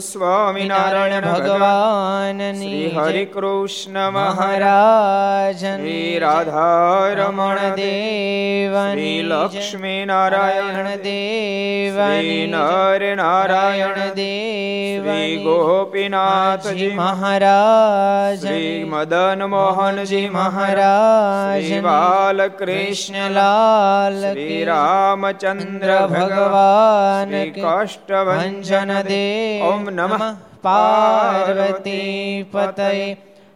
સ્વામિનારાયણ 0.00 1.24
ભગવાન 1.24 2.40
શ્રી 2.52 2.90
હરિ 2.90 3.24
કૃષ્ણ 3.26 3.98
મહારાજ 4.10 5.60
શ્રી 5.60 6.18
રાધા 6.18 7.10
રમણ 7.16 7.76
દેવ 7.76 8.74
શ્રી 8.76 9.22
લક્ષ્મી 9.24 10.00
નારાયણ 10.04 10.88
દેવ 11.02 12.00
શ્રી 12.00 12.40
નર 12.46 13.10
નારાયણ 13.14 14.00
દેવ 14.14 15.06
શ્રી 15.06 15.36
ગોપીનાથજી 15.44 16.90
મહારાજ 16.94 18.40
શ્રી 18.40 18.84
મદન 18.86 19.46
મોહનજી 19.48 20.24
મહારાજ 20.30 21.70
શ્રી 21.70 22.50
કૃષ્ણલાલ 22.56 24.20
શ્રી 24.22 24.60
રામચંદ્ર 24.64 25.94
ભગવાન 26.08 27.30
શ્રી 27.30 27.52
કે 27.52 27.62
કાષ્ટભન 27.62 28.94
દેવ 29.08 29.83
ઓમ 29.84 29.90
નમઃ 29.92 30.24
પાર્વતી 30.62 32.44
પતય 32.46 32.90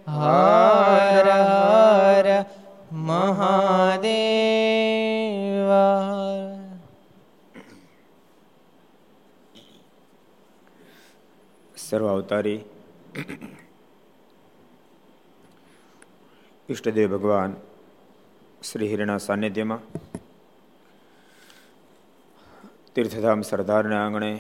હર 0.09 1.29
હર 1.43 2.27
મહાદેવ 3.03 4.11
સર્વ 11.77 12.07
અવતારી 12.07 12.61
ઈષ્ટદેવ 16.69 17.09
ભગવાન 17.11 17.57
શ્રી 18.63 18.91
હિરણા 18.91 19.19
સાનિધ્યમાં 19.21 19.83
તીર્થધામ 22.95 23.41
સરદારના 23.45 24.01
આંગણે 24.03 24.33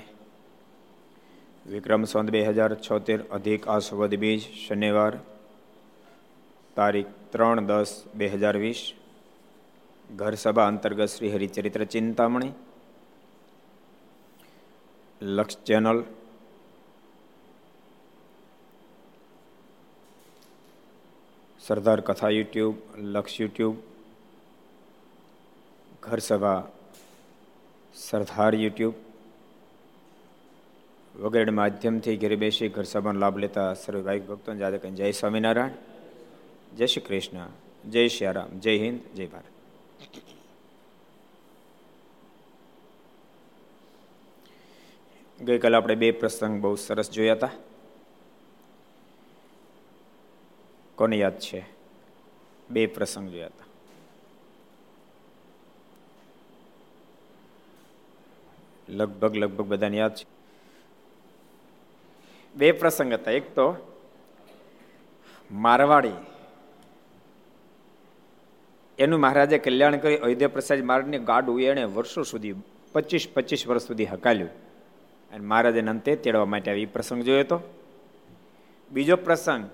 વિક્રમ 1.68 2.04
સંત 2.04 2.30
બે 2.30 2.40
હજાર 2.46 2.72
છોતેર 2.78 3.18
અધિક 3.30 3.66
આસવદ 3.68 4.12
બીજ 4.16 4.42
શનિવાર 4.56 5.14
તારીખ 6.76 7.10
ત્રણ 7.32 7.66
દસ 7.66 7.90
બે 8.14 8.26
હજાર 8.32 8.56
વીસ 8.58 8.80
ઘર 10.10 10.34
સભા 10.36 10.68
અંતર્ગત 10.68 11.02
શ્રી 11.06 11.32
હરિચરિત્ર 11.32 11.82
ચિંતામણી 11.86 12.54
લક્ષ 15.20 15.58
ચેનલ 15.64 16.00
સરદાર 21.60 22.00
કથા 22.02 22.30
યુટ્યુબ 22.30 22.76
લક્ષ 23.06 23.36
યુટ્યુબ 23.40 23.76
ઘર 26.02 26.20
સભા 26.22 26.60
સરદાર 27.96 28.54
યુટ્યુબ 28.56 29.07
વગેરે 31.18 31.50
માધ્યમથી 31.50 32.16
ઘરે 32.16 32.36
બેસી 32.36 32.68
ઘર 32.68 32.82
સભાનો 32.82 33.20
લાભ 33.20 33.38
લેતા 33.38 33.74
સર્વે 33.74 34.02
ભાઈ 34.02 34.20
ભક્તો 34.20 34.54
જાદે 34.54 34.90
જય 34.90 35.10
સ્વામિનારાયણ, 35.12 35.70
જય 36.76 36.86
શ્રી 36.86 37.00
કૃષ્ણ, 37.00 37.46
જય 37.90 38.08
શ્રી 38.08 38.32
રામ, 38.32 38.58
જય 38.58 38.78
હિન્દ, 38.78 39.16
જય 39.16 39.26
ભારત. 39.26 39.44
ગઈકાલે 45.42 45.76
આપણે 45.76 45.94
બે 45.94 46.10
પ્રસંગ 46.10 46.60
બહુ 46.60 46.74
સરસ 46.74 47.10
જોયા 47.10 47.32
હતા. 47.32 47.50
કોને 50.94 51.16
યાદ 51.16 51.38
છે? 51.38 51.64
બે 52.70 52.86
પ્રસંગ 52.86 53.30
જોયા 53.30 53.46
હતા. 53.46 53.64
લગભગ 58.88 59.36
લગભગ 59.36 59.64
બધાને 59.64 59.96
યાદ 59.96 60.14
છે. 60.14 60.37
બે 62.58 62.72
પ્રસંગ 62.72 63.12
હતા. 63.12 63.30
એક 63.30 63.54
તો 63.54 63.66
મારવાડી. 65.50 66.16
એનું 68.98 69.20
મહારાજે 69.20 69.58
કલ્યાણ 69.58 69.96
કરી 69.96 70.16
અયોધ્યા 70.16 70.48
પ્રસાદ 70.48 70.80
માર્ગની 70.82 71.18
ગાડું 71.18 71.60
એણે 71.62 71.84
વર્ષો 71.84 72.22
સુધી, 72.22 72.54
પચીસ 72.92 73.28
પચીસ 73.34 73.68
વર્ષ 73.68 73.82
સુધી 73.82 74.06
હકાલ્યું. 74.06 74.50
અને 75.30 75.44
મહારાજે 75.46 75.80
અંતે 75.80 76.16
તેડવા 76.16 76.44
માટે 76.44 76.70
આવી 76.70 76.86
પ્રસંગ 76.86 77.22
જોયો 77.22 77.40
હતો 77.40 77.58
બીજો 78.90 79.16
પ્રસંગ, 79.16 79.64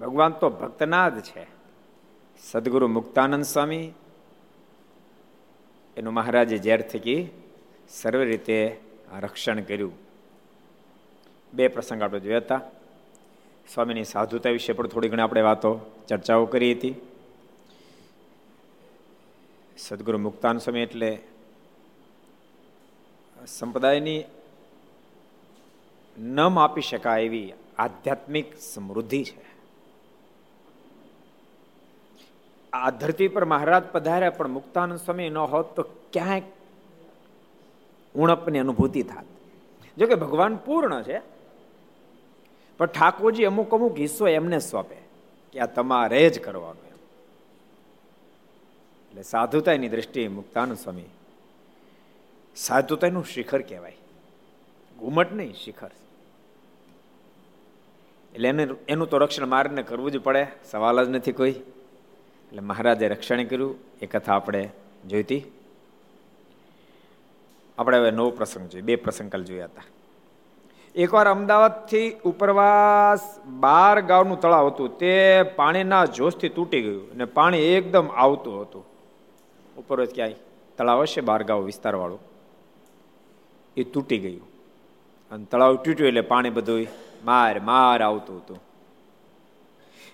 ભગવાન 0.00 0.32
તો 0.32 0.50
ભક્તના 0.50 1.08
જ 1.08 1.20
છે. 1.20 1.44
સદગુરુ 2.42 2.88
મુક્તાનંદ 2.88 3.44
સ્વામી 3.44 3.92
એનું 5.96 6.14
મહારાજે 6.14 6.56
ઝેર 6.58 6.80
થકી 6.80 7.28
સર્વ 7.88 8.20
રીતે 8.20 8.80
રક્ષણ 9.20 9.60
કર્યું. 9.60 10.11
બે 11.54 11.68
પ્રસંગ 11.68 12.02
આપણે 12.02 12.20
જોયા 12.20 12.38
હતા. 12.38 12.60
સ્વામીની 13.74 14.04
સાધુતા 14.04 14.50
વિશે 14.50 14.72
પણ 14.72 14.86
થોડી 14.86 15.08
ઘણી 15.08 15.22
આપણે 15.22 15.40
વાતો, 15.40 15.80
ચર્ચાઓ 16.08 16.46
કરી 16.46 16.72
હતી. 16.72 16.94
સદગુરુ 19.78 20.18
મુક્તાન 20.18 20.58
સ્વામી 20.58 20.80
એટલે 20.80 21.18
સંપ્રદાયની 23.46 24.24
ન 26.18 26.40
માપી 26.40 26.80
શકાય 26.80 27.22
એવી 27.22 27.52
આધ્યાત્મિક 27.78 28.58
સમૃદ્ધિ 28.58 29.24
છે. 29.24 29.44
આ 32.72 32.90
ધરતી 32.90 33.28
પર 33.28 33.44
મહારાજ 33.44 33.82
પધાર્યા 33.92 34.30
પણ 34.30 34.48
મુક્તાનંદ 34.48 34.98
સ્વામી 34.98 35.28
ન 35.28 35.38
હોત 35.38 35.76
તો 35.76 35.82
ક્યાંક 36.12 36.42
ઉણપની 38.14 38.58
અનુભૂતિ 38.58 39.02
થાત. 39.02 39.24
જોકે 39.98 40.14
ભગવાન 40.14 40.56
પૂર્ણ 40.56 41.02
છે 41.02 41.41
પણ 42.82 42.86
ઠાકોરજી 42.86 43.44
અમુક 43.44 43.74
અમુક 43.74 43.98
હિસ્સો 43.98 44.28
એમને 44.28 44.58
સોંપે 44.58 44.96
કે 45.52 45.60
આ 45.60 45.66
તમારે 45.66 46.30
જ 46.30 46.42
કરવાનું 46.42 46.86
એમ. 46.88 46.96
એટલે 49.10 49.22
સાધુતાની 49.22 49.88
દ્રષ્ટિએ 49.88 50.28
મુક્તાનંદ 50.28 50.76
સ્વામી 50.76 51.04
સાધુતાનું 52.56 53.24
શિખર 53.24 53.62
કહેવાય. 53.62 53.96
ઘુમટ 54.98 55.32
નહીં 55.32 55.54
શિખર. 55.54 55.90
એટલે 58.34 58.48
એને 58.48 58.68
એનું 58.88 59.10
તો 59.10 59.18
રક્ષણ 59.18 59.46
મારને 59.46 59.82
કરવું 59.82 60.10
જ 60.10 60.18
પડે, 60.18 60.46
સવાલ 60.70 61.06
જ 61.06 61.08
નથી 61.08 61.32
કોઈ. 61.32 61.50
એટલે 61.50 62.60
મહારાજે 62.60 63.08
રક્ષણ 63.08 63.44
કર્યું, 63.44 63.78
એ 64.02 64.06
કથા 64.06 64.34
આપણે 64.34 64.70
જોઈતી. 65.08 65.44
આપણે 67.78 67.98
હવે 67.98 68.10
નવો 68.10 68.30
પ્રસંગ 68.30 68.68
જોઈએ, 68.68 68.82
બે 68.82 68.96
પ્રસંગ 68.96 69.32
કાલ 69.32 69.44
જોયા 69.44 69.64
હતા. 69.64 69.82
એકવાર 70.96 71.28
અમદાવાદથી 71.28 72.16
ઉપરવાસ 72.24 73.40
બાર 73.46 74.00
ગામનું 74.00 74.40
તળાવ 74.40 74.66
હતું, 74.66 74.98
તે 74.98 75.42
પાણીના 75.42 76.04
જોશથી 76.04 76.48
તૂટી 76.48 76.82
ગયું 76.82 77.12
અને 77.12 77.24
પાણી 77.24 77.58
એકદમ 77.58 78.06
આવતું 78.06 78.60
હતું. 78.60 78.86
ઉપરવાસ 79.76 80.08
ક્યાંય 80.14 80.32
તળાવ 80.78 81.00
હશે, 81.02 81.20
બાર 81.20 81.42
ગામ 81.42 81.58
વિસ્તારવાળું. 81.58 82.20
એ 83.76 83.82
તૂટી 83.82 84.18
ગયું. 84.18 84.48
અને 85.30 85.44
તળાવ 85.44 85.76
તૂટ્યું 85.76 86.08
એટલે 86.08 86.20
પાણી 86.20 86.50
બધું 86.50 86.86
માર 87.24 87.60
માર 87.60 88.02
આવતું 88.02 88.36
હતું. 88.36 88.62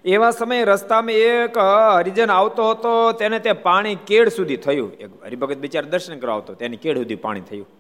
એવા 0.05 0.31
સમયે 0.31 0.65
રસ્તામાં 0.65 1.13
એક 1.13 1.59
હરિજન 1.95 2.31
આવતો 2.31 2.71
હતો, 2.71 3.13
તેને 3.13 3.39
તે 3.39 3.53
પાણી 3.53 3.95
કેડ 3.95 4.29
સુધી 4.29 4.57
થયું. 4.57 4.93
એક 4.93 5.25
હરિભગત 5.25 5.57
બિચાર 5.57 5.85
દર્શન 5.85 6.19
કરાવતો 6.19 6.55
તેની 6.55 6.77
કેડ 6.77 6.97
સુધી 6.97 7.15
પાણી 7.15 7.41
થયું. 7.41 7.78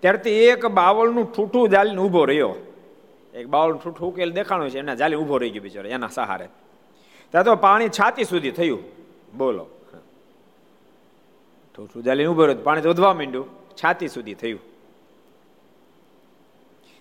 ત્યારથી 0.00 0.30
એક 0.30 0.66
બાવળનું 0.66 1.32
ઠૂઠું 1.34 1.68
જાલીને 1.68 1.96
ઊભો 1.96 2.24
રહ્યો. 2.24 2.54
એક 3.34 3.46
બાવળનું 3.46 3.82
ઠૂઠું 3.82 4.12
ઉકેલ 4.12 4.32
દેખાણું 4.32 4.70
છે, 4.70 4.78
એના 4.78 4.94
જાલી 4.94 5.16
ઊભો 5.16 5.38
રહી 5.38 5.50
ગયો 5.50 5.62
બિચારો, 5.62 5.88
એના 5.88 6.08
સહારે. 6.08 6.48
ત્યાં 7.30 7.44
તો 7.44 7.56
પાણી 7.56 7.88
છાતી 7.88 8.24
સુધી 8.24 8.50
થયું. 8.50 8.78
બોલો. 9.36 9.66
ઠૂઠું 11.76 12.02
જાલીને 12.02 12.30
ઊભો 12.30 12.46
રહ્યો, 12.46 12.62
પાણી 12.62 12.80
વધવા 12.80 13.14
માંડ્યું, 13.14 13.46
છાતી 13.74 14.08
સુધી 14.08 14.34
થયું. 14.34 14.60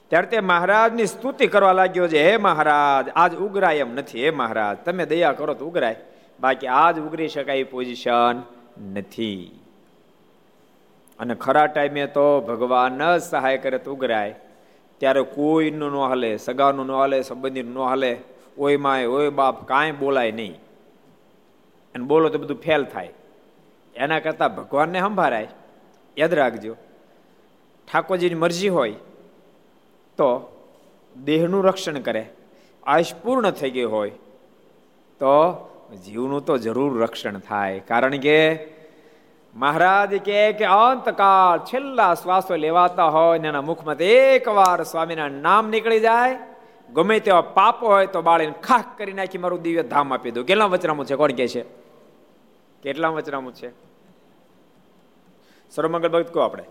ત્યારે 0.09 0.27
તે 0.27 0.39
મહારાજની 0.39 1.05
સ્તુતિ 1.05 1.47
કરવા 1.47 1.71
લાગ્યો 1.71 2.07
છે, 2.07 2.31
હે 2.31 2.37
મહારાજ, 2.37 3.09
આજ 3.15 3.35
ઉગરાય 3.35 3.75
એમ 3.75 3.95
નથી, 3.95 4.23
હે 4.23 4.29
મહારાજ, 4.29 4.77
તમે 4.77 5.05
દયા 5.05 5.31
કરો 5.31 5.53
તો 5.53 5.65
ઉગરાય, 5.65 5.95
બાકી 6.39 6.67
આજ 6.67 6.99
ઉગરી 6.99 7.27
શકાય 7.27 7.63
પોઝિશન 7.63 8.41
નથી. 8.93 9.59
અને 11.19 11.35
ખરા 11.35 11.65
ટાઈમે 11.65 12.05
તો 12.07 12.41
ભગવાન 12.41 13.17
જ 13.17 13.21
સહાય 13.21 13.57
કરે 13.57 13.77
તો 13.77 13.93
ઉઘરાય. 13.93 14.35
ત્યારે 14.97 15.21
કોઈનું 15.21 15.91
ન 15.91 15.95
હાલે, 15.95 16.37
સગાનું 16.37 16.85
ન 16.85 16.91
હાલે, 16.91 17.21
સંબંધીનું 17.21 17.73
ન 17.73 17.77
હાલે, 17.77 18.17
ઓય 18.57 18.77
માય, 18.77 19.05
ઓય 19.05 19.29
બાપ, 19.29 19.67
કાંઈ 19.67 19.91
બોલાય 19.91 20.31
નહીં. 20.31 20.55
અને 21.95 22.05
બોલો 22.05 22.29
તો 22.29 22.37
બધું 22.37 22.61
ફેલ 22.61 22.83
થાય. 22.85 23.13
એના 23.95 24.19
કરતાં 24.19 24.55
ભગવાનને 24.55 24.99
સંભાળાય. 24.99 25.47
યાદ 26.17 26.33
રાખજો, 26.33 26.73
ઠાકોરજીની 27.87 28.35
મરજી 28.35 28.69
હોય 28.69 28.91
તો 30.17 30.29
દેહનું 31.23 31.63
રક્ષણ 31.63 31.99
કરે. 31.99 32.25
આયુષ 32.83 33.15
પૂર્ણ 33.15 33.51
થઈ 33.51 33.71
ગઈ 33.71 33.83
હોય 33.83 34.09
તો 35.19 35.35
જીવનું 36.05 36.45
તો 36.45 36.57
જરૂર 36.57 37.01
રક્ષણ 37.03 37.39
થાય. 37.39 37.79
કારણ 37.79 38.17
કે 38.17 38.55
મહારાજ 39.55 40.15
કે 40.15 40.53
કે 40.53 40.65
અંતકાળ 40.65 41.59
છેલ્લા 41.59 42.13
શ્વાસો 42.13 42.55
લેવાતા 42.55 43.05
હોય 43.05 43.39
એના 43.39 43.61
મુખમાં 43.61 43.95
એકવાર 43.95 44.83
સ્વામીના 44.83 45.27
નામ 45.27 45.69
નીકળી 45.69 45.99
જાય 45.99 46.37
ગમે 46.93 47.19
તેવા 47.19 47.41
પાપો 47.41 47.87
હોય 47.87 48.07
તો 48.07 48.21
બાળીને 48.21 48.51
ખાખ 48.51 48.85
કરી 48.97 49.13
નાખી 49.13 49.37
મારું 49.37 49.61
દિવ્ય 49.61 49.83
ધામ 49.83 50.13
આપી 50.13 50.31
દઉં. 50.31 50.45
કેટલા 50.45 50.65
વચનામું 50.65 51.05
છે? 51.05 51.15
કોણ 51.15 51.31
કે 51.31 51.47
છે? 51.47 51.65
કેટલા 52.83 53.07
વચનામું 53.07 53.53
છે? 53.53 53.69
સર્વમંગલ 55.71 56.09
ભક્ત 56.09 56.33
કહો 56.33 56.41
આપણે. 56.41 56.63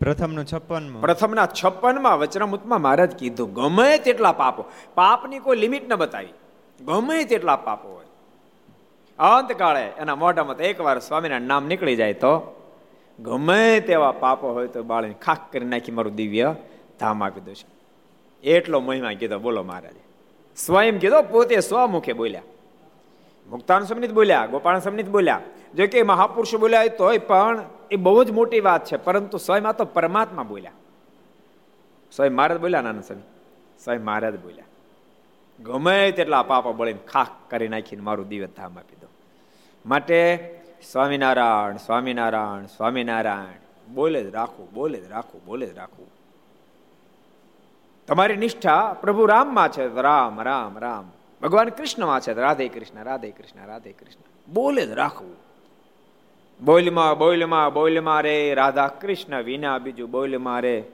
પ્રથમનું 0.00 0.44
છપ્પનમાં. 0.44 1.02
પ્રથમના 1.02 1.48
છપ્પનમાં 1.64 2.18
વચનામૃતમાં 2.18 2.82
મહારાજ 2.82 3.16
કીધું 3.16 3.52
ગમે 3.52 3.98
તેટલા 3.98 4.32
પાપો 4.32 4.64
પાપની 4.94 5.38
કોઈ 5.38 5.56
લિમિટ 5.56 5.88
ન 5.88 5.94
બતાવી. 5.94 6.28
ગમે 6.80 7.24
તેટલા 7.24 7.56
પાપો 7.56 7.88
હોય. 7.88 8.05
અંતકાળે 9.18 9.86
એના 9.98 10.14
મોઢામાં 10.14 10.56
એકવાર 10.56 10.98
સ્વામીના 10.98 11.38
નામ 11.38 11.66
નીકળી 11.66 11.96
જાય 11.96 12.12
તો 12.12 12.62
ગમે 13.20 13.80
તેવા 13.80 14.12
પાપો 14.12 14.52
હોય 14.52 14.66
તો 14.66 14.82
બાળીને 14.82 15.14
ખાખ 15.14 15.52
કરી 15.52 15.64
નાખી 15.64 15.92
મારું 15.92 16.14
દિવ્ય 16.14 16.54
ધામ 17.00 17.24
આપી 17.24 17.40
દો 17.40 17.52
છે. 17.52 17.76
એટલો 18.48 18.80
મહિમા 18.80 19.12
કીધો, 19.12 19.38
બોલો 19.38 19.62
મહારાજે. 19.62 20.00
સ્વયં 20.56 20.98
કીધો, 20.98 21.22
પોતે 21.22 21.60
સ્વમુખે 21.60 22.12
બોલ્યા. 22.12 22.42
મુક્તાન 23.50 23.82
સમિત 23.82 24.12
બોલ્યા, 24.12 24.46
ગોપાલ 24.46 24.78
સમિત 24.78 25.08
બોલ્યા. 25.08 25.40
જો 25.74 25.86
કે 25.86 26.02
મહાપુરુષો 26.02 26.58
બોલ્યા 26.58 26.86
તોય 26.86 27.18
પણ 27.18 27.64
એ 27.90 27.96
બહુ 27.96 28.24
જ 28.24 28.30
મોટી 28.30 28.60
વાત 28.60 28.84
છે, 28.84 28.96
પરંતુ 28.96 29.38
સ્વયં 29.38 29.72
તો 29.72 29.84
પરમાત્મા 29.84 30.42
બોલ્યા. 30.42 30.72
સ્વયં 32.16 32.34
મહારાજ 32.34 32.60
બોલ્યા, 32.60 32.80
નાના 32.80 33.00
સ્વામી, 33.00 33.22
સ્વયં 33.84 34.04
મહારાજ 34.04 34.40
બોલ્યા. 34.40 34.64
ગમે 35.62 36.12
તેટલા 36.12 36.42
પાપા 36.42 36.70
બળીને 36.70 36.98
ખાખ 37.08 37.28
કરી 37.50 37.68
નાખીને 37.68 38.02
મારું 38.02 38.28
દિવ્ય 38.28 38.46
ધામ 38.46 38.78
આપી 38.78 38.95
માટે 39.86 40.50
સ્વામિનારાયણ 40.92 41.76
સ્વામિનારાયણ 41.76 42.66
સ્વામિનારાયણ. 42.66 43.94
બોલે 43.94 44.24
જ 44.24 44.34
રાખવું 44.34 44.72
બોલે 44.72 45.00
જ 45.00 45.10
રાખવું 45.10 45.44
બોલે 45.44 45.66
જ 45.66 45.76
રાખવું 45.76 46.06
તમારી 48.06 48.36
નિષ્ઠા 48.36 48.96
પ્રભુ 49.00 49.26
રામમાં 49.26 49.68
છે. 49.72 49.86
રામ 49.86 50.42
રામ 50.42 50.78
રામ. 50.78 51.12
ભગવાન 51.42 51.68
કૃષ્ણમાં 51.68 52.20
છે. 52.20 52.32
રાધે 52.32 52.68
કૃષ્ણ 52.68 53.04
રાધે 53.04 53.30
કૃષ્ણ 53.30 53.66
રાધે 53.66 53.92
કૃષ્ણ. 53.92 54.52
બોલે 54.52 54.86
જ 54.86 54.90
રાખવું 54.90 55.36
બોલમાં 56.64 57.18
બોલમાં 57.18 57.72
બોલમાં 57.72 58.22
રે. 58.22 58.54
રાધા 58.54 58.88
કૃષ્ણ 58.88 59.42
વિના 59.42 59.78
બીજું 59.78 60.10
બોલમાં 60.10 60.60
રે. 60.60 60.84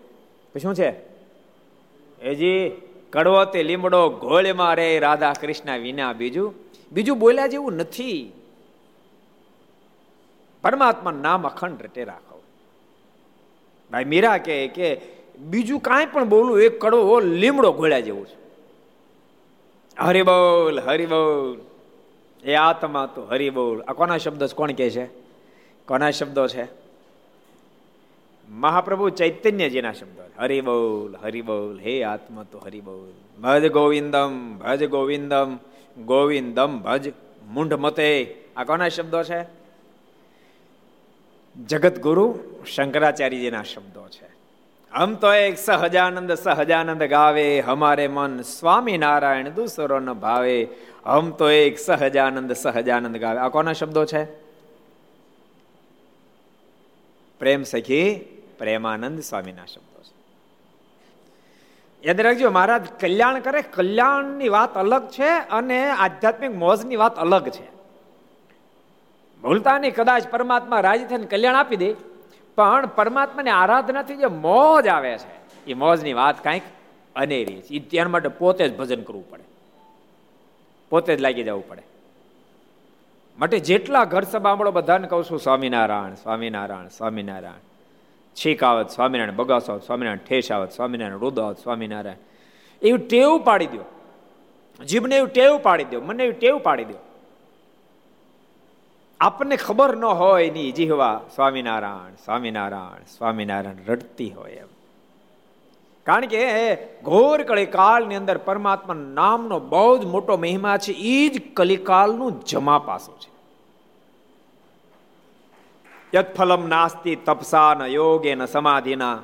શું 0.63 0.75
છે? 0.75 0.95
એજી 2.23 2.83
કડવો 3.11 3.45
તે 3.45 3.63
લીમડો 3.63 4.11
ઘોળમાં 4.11 4.75
રે. 4.75 4.99
રાધા 4.99 5.33
કૃષ્ણ 5.33 5.79
વિના 5.79 6.13
બીજું. 6.13 6.55
બીજું 6.93 7.19
બોલ્યા 7.19 7.47
જેવું 7.47 7.73
નથી. 7.73 8.33
પરમાત્મા 10.63 11.11
નામ 11.11 11.49
અખંડ 11.49 11.83
રીતે 11.83 12.05
રાખો. 12.05 12.43
ભાઈ 13.93 14.05
મીરા 14.05 14.39
કે 14.39 14.69
કે 14.69 15.01
બીજું 15.39 15.81
કાંઈ 15.81 16.07
પણ 16.07 16.29
બોલું, 16.29 16.61
એક 16.61 16.81
કડવો 16.81 17.21
લીમડો 17.21 17.73
ઘોળ્યા 17.73 18.01
જેવું 18.01 18.27
છે. 18.27 18.37
હરિબોલ 19.99 20.81
હરિબોલ 20.81 21.61
એ 22.45 22.55
આત્મા 22.55 23.07
તો 23.07 23.23
હરિબોલ 23.23 23.83
આ 23.83 23.93
કોના 23.93 24.19
શબ્દ 24.19 24.45
કોણ 24.45 24.73
કે 24.73 24.91
છે? 24.91 25.07
કોના 25.87 26.11
શબ્દો 26.11 26.47
છે? 26.47 26.83
મહાપ્રભુ 28.49 29.09
ચૈતન્યજીના 29.09 29.93
શબ્દો 29.93 30.23
હરિ 30.39 30.61
બોલ 30.61 31.17
હરિ 31.23 31.43
બોલ. 31.43 31.81
હે 31.81 32.03
આત્મા 32.03 32.43
તો 32.53 32.59
હરિ 32.59 32.81
બોલ. 32.81 33.43
ભજ 33.43 33.73
ગોવિંદમ 33.73 34.59
ભજ 34.59 34.89
ગોવિંદમ 34.89 35.59
ગોવિંદમ 36.05 36.79
ભજ 36.79 37.13
મુંઢ 37.49 37.73
મતે. 37.73 38.45
આ 38.57 38.65
કોના 38.65 38.89
શબ્દો 38.89 39.23
છે? 39.23 39.62
જગત 41.61 41.99
ગુરુ 41.99 42.39
શંકરાચાર્યજીના 42.75 43.63
શબ્દો 43.63 44.09
છે. 44.09 44.33
હમ 44.93 45.15
તો 45.15 45.35
એક 45.35 45.59
સહજાનંદ 45.59 46.33
સહજાનંદ 46.33 47.03
ગાવે, 47.03 47.61
હમારે 47.61 48.09
મન 48.09 48.41
સ્વામિનારાયણ 48.41 49.49
દૂસરો 49.49 50.01
ન 50.01 50.13
ભાવે. 50.13 50.69
હમ 51.07 51.31
તો 51.31 51.51
એક 51.51 51.79
સહજાનંદ 51.79 52.53
સહજાનંદ 52.53 53.17
ગાવે. 53.17 53.39
આ 53.39 53.49
કોના 53.49 53.73
શબ્દો 53.73 54.05
છે? 54.05 54.25
પ્રેમ 57.39 57.63
સખી, 57.63 58.15
પ્રેમાનંદ 58.59 59.21
સ્વામીના 59.21 59.67
શબ્દો 59.67 60.03
છે. 60.03 60.15
યાદ 62.09 62.21
રાખજો, 62.21 62.51
મહારાજ, 62.51 62.87
કલ્યાણ 63.01 63.41
કરે, 63.41 63.63
કલ્યાણની 63.63 64.49
વાત 64.49 64.75
અલગ 64.75 65.09
છે 65.09 65.29
અને 65.29 65.91
આધ્યાત્મિક 65.91 66.55
મોજની 66.55 66.97
વાત 66.97 67.17
અલગ 67.17 67.49
છે. 67.49 67.82
ભૂલતા 69.43 69.79
નહીં 69.79 69.95
કદાચ 69.95 70.29
પરમાત્મા 70.29 70.81
રાજી 70.81 71.05
થઈને 71.05 71.27
કલ્યાણ 71.27 71.55
આપી 71.55 71.77
દે, 71.77 71.95
પણ 72.57 72.87
પરમાત્માની 72.87 73.51
આરાધનાથી 73.51 74.17
જે 74.17 74.27
મોજ 74.27 74.89
આવે 74.89 75.19
છે, 75.19 75.35
એ 75.67 75.75
મોજની 75.75 76.13
વાત 76.13 76.45
કાંઈક 76.45 76.63
અનેરી 77.17 77.61
છે. 77.61 77.75
એ 77.75 77.79
ત્યાં 77.79 78.11
માટે 78.11 78.29
પોતે 78.29 78.69
જ 78.69 78.77
ભજન 78.77 79.03
કરવું 79.03 79.31
પડે. 79.31 79.43
પોતે 80.91 81.17
જ 81.17 81.21
લાગી 81.21 81.43
જવું 81.43 81.69
પડે. 81.69 81.83
માટે 83.39 83.59
જેટલા 83.59 84.05
ઘર 84.05 84.23
સભામળો 84.23 84.71
બધાને 84.71 85.09
કહું 85.09 85.25
છું, 85.25 85.39
સ્વામિનારાયણ 85.39 86.15
સ્વામિનારાયણ 86.15 86.89
સ્વામિનારાયણ. 86.89 87.63
છીક 88.37 88.65
આવત 88.65 88.91
સ્વામિનારાયણ 88.91 89.37
બગાસ 89.37 89.71
આવત 89.71 89.83
સ્વામિનારાયણ 89.83 90.27
ઠેસ 90.29 90.53
આવત 90.53 90.71
સ્વામિનારાયણ 90.73 91.19
રુદ 91.19 91.41
આવત 91.41 91.59
સ્વામિનારાયણ. 91.59 92.17
એવું 92.83 93.01
ટેવ 93.09 93.39
પાડી 93.45 93.67
દો 93.67 93.85
જીભને 94.85 95.17
એવું 95.17 95.29
ટેવ 95.29 95.59
પાડી 95.59 95.85
દો 95.85 96.01
મને 96.01 96.25
એવું 96.25 96.39
ટેવ 96.41 96.59
પાડી 96.59 96.85
દો 96.85 96.99
આપણને 99.23 99.57
ખબર 99.57 99.97
ન 99.97 100.05
હોયની 100.05 100.73
જીહવા 100.73 101.21
સ્વામિનારાયણ 101.35 102.15
સ્વામિનારાયણ 102.25 103.05
સ્વામિનારાયણ 103.19 103.77
રડતી 103.87 104.31
હોય 104.31 104.53
એમ. 104.53 104.67
કારણ 106.07 106.27
કે 106.27 106.75
ઘોર 107.03 107.43
કળીકાળની 107.43 108.15
અંદર 108.15 108.39
પરમાત્મા 108.39 108.95
નામનો 108.95 109.61
બહુ 109.61 109.99
જ 109.99 110.05
મોટો 110.05 110.37
મહિમા 110.37 110.77
છે 110.77 110.93
એ 110.93 111.29
જ 111.29 111.55
કલિકાલનું 111.55 112.45
જમા 112.45 112.79
પાસું 112.79 113.21
છે. 113.21 113.31
યત્ફલમ 116.17 116.67
નાસ્તિ 116.67 117.17
તપસા 117.17 117.75
ન 117.75 117.83
યોગે 117.83 118.35
ન 118.35 118.47
સમાધિના. 118.47 119.19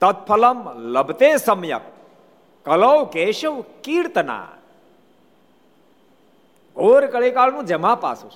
તત્ફલમ 0.00 0.78
લભતે 0.78 1.36
સમ્યક. 1.36 1.80
કલૌ 2.64 3.04
કેશવ 3.04 3.64
કીર્તના. 3.84 4.46
ઘોર 6.76 7.06
કળીકાળનું 7.06 7.64
જમા 7.64 7.94
પાસું 7.94 8.30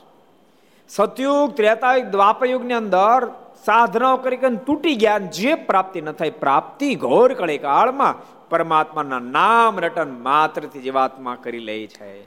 સતયુગ, 0.89 1.55
ત્રેતાયુગ 1.55 2.07
દ્વાપયુગની 2.07 2.75
અંદર 2.75 3.27
સાધનાઓ 3.65 4.17
કરી 4.17 4.37
તૂટી 4.37 4.95
ગયા 4.95 5.19
જે 5.19 5.55
પ્રાપ્તિ 5.55 6.01
ન 6.01 6.13
થાય 6.13 6.31
પ્રાપ્તિ 6.31 6.95
ઘોર 6.95 7.35
કળીકાળમાં 7.35 8.39
પરમાત્માના 8.49 9.19
નામ 9.19 9.81
રટન 9.81 10.23
માત્રથી 10.23 10.81
જીવાત્મા 10.81 11.35
કરી 11.35 11.59
લે 11.59 11.87
છે. 11.87 12.23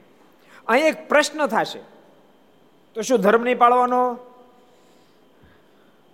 અહીં 0.68 0.86
એક 0.86 1.10
પ્રશ્ન 1.10 1.46
થશે. 1.46 1.80
તો 2.94 3.02
શું 3.02 3.20
ધર્મ 3.20 3.44
નહીં 3.44 3.58
પાળવાનો? 3.58 4.18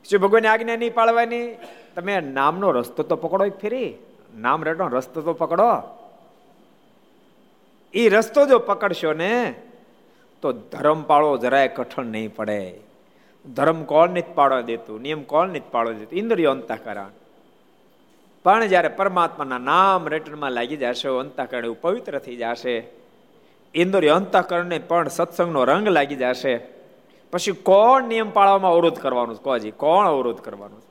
શું 0.09 0.19
ભગવાનની 0.19 0.47
આજ્ઞા 0.47 0.75
નહીં 0.75 0.93
પાળવાની? 0.93 1.53
તમે 1.95 2.21
નામનો 2.21 2.71
રસ્તો 2.71 3.03
તો 3.03 3.15
પકડો 3.15 3.45
એક 3.45 3.59
ફેરી. 3.59 3.93
નામ 4.37 4.63
રટો 4.63 4.87
રસ્તો 4.87 5.21
તો 5.21 5.33
પકડો. 5.33 5.99
એ 7.93 8.09
રસ્તો 8.09 8.45
જો 8.45 8.59
પકડશો 8.59 9.13
ને 9.13 9.55
તો 10.41 10.51
ધર્મ 10.51 11.03
પાળવો 11.03 11.37
જરાય 11.37 11.67
કઠણ 11.67 12.05
નહીં 12.05 12.35
પડે. 12.35 12.79
ધર્મ 13.53 13.83
કોણ 13.83 14.09
નથી 14.09 14.33
પાડવા 14.35 14.61
દેતું? 14.61 15.01
નિયમ 15.01 15.23
કોણ 15.23 15.49
નથી 15.49 15.59
પાડવા 15.59 15.93
દેતું? 15.93 16.19
ઇન્દ્રિયો 16.19 16.51
અંતઃકરણ. 16.51 17.09
પણ 18.43 18.65
જ્યારે 18.65 18.87
પરમાત્માના 18.87 19.57
નામ 19.57 20.07
રટનમાં 20.07 20.51
લાગી 20.51 20.77
જશે, 20.77 21.09
અંતઃકરણ 21.09 21.65
એવું 21.65 21.81
પવિત્ર 21.81 22.19
થઈ 22.19 22.35
જશે. 22.35 22.87
ઇન્દ્રિય 23.75 24.09
અંતઃકરણને 24.09 24.79
પણ 24.79 25.07
સત્સંગનો 25.07 25.63
રંગ 25.63 25.87
લાગી 25.87 26.15
જશે. 26.15 26.77
પછી 27.31 27.51
કોણ 27.51 28.03
નિયમ 28.03 28.31
પાળવામાં 28.31 28.71
અવરોધ 28.71 28.99
કરવાનું 28.99 29.35
કોજી 29.35 29.71
કોણ 29.71 30.07
અવરોધ 30.07 30.41
કરવાનું 30.41 30.81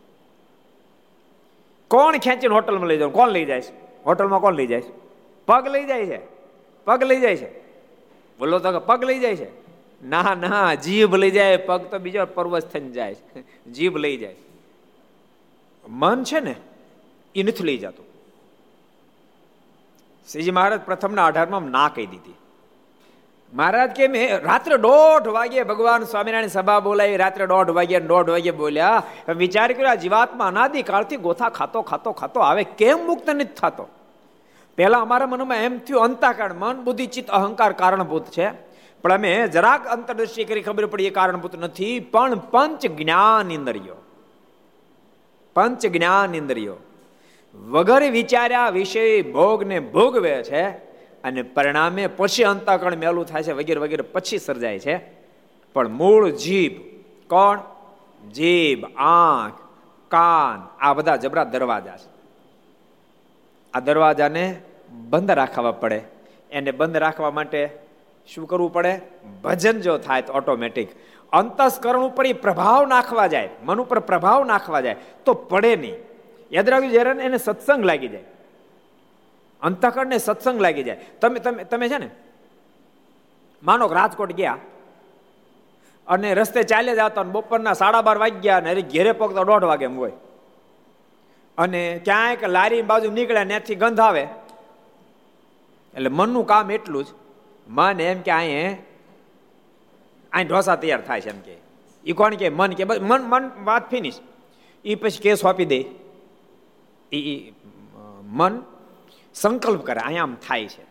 કોણ 1.88 2.16
ખેંચીને 2.16 2.54
હોટલમાં 2.54 2.88
લઈ 2.88 2.96
જવાનું? 2.96 3.14
કોણ 3.14 3.28
લઈ 3.28 3.44
જાય 3.44 3.60
છે? 3.60 4.02
હોટલમાં 4.04 4.40
કોણ 4.40 4.54
લઈ 4.54 4.66
જાય 4.66 4.82
પગ 5.46 5.68
લઈ 5.68 5.84
જાય 5.84 6.06
છે? 6.06 6.20
પગ 6.84 7.02
લઈ 7.02 7.20
જાય 7.20 7.36
છે? 7.36 7.65
બોલો 8.38 8.58
તો 8.58 8.80
પગ 8.80 9.04
લઈ 9.04 9.18
જાય 9.18 9.36
છે? 9.36 9.66
ના 10.06 10.36
ના, 10.40 10.74
જીભ 10.74 11.14
લઈ 11.14 11.30
જાય, 11.30 11.56
પગ 11.56 11.84
તો 11.84 11.98
બીજો 11.98 12.26
પર્વત 12.26 12.62
થઈને 12.62 12.90
જાય 12.90 13.14
છે. 13.14 13.70
જીભ 13.70 13.96
લઈ 13.96 14.16
જાય. 14.16 14.36
મન 15.88 16.24
છે 16.24 16.40
ને, 16.40 16.54
એ 17.34 17.42
નથી 17.42 17.64
લઈ 17.64 17.78
જતું. 17.78 18.06
શ્રીજી 20.32 20.50
મહારાજ 20.50 20.80
પ્રથમના 20.80 21.26
અઢારમાં 21.26 21.62
ના 21.62 21.88
કહી 21.88 22.06
દીધી. 22.06 22.34
મહારાજ 23.52 23.90
કે 23.90 24.08
મેં 24.08 24.40
રાત્રે 24.40 24.76
દોઢ 24.76 25.28
વાગે 25.28 25.62
ભગવાન 25.62 26.04
સ્વામિનારાયણ 26.04 26.46
સભા 26.46 26.80
બોલાવી, 26.80 27.16
રાત્રે 27.16 27.46
દોઢ 27.46 27.70
વાગે 27.70 28.00
દોઢ 28.00 28.30
વાગે 28.30 28.50
બોલ્યા, 28.50 29.02
વિચાર 29.36 29.72
કર્યો, 29.72 29.88
આ 29.88 29.94
જીવાત્મા 29.94 30.46
અનાદિ 30.46 30.82
કાળથી 30.82 31.16
ગોથા 31.16 31.48
ખાતો 31.48 31.82
ખાતો 31.82 32.12
ખાતો, 32.12 32.40
આવે 32.40 32.64
કેમ 32.64 32.98
મુક્ત 33.06 33.30
નથી 33.30 33.44
થતો? 33.44 33.88
પહેલા 34.76 34.98
અમારા 34.98 35.26
મનમાં 35.26 35.56
એમ 35.56 35.78
થયું 35.78 36.02
અંતાકાળ 36.02 36.52
મન, 36.52 36.84
બુદ્ધિ, 36.84 37.06
ચિત્ત, 37.06 37.30
અહંકાર 37.30 37.72
કારણભૂત 37.72 38.24
છે. 38.24 38.50
પણ 39.02 39.12
અમે 39.12 39.48
જરાક 39.48 39.86
અંતરદૃષ્ટિ 39.86 40.44
કરી 40.44 40.62
ખબર 40.62 40.86
પડી, 40.86 41.04
એ 41.04 41.10
કારણભૂત 41.10 41.56
નથી, 41.56 42.00
પણ 42.00 42.38
પંચ 42.38 42.86
જ્ઞાન 42.86 43.50
ઇન્દ્રિયો 43.50 43.94
પંચ 45.54 45.86
જ્ઞાન 45.86 46.34
ઇન્દ્રિયો 46.34 46.76
વગર 47.68 48.10
વિચાર્યા 48.10 48.68
વિષય 48.68 49.22
ભોગને 49.22 49.80
ભોગવે 49.80 50.42
છે 50.42 50.68
અને 51.22 51.42
પરિણામે 51.42 52.06
પછી 52.06 52.44
અંતઃકરણ 52.44 52.96
મેલું 52.96 53.26
થાય 53.26 53.42
છે, 53.42 53.52
વગેરે 53.52 53.80
વગેરે, 53.80 54.02
પછી 54.02 54.38
સર્જાય 54.38 54.78
છે. 54.78 54.96
પણ 55.72 55.88
મૂળ 55.88 56.30
જીભ 56.30 56.72
કોણ? 57.30 57.58
જીભ, 58.30 58.84
આંખ, 58.96 59.52
કાન, 60.08 60.84
આ 60.84 60.92
બધા 60.92 61.16
જબરા 61.16 61.44
દરવાજા 61.44 61.96
છે. 61.96 62.15
આ 63.76 63.80
દરવાજાને 63.80 64.44
બંધ 64.90 65.30
રાખવા 65.30 65.72
પડે. 65.72 66.00
એને 66.50 66.70
બંધ 66.70 66.96
રાખવા 66.96 67.30
માટે 67.30 67.68
શું 68.34 68.46
કરવું 68.48 68.72
પડે? 68.72 69.00
ભજન 69.44 69.80
જો 69.80 69.98
થાય 69.98 70.22
તો 70.22 70.32
ઓટોમેટિક 70.32 70.88
અંતસ્કરણ 71.32 72.06
ઉપર 72.08 72.32
પ્રભાવ 72.32 72.86
નાખવા 72.86 73.26
જાય. 73.26 73.48
મન 73.64 73.80
ઉપર 73.80 73.98
પ્રભાવ 73.98 74.44
નાખવા 74.44 74.80
જાય. 74.80 74.96
તો 75.24 75.34
પડે 75.34 75.76
નહીં. 75.76 75.94
યાદ 76.52 76.68
રાખજો, 76.68 76.90
જ્યારે 76.90 77.10
એને 77.10 77.38
સત્સંગ 77.38 77.84
લાગી 77.84 78.08
જાય. 78.08 78.24
અંતઃકરણને 79.62 80.18
સત્સંગ 80.18 80.60
લાગી 80.60 80.82
જાય. 80.82 80.96
તમે 81.20 81.38
તમે 81.38 81.64
તમે 81.64 81.88
છે 81.88 81.98
ને, 81.98 82.08
માનો 83.62 83.86
રાજકોટ 83.86 84.32
ગયા 84.32 84.58
અને 86.08 86.34
રસ્તે 86.34 86.62
ચાલ્યા 86.62 86.94
જતા 86.94 87.22
બપોરના 87.22 87.72
સાડા 87.72 88.02
બાર 88.02 88.18
વાગ્યા 88.18 88.56
અને 88.56 88.82
ઘેરે 88.82 89.12
પગતો 89.12 89.44
દોઢ 89.44 89.64
વાગે 89.64 89.86
હોય. 89.86 90.12
અને 91.58 91.82
ક્યાંક 92.04 92.44
લારી 92.44 92.82
બાજુ 92.82 93.10
નીકળ્યા 93.10 93.44
ત્યાંથી 93.44 93.74
ગંધ 93.74 94.00
આવે. 94.00 94.24
એટલે 95.94 96.08
મનનું 96.08 96.46
કામ 96.46 96.70
એટલું 96.70 97.04
જ. 97.04 97.08
મન 97.68 98.00
એમ 98.00 98.20
કે 98.20 98.30
અહીં 98.30 98.78
અહીં 100.32 100.48
ઢોસા 100.48 100.76
તૈયાર 100.76 101.02
થાય 101.02 101.20
છે 101.20 101.30
એમ 101.30 101.40
કે. 101.40 101.54
એ 102.04 102.12
કોણ 102.12 102.34
કે? 102.34 102.48
મન 102.48 102.72
કે. 102.72 102.84
મન 102.84 103.22
મન 103.22 103.50
વાત 103.64 103.90
ફિનિશ 103.90 104.18
એ 104.84 104.94
પછી 104.94 105.22
કેસ 105.22 105.44
આપી 105.44 105.64
દે. 105.64 105.80
એ 107.12 107.52
મન 108.22 108.62
સંકલ્પ 109.34 109.82
કરે 109.84 110.00
અહીંયા 110.00 110.22
આમ 110.22 110.36
થાય 110.46 110.66
છે. 110.66 110.84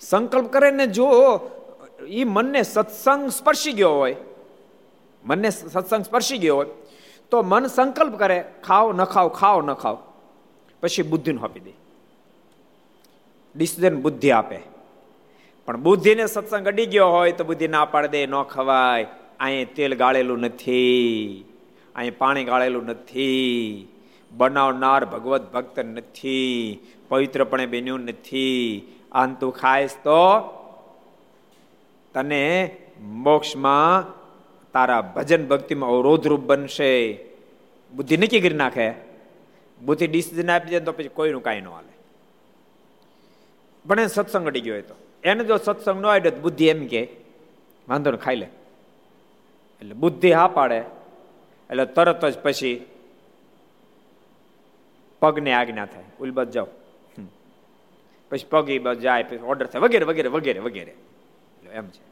સંકલ્પ 0.00 0.52
કરે 0.52 0.70
ને 0.70 0.86
જો 0.86 1.08
એ 2.08 2.24
મનને 2.24 2.62
સત્સંગ 2.62 3.28
સ્પર્શી 3.30 3.72
ગયો 3.72 3.94
હોય, 3.94 4.16
મનને 5.24 5.50
સત્સંગ 5.50 6.04
સ્પર્શી 6.04 6.38
ગયો 6.38 6.56
હોય 6.56 6.70
તો 7.32 7.42
મન 7.42 7.66
સંકલ્પ 7.66 8.18
કરે 8.18 8.44
ખાવ 8.64 8.92
ન 8.92 9.04
ખાવ 9.04 9.28
ખાવ 9.28 9.62
ન 9.62 9.72
ખાવ 9.72 9.98
પછી 10.80 11.02
બુદ્ધિને 11.02 11.40
આપી 11.42 11.60
દે. 11.60 11.72
ડિસિઝન 13.56 14.02
બુદ્ધિ 14.02 14.30
આપે. 14.30 14.58
પણ 15.66 15.76
બુદ્ધિને 15.76 16.26
સત્સંગ 16.26 16.66
અડી 16.66 16.86
ગયો 16.86 17.08
હોય 17.08 17.32
તો 17.32 17.44
બુદ્ધિ 17.44 17.68
ના 17.68 17.84
પાડે 17.84 18.08
દે, 18.08 18.26
ન 18.26 18.42
ખવાય. 18.42 19.06
અહીં 19.40 19.74
તેલ 19.74 19.94
ગાળેલું 19.94 20.38
નથી. 20.38 21.44
અહીં 21.96 22.18
પાણી 22.18 22.44
ગાળેલું 22.44 22.84
નથી. 22.84 23.88
બનાવનાર 24.32 25.04
ભગવત 25.04 25.52
ભક્ત 25.52 25.78
નથી. 25.78 26.78
પવિત્રપણે 27.08 27.66
બન્યું 27.66 28.00
નથી. 28.00 28.82
આમ 29.12 29.34
તું 29.34 29.52
ખાઈશ 29.52 29.90
તો 29.90 30.40
તને 32.14 32.76
મોક્ષમાં 33.00 34.21
તારા 34.72 35.00
ભજન 35.00 35.46
ભક્તિમાં 35.46 35.90
અવરોધરૂપ 35.90 36.40
બનશે. 36.40 37.18
બુદ્ધિ 37.94 38.16
નક્કી 38.16 38.40
કરી 38.40 38.54
નાખે. 38.54 38.92
બુદ્ધિ 39.80 40.06
ડિસિઝન 40.06 40.50
આપી 40.50 40.70
દે 40.70 40.80
તો 40.80 40.92
પછી 40.92 41.08
કોઈનું 41.08 41.42
કાંઈ 41.42 41.60
ન 41.60 41.68
હાલે. 41.68 41.92
પણ 43.88 44.00
એ 44.00 44.06
સત્સંગ 44.06 44.46
અડી 44.46 44.60
ગયો 44.60 44.80
તો. 44.80 44.94
એને 45.24 45.44
જો 45.44 45.56
સત્સંગ 45.56 46.02
ન 46.02 46.06
આવ્યો 46.06 46.30
તો 46.30 46.36
બુદ્ધિ 46.36 46.68
એમ 46.68 46.86
કે, 46.86 47.08
વાંધો 47.88 48.10
ને 48.10 48.16
ખાઈ 48.16 48.36
લે. 48.36 48.46
એટલે 49.80 49.94
બુદ્ધિ 49.94 50.32
હા 50.32 50.48
પાડે. 50.48 50.78
એટલે 51.70 51.86
તરત 51.86 52.24
જ 52.24 52.38
પછી 52.38 52.86
પગને 55.20 55.52
આજ્ઞા 55.52 55.86
થાય. 55.86 56.04
ઉલબત 56.20 56.50
જાઓ. 56.50 56.66
પછી 58.30 58.46
પગ 58.50 58.92
જાય, 58.92 59.22
પછી 59.22 59.36
ઓર્ડર 59.36 59.66
થાય. 59.66 59.82
વગેરે 59.82 60.04
વગેરે 60.04 60.28
વગેરે 60.28 60.60
વગેરે. 60.60 60.94
એમ 61.72 61.86
છે. 61.86 62.11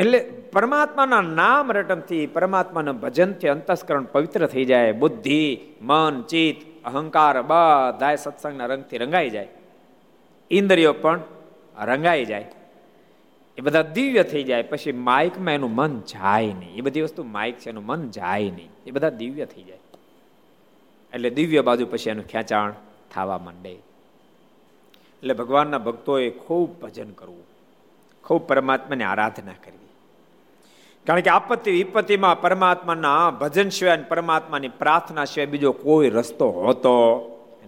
એટલે 0.00 0.18
પરમાત્માના 0.52 1.20
નામ 1.20 1.72
રટનથી 1.72 2.26
પરમાત્માના 2.26 2.92
ભજનથી 2.92 3.48
અંતસ્કરણ 3.48 4.04
પવિત્ર 4.04 4.46
થઈ 4.46 4.64
જાય. 4.64 4.92
બુદ્ધિ, 4.92 5.60
મન, 5.80 6.22
ચિત્ત, 6.22 6.84
અહંકાર 6.84 7.42
બધા 7.42 8.14
સત્સંગના 8.14 8.66
રંગથી 8.66 8.98
રંગાઈ 8.98 9.30
જાય. 9.30 9.48
ઇન્દ્રિયો 10.50 10.92
પણ 10.92 11.20
રંગાઈ 11.84 12.24
જાય. 12.24 12.52
એ 13.58 13.60
બધા 13.60 13.82
દિવ્ય 13.82 14.22
થઈ 14.22 14.42
જાય. 14.42 14.62
પછી 14.62 14.92
માઇકમાં 14.92 15.54
એનું 15.54 15.74
મન 15.74 16.00
જાય 16.00 16.46
નહીં. 16.46 16.74
એ 16.74 16.80
બધી 16.80 17.00
વસ્તુ 17.00 17.24
માઇક 17.24 17.58
છે, 17.58 17.68
એનું 17.68 17.86
મન 17.86 18.10
જાય 18.10 18.50
નહીં. 18.50 18.68
એ 18.86 18.90
બધા 18.90 19.08
દિવ્ય 19.08 19.44
થઈ 19.44 19.62
જાય. 19.62 19.78
એટલે 21.14 21.30
દિવ્ય 21.30 21.62
બાજુ 21.62 21.86
પછી 21.86 22.10
એનું 22.10 22.26
ખેંચાણ 22.26 22.72
થવા 23.14 23.38
માંડે. 23.38 23.72
એટલે 23.72 25.34
ભગવાનના 25.34 25.78
ભક્તોએ 25.78 26.30
ખૂબ 26.30 26.80
ભજન 26.80 27.10
કરવું. 27.10 27.44
ખૂબ 28.24 28.46
પરમાત્માની 28.46 29.04
આરાધના 29.04 29.52
કરવી 29.52 29.77
કારણ 31.08 31.20
કે 31.20 31.30
આપત્તિ 31.30 31.70
વિપત્તિમાં 31.70 32.40
પરમાત્માના 32.40 33.30
ભજન 33.30 33.68
સિવાય 33.68 33.96
પરમાત્માની 33.96 34.68
પ્રાર્થના 34.68 35.24
સિવાય 35.24 35.46
બીજો 35.46 35.72
કોઈ 35.72 36.10
રસ્તો 36.10 36.50
હોતો 36.50 36.94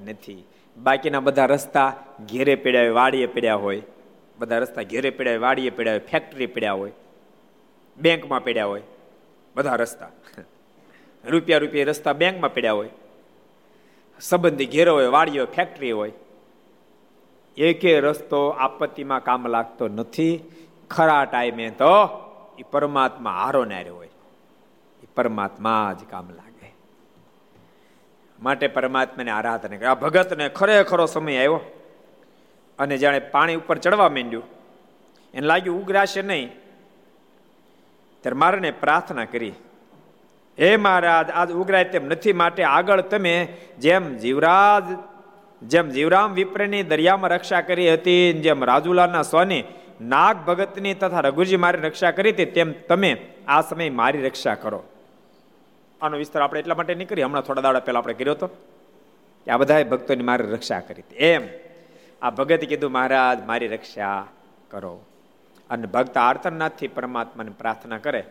નથી. 0.06 0.44
બાકીના 0.76 1.20
બધા 1.20 1.44
રસ્તા 1.44 1.96
ઘેરે 2.32 2.54
પડ્યા 2.54 2.92
વાડીએ 2.92 3.26
પડ્યા 3.26 3.54
હોય. 3.54 3.82
બધા 4.38 4.58
રસ્તા 4.58 4.82
ઘેરે 4.82 5.10
પડ્યા 5.10 5.38
વાડીએ 5.38 5.70
પડ્યા 5.70 5.92
હોય, 5.92 6.00
ફેક્ટરી 6.00 6.46
પડ્યા 6.46 6.72
હોય, 6.72 6.92
બેંકમાં 7.96 8.44
પડ્યા 8.44 8.66
હોય. 8.66 8.82
બધા 9.56 9.74
રસ્તા. 9.74 10.08
રૂપિયા 11.24 11.58
રૂપિયા 11.58 11.84
રસ્તા 11.84 12.12
બેંકમાં 12.12 12.54
પડ્યા 12.54 12.72
હોય. 12.72 12.90
સંબંધી 14.20 14.66
ઘેરો 14.66 14.94
હોય, 14.94 15.06
વાડીઓ, 15.06 15.46
ફેક્ટરી 15.46 15.90
હોય. 15.90 16.12
એકે 17.56 18.00
રસ્તો 18.00 18.48
આપત્તિમાં 18.48 19.24
કામ 19.24 19.46
લાગતો 19.46 19.88
નથી. 19.88 20.40
ખરા 20.90 21.24
ટાઈમે 21.24 21.70
તો 21.70 22.26
એ 22.60 22.62
પરમાત્મા 22.62 23.30
હારો 23.30 23.64
નાર્યો 23.64 23.94
હોય. 23.94 24.06
એ 25.02 25.06
પરમાત્મા 25.14 25.96
જ 26.00 26.04
કામ 26.10 26.30
લાગે. 26.30 26.74
માટે 28.42 28.66
પરમાત્માને 28.66 29.30
આરાધના 29.30 29.76
કરે. 29.76 29.86
આ 29.86 29.94
ભગતને 29.94 30.48
ખરેખરો 30.48 31.06
સમય 31.06 31.36
આવ્યો. 31.36 31.60
અને 32.78 32.98
જાણે 32.98 33.18
પાણી 33.18 33.54
ઉપર 33.54 33.78
ચડવા 33.78 34.08
માંડ્યું. 34.08 34.42
એને 35.34 35.46
લાગ્યું 35.46 35.82
ઉગરાશે 35.82 36.22
નહીં. 36.22 36.50
ત્યારે 38.20 38.36
મારને 38.36 38.70
પ્રાર્થના 38.70 39.24
કરી. 39.24 39.52
હે 40.58 40.76
મહારાજ, 40.76 41.30
આજ 41.30 41.52
ઉગરાય 41.52 41.84
તેમ 41.84 42.04
નથી. 42.06 42.32
માટે 42.32 42.64
આગળ 42.64 43.00
તમે 43.00 43.56
જેમ 43.78 44.16
જીવરાજ, 44.16 44.96
જેમ 45.66 45.88
જીવરામ 45.88 46.32
વિપ્રની 46.32 46.82
દરિયામાં 46.82 47.30
રક્ષા 47.30 47.60
કરી 47.60 47.94
હતી 47.94 48.32
જેમ 48.32 48.64
રાજુલાના 48.64 49.22
સ્વની 49.22 49.64
નાગ 50.00 50.36
ભગતની 50.36 50.94
તથા 50.94 51.20
રઘુજી 51.20 51.56
મારી 51.56 51.78
રક્ષા 51.78 52.10
કરી 52.10 52.30
હતી 52.30 52.44
તેમ 52.44 52.72
તમે 52.72 53.26
આ 53.48 53.60
સમયે 53.60 53.90
મારી 53.90 54.22
રક્ષા 54.22 54.54
કરો. 54.54 54.82
આનો 56.02 56.16
વિસ્તાર 56.16 56.42
આપણે 56.42 56.60
એટલા 56.60 56.74
માટે 56.74 56.94
નહીં 56.94 57.08
કરી 57.08 57.22
હમણાં 57.22 57.42
થોડા 57.42 57.60
દાડા 57.60 57.80
પહેલા 57.80 57.98
આપણે 57.98 58.14
કર્યો 58.14 58.32
હતો 58.32 58.46
કે 59.44 59.50
આ 59.50 59.56
બધા 59.56 59.84
ભક્તોની 59.84 60.22
મારી 60.22 60.44
રક્ષા 60.44 60.80
કરી 60.80 61.02
હતી. 61.02 61.16
એમ 61.16 61.42
આ 62.22 62.30
ભગત 62.30 62.60
કીધું, 62.60 62.92
મહારાજ, 62.92 63.46
મારી 63.46 63.66
રક્ષા 63.66 64.26
કરો. 64.70 65.00
અને 65.70 65.86
ભક્ત 65.86 66.18
આર્તનાથથી 66.18 66.88
પરમાત્માને 66.88 67.50
પ્રાર્થના 67.50 67.98
કરે 67.98 68.24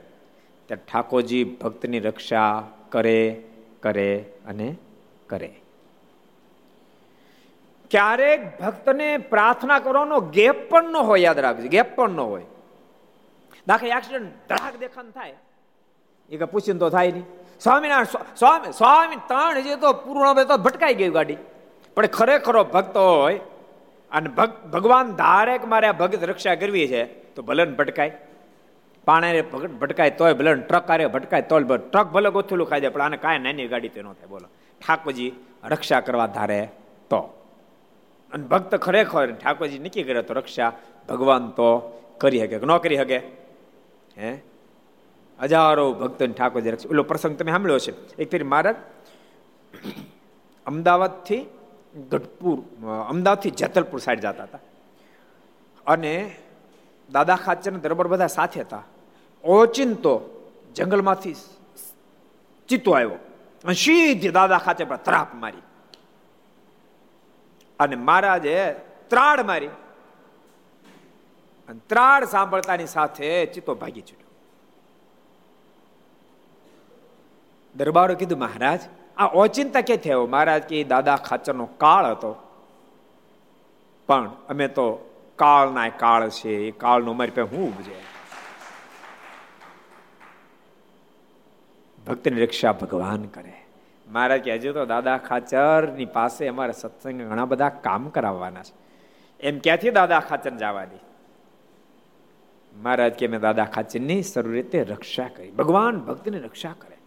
ત્યારે 0.68 0.92
ઠાકોરજી 0.92 1.44
ભક્તની 1.44 2.00
રક્ષા 2.00 2.68
કરે 2.90 3.44
કરે 3.80 4.26
અને 4.46 4.76
કરે. 5.28 5.56
ક્યારેક 7.92 8.62
ભક્તને 8.62 9.18
પ્રાર્થના 9.18 9.80
કરવાનો 9.80 10.20
ગેપ 10.20 10.70
પણ 10.70 10.92
ન 10.92 10.98
હોય, 10.98 11.20
યાદ 11.20 11.40
રાખજો, 11.40 11.68
ગેપ 11.68 11.96
પણ 11.96 12.10
ન 12.10 12.20
હોય. 12.20 12.46
દાખલા 13.68 13.98
એક્સિડન્ટ 13.98 14.32
ધડાક 14.50 14.76
દેખાન 14.80 15.12
થાય. 15.12 15.36
એ 16.30 16.38
કે 16.38 16.46
પૂછીને 16.46 16.80
તો 16.80 16.90
થાય 16.90 17.12
નહીં. 17.12 17.26
સ્વામિનારાયણ 17.60 18.36
સ્વામી 18.36 18.72
સ્વામી 18.72 19.16
ત્રણ 19.16 19.58
હજી 19.58 19.76
તો 19.76 19.94
પૂર્ણ 19.94 20.44
તો 20.44 20.58
ભટકાઈ 20.58 20.94
ગયું 20.94 21.14
ગાડી. 21.14 21.38
પણ 21.96 22.06
ખરેખરો 22.06 22.64
ભક્ત 22.64 22.98
હોય 22.98 23.40
અને 24.12 24.30
ભગવાન 24.72 25.12
ધારે 25.16 25.60
મારે 25.68 25.88
આ 25.88 25.92
ભગત 25.92 26.24
રક્ષા 26.24 26.56
કરવી 26.56 26.88
છે, 26.88 27.04
તો 27.06 27.42
ભલે 27.42 27.66
ભટકાય. 27.66 28.12
પાણે 29.06 29.42
ભટકાય 29.82 30.10
તોય 30.10 30.34
ભલે 30.34 30.56
ટ્રક 30.56 30.92
આરે 30.92 31.06
ભટકાય 31.06 31.42
તોય 31.42 31.78
ટ્રક 31.78 32.08
ભલે 32.08 32.30
ગોથેલું 32.30 32.70
ખાઈ 32.70 32.82
જાય 32.82 32.90
પણ 32.90 33.02
આને 33.02 33.18
કાંઈ 33.18 33.40
નાની 33.40 33.68
ગાડી 33.68 33.90
તો 33.90 34.02
ન 34.02 34.14
થાય, 34.14 34.28
બોલો. 34.28 34.48
ઠાકોરજી, 34.82 35.32
રક્ષા 35.64 36.00
કરવા 36.00 36.28
ધારે 36.28 36.62
તો. 37.10 37.39
અને 38.34 38.48
ભક્ત 38.48 38.76
ખરેખર 38.76 39.32
ઠાકોરજી 39.32 39.80
નક્કી 39.80 40.04
કરે 40.04 40.22
તો 40.22 40.34
રક્ષા 40.34 40.74
ભગવાન 41.10 41.50
તો 41.50 41.80
કરી 42.18 42.40
શકે 42.40 42.60
ન 42.66 42.78
કરી 42.78 42.98
શકે? 42.98 43.18
હે? 44.18 44.44
હજારો 45.42 45.94
ભક્તોને 45.94 46.34
ઠાકોરજી 46.34 46.72
રક્ષા 46.72 46.90
ઓલો 46.90 47.04
પ્રસંગ 47.04 47.38
તમે 47.38 47.52
સાંભળ્યો 47.52 47.80
છે 47.80 48.18
એક 48.18 48.32
ફેર 48.32 48.44
મહારાજ 48.44 48.76
અમદાવાદથી 50.66 51.46
ગઢપુર, 52.12 52.86
અમદાવાદથી 53.10 53.50
જેતલપુર 53.50 54.00
સાઈડ 54.00 54.20
જતા 54.20 54.44
હતા. 54.44 54.60
અને 55.88 56.36
દાદા 57.12 57.36
ખાચર 57.36 57.72
દરબાર 57.72 58.08
બધા 58.08 58.28
સાથે 58.28 58.62
હતા. 58.62 58.84
ઓચિંતો 59.44 60.22
જંગલમાંથી 60.76 61.34
ચિત્તો 62.70 62.92
આવ્યો 62.92 63.18
અને 63.64 63.74
સીધી 63.74 64.30
દાદા 64.30 64.58
ખાચર 64.58 64.86
પર 64.86 64.96
તરાપ 64.96 65.34
મારી. 65.34 65.62
અને 67.80 67.96
મહારાજે 67.96 68.74
ત્રાડ 69.08 69.42
મારી. 69.42 69.68
અને 71.70 71.80
ત્રાડ 71.88 72.26
સાંભળતાની 72.26 72.88
સાથે 72.88 73.46
ચિત્તો 73.46 73.76
ભાગી 73.76 74.02
છૂટ્યો. 74.02 74.28
દરબારો 77.76 78.16
કીધું, 78.16 78.40
મહારાજ, 78.40 78.80
આ 79.18 79.26
ઓચિંતા 79.26 79.82
કે 79.82 79.98
થયો 79.98 80.26
મહારાજ 80.26 80.64
કે, 80.64 80.84
દાદા 80.84 81.16
ખાચરનો 81.16 81.66
કાળ 81.66 82.06
હતો. 82.06 82.36
પણ 84.08 84.32
અમે 84.50 84.68
તો 84.68 85.16
કાળના 85.36 85.90
કાળ 85.90 86.30
છે, 86.30 86.50
એ 86.50 86.72
કાળનો 86.72 87.12
અમારી 87.12 87.32
પાસે 87.32 87.56
હું 87.56 87.78
ઉપજે? 87.78 87.96
ભક્તની 92.08 92.42
રક્ષા 92.42 92.72
ભગવાન 92.72 93.24
કરે. 93.24 93.66
મહારાજ 94.10 94.42
કે 94.42 94.56
હજુ 94.56 94.74
તો 94.74 94.86
દાદા 94.86 95.18
ખાચરની 95.18 96.06
પાસે 96.06 96.48
અમારે 96.48 96.74
સત્સંગ 96.74 97.22
ઘણા 97.22 97.46
બધા 97.46 97.70
કામ 97.70 98.10
કરાવવાના 98.10 98.64
છે. 98.64 98.74
એમ 99.40 99.60
ક્યાંથી 99.60 99.92
દાદા 99.92 100.20
ખાચર 100.20 100.50
જવાની? 100.50 101.00
મહારાજ 102.82 103.14
કે 103.14 103.28
મેં 103.28 103.40
દાદા 103.40 103.66
ખાચરની 103.66 104.24
સર્વ 104.24 104.52
રીતે 104.52 104.84
રક્ષા 104.84 105.28
કરી. 105.28 105.52
ભગવાન 105.52 106.00
ભક્તની 106.00 106.38
રક્ષા 106.38 106.76
કરે. 106.80 106.98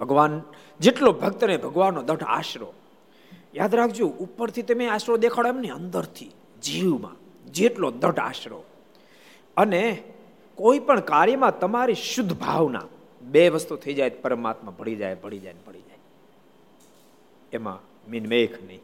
ભગવાન 0.00 0.42
જેટલો 0.80 1.12
ભક્તને 1.12 1.56
ભગવાનનો 1.56 2.02
દઢ 2.02 2.22
આશરો. 2.22 2.74
યાદ 3.54 3.74
રાખજો, 3.74 4.08
ઉપરથી 4.08 4.62
તમે 4.62 4.88
આશરો 4.88 5.16
દેખાડો 5.16 5.48
એમની 5.48 5.68
અંદરથી, 5.68 6.30
જીવમાં 6.62 7.16
જેટલો 7.52 7.90
દઢ 7.90 8.18
આશરો. 8.18 8.64
અને 9.56 10.02
કોઈ 10.54 10.78
પણ 10.78 11.00
કાર્યમાં 11.00 11.58
તમારી 11.58 11.94
શુદ્ધ 11.94 12.38
ભાવના 12.38 12.82
બે 13.22 13.48
વસ્તુ 13.48 13.76
થઈ 13.76 13.94
જાય, 13.94 14.10
પરમાત્મા 14.10 14.70
ભળી 14.70 14.96
જાય 14.96 15.14
ભળી 15.14 15.38
જાય 15.38 15.54
ભળી 15.66 15.80
જાય. 15.80 15.98
એમાં 17.52 17.78
મીન 18.10 18.26
મેઘ 18.26 18.52
નહીં. 18.64 18.80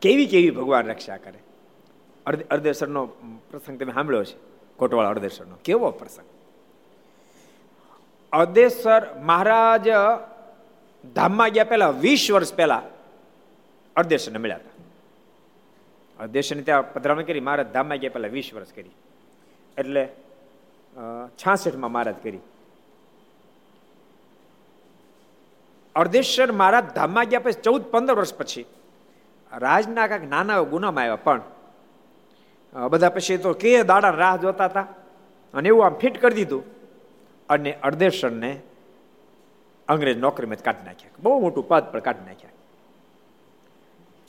કેવી 0.00 0.26
કેવી 0.26 0.50
ભગવાન 0.50 0.86
રક્ષા 0.86 1.16
કરે? 1.16 1.38
અર્ધેશ્વરનો 2.50 3.06
પ્રસંગ 3.50 3.80
તમે 3.80 3.92
સાંભળ્યો 3.92 4.24
છે 4.24 4.36
કોટવાળ 4.76 5.06
અર્ધેશ્વરનો. 5.06 5.56
કેવો 5.64 5.90
પ્રસંગ? 5.90 6.26
અર્ધેશ્વર 8.32 9.02
મહારાજ 9.22 9.88
ધામમાં 11.14 11.48
ગયા 11.48 11.64
પહેલા, 11.64 11.90
વીસ 11.90 12.30
વર્ષ 12.30 12.54
પહેલા 12.54 12.82
અર્ધેશ્વરને 13.96 14.38
મળ્યા 14.38 14.56
હતા. 14.56 16.22
અર્ધેશ્વરની 16.22 16.62
ત્યાં 16.62 16.92
પધરામણી 16.92 17.24
કરી, 17.24 17.40
મહારાજ 17.40 17.72
ધામમાં 17.72 17.98
ગયા 17.98 18.10
પહેલા 18.14 18.28
વીસ 18.28 18.50
વર્ષ 18.54 18.72
કરી. 18.72 18.90
એટલે 19.78 20.08
છાસઠમાં 21.38 21.92
મહારાજ 21.92 22.14
કરી. 22.22 22.38
અર્ધેશ્વર 25.94 26.52
મહારાજ 26.52 26.86
ધામમાં 26.94 27.24
ગયા 27.24 27.40
પછી 27.40 27.62
ચૌદ, 27.62 27.82
પંદર 27.84 28.14
વર્ષ 28.14 28.34
પછી. 28.34 28.66
રાજના 29.52 30.06
કાંઈક 30.06 30.30
નાના 30.30 30.60
ગુનામાં 30.72 31.02
આવ્યા, 31.02 31.24
પણ 31.26 31.40
બધા 32.90 33.08
પછી 33.08 33.36
તો 33.38 33.52
કે 33.54 33.82
દાડા 33.82 34.10
રાહ 34.10 34.36
જોતા 34.36 34.64
હતા 34.64 34.86
અને 35.54 35.68
એવું 35.68 35.86
આમ 35.86 35.94
ફિટ 35.94 36.16
કરી 36.20 36.34
દીધું. 36.34 36.64
અને 37.48 37.70
અર્ધેશ્વરને 37.82 38.50
અંગ્રેજ 39.88 40.18
નોકરીમાં 40.18 40.64
કાઢી 40.64 40.86
નાખ્યા. 40.86 41.22
બહુ 41.22 41.40
મોટું 41.40 41.68
પદ 41.68 41.84
પર 41.92 42.00
કાઢી 42.00 42.26
નાખ્યા. 42.26 42.50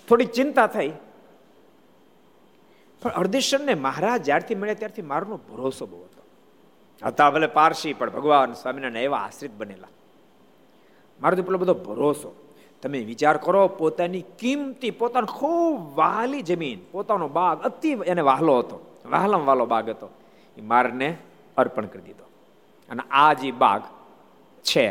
થોડી 0.07 0.25
ચિંતા 0.25 0.67
થઈ. 0.67 0.91
પણ 3.01 3.11
અર્ધેશ્વરને 3.11 3.73
મહારાજ 3.73 4.23
જ્યારથી 4.23 4.55
મળ્યા 4.55 4.73
ત્યારથી 4.73 5.01
મારનો 5.01 5.35
ભરોસો 5.49 5.85
બહુ 5.85 5.99
હતો. 6.03 6.21
હતા 7.01 7.29
ભલે 7.29 7.47
પારસી, 7.47 7.93
પણ 7.93 8.09
ભગવાન 8.09 8.53
સ્વામિનારાયણ 8.53 9.03
એવા 9.03 9.17
આશ્રિત 9.17 9.53
બનેલા. 9.57 9.91
મારો 11.21 11.43
પેલો 11.43 11.57
બધો 11.57 11.73
ભરોસો. 11.73 12.35
તમે 12.81 12.99
વિચાર 12.99 13.37
કરો, 13.37 13.67
પોતાની 13.67 14.21
કિંમતી, 14.21 14.91
પોતાનો 14.91 15.25
ખૂબ 15.25 15.95
વહાલી 15.95 16.41
જમીન, 16.41 16.79
પોતાનો 16.91 17.27
બાગ, 17.27 17.61
અતિ 17.61 17.91
એને 17.91 18.21
વહાલો 18.21 18.59
હતો 18.59 18.91
વહાલમ 19.05 19.45
વાલો 19.45 19.65
બાગ 19.65 19.89
હતો, 19.89 20.09
એ 20.57 20.61
મારને 20.61 21.17
અર્પણ 21.57 21.85
કરી 21.85 22.01
દીધો. 22.01 22.23
અને 22.89 23.03
આ 23.11 23.33
જે 23.33 23.51
બાગ 23.51 23.81
છે, 24.63 24.89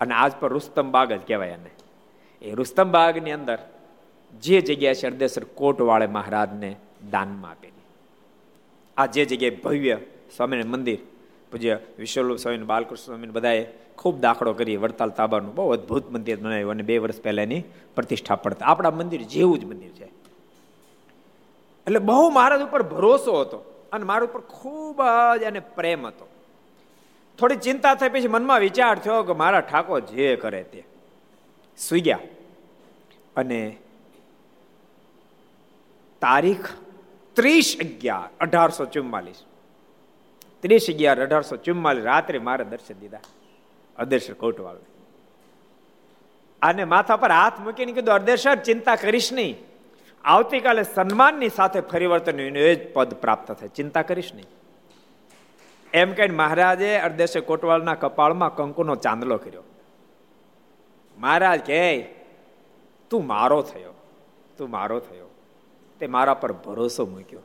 અને 0.00 0.14
આજ 0.14 0.32
પર 0.40 0.52
રુસ્તમ 0.52 0.90
બાગ 0.90 1.12
જ 1.12 1.20
કહેવાય 1.26 1.48
એને. 1.48 1.70
એ 2.42 2.54
રુસ્તમ 2.54 2.90
બાગની 2.90 3.32
અંદર 3.32 3.58
જે 4.42 4.60
જગ્યા 4.60 4.94
છે 4.94 5.06
અર્ધેશ્વર 5.06 5.44
કોટવાળે 5.44 6.06
મહારાજને 6.06 6.76
દાનમાં 7.10 7.50
આપેલી. 7.50 7.84
આ 8.96 9.06
જે 9.06 9.24
જગ્યાએ 9.24 9.56
ભવ્ય 9.56 9.98
સ્વામીનું 10.36 10.70
મંદિર 10.70 10.98
પૂજ્ય 11.52 11.78
વિશ્વરૂપ 11.98 12.36
સ્વામી 12.36 12.58
બાલકૃષ્ણ 12.58 13.04
સ્વામી 13.04 13.26
બધાએ 13.26 13.83
ખૂબ 13.98 14.20
દાખલો 14.20 14.52
કરી 14.52 14.76
વડતાલ 14.76 15.10
તાબાનું. 15.10 15.54
બહુ 15.54 15.70
અદભુત 15.70 16.10
મંદિર 16.10 16.40
બનાવ્યું 16.40 16.70
અને 16.70 16.82
બે 16.82 16.98
વર્ષ 16.98 17.20
પહેલાની 17.20 17.62
પ્રતિષ્ઠા 17.94 18.36
પડતા. 18.36 18.66
આપણા 18.66 18.90
મંદિર 18.90 19.22
જેવું 19.22 19.58
જ 19.58 19.64
મંદિર 19.64 19.90
છે. 19.90 20.04
એટલે 21.86 21.98
બહુ 21.98 22.30
મહારાજ 22.30 22.62
ઉપર 22.62 22.82
ભરોસો 22.82 23.40
હતો 23.40 23.88
અને 23.92 24.04
મારા 24.04 24.24
ઉપર 24.24 24.40
ખૂબ 24.40 25.02
જ 25.40 25.42
એને 25.42 25.60
પ્રેમ 25.60 26.06
હતો. 26.06 26.28
થોડી 27.38 27.56
ચિંતા 27.56 27.94
થઈ 27.94 28.08
પછી 28.08 28.28
મનમાં 28.28 28.60
વિચાર 28.60 28.98
થયો 28.98 29.22
કે 29.22 29.32
મારા 29.32 29.60
ઠાકોર 29.60 30.00
જે 30.00 30.36
કરે 30.36 30.62
તે. 30.62 30.84
સુઈ 31.78 32.00
ગયા. 32.00 32.18
અને 33.36 33.76
તારીખ 36.20 36.68
ત્રીસ 37.32 37.76
અગિયાર 37.80 38.28
અઢારસો 38.40 38.84
ચુમ્માલીસ. 38.84 39.42
ત્રીસ 40.62 40.86
અગિયાર 40.90 41.22
અઢારસો 41.22 41.56
ચુમ્માલીસ 41.56 42.04
રાત્રે 42.04 42.38
મારે 42.38 42.64
દર્શન 42.64 42.94
દીધા. 43.00 43.18
અદર્શન 43.98 44.34
કોટવાળ 44.34 44.76
આને 46.62 46.84
માથા 46.84 47.16
પર 47.16 47.30
હાથ 47.30 47.60
મૂકીને 47.60 47.92
કીધું 47.92 48.14
અર્ધેશ્વર 48.14 48.54
ચિંતા 48.54 48.96
કરીશ 48.96 49.32
નહીં. 49.32 49.56
આવતીકાલે 50.24 50.82
સન્માનની 50.82 51.48
સાથે 51.48 51.80
ફરીવર્તન 51.80 52.40
એ 52.40 52.74
જ 52.74 52.92
પદ 52.92 53.14
પ્રાપ્ત 53.14 53.52
થાય. 53.52 53.68
ચિંતા 53.68 54.02
કરીશ 54.02 54.34
નહીં. 54.34 54.46
એમ 55.92 56.12
કહીને 56.12 56.34
મહારાજે 56.34 56.96
અર્ધેશ્વર 56.96 57.42
કોટવાલના 57.42 57.94
કપાળમાં 57.94 58.54
કંકુનો 58.54 58.94
ચાંદલો 58.94 59.36
કર્યો. 59.36 59.62
મહારાજ 61.18 61.60
કે 61.60 62.02
તું 63.10 63.26
મારો 63.26 63.62
થયો. 63.62 63.92
તું 64.58 64.70
મારો 64.70 65.00
થયો. 65.00 65.26
તે 66.00 66.06
મારા 66.06 66.34
પર 66.34 66.52
ભરોસો 66.52 67.06
મૂક્યો. 67.06 67.40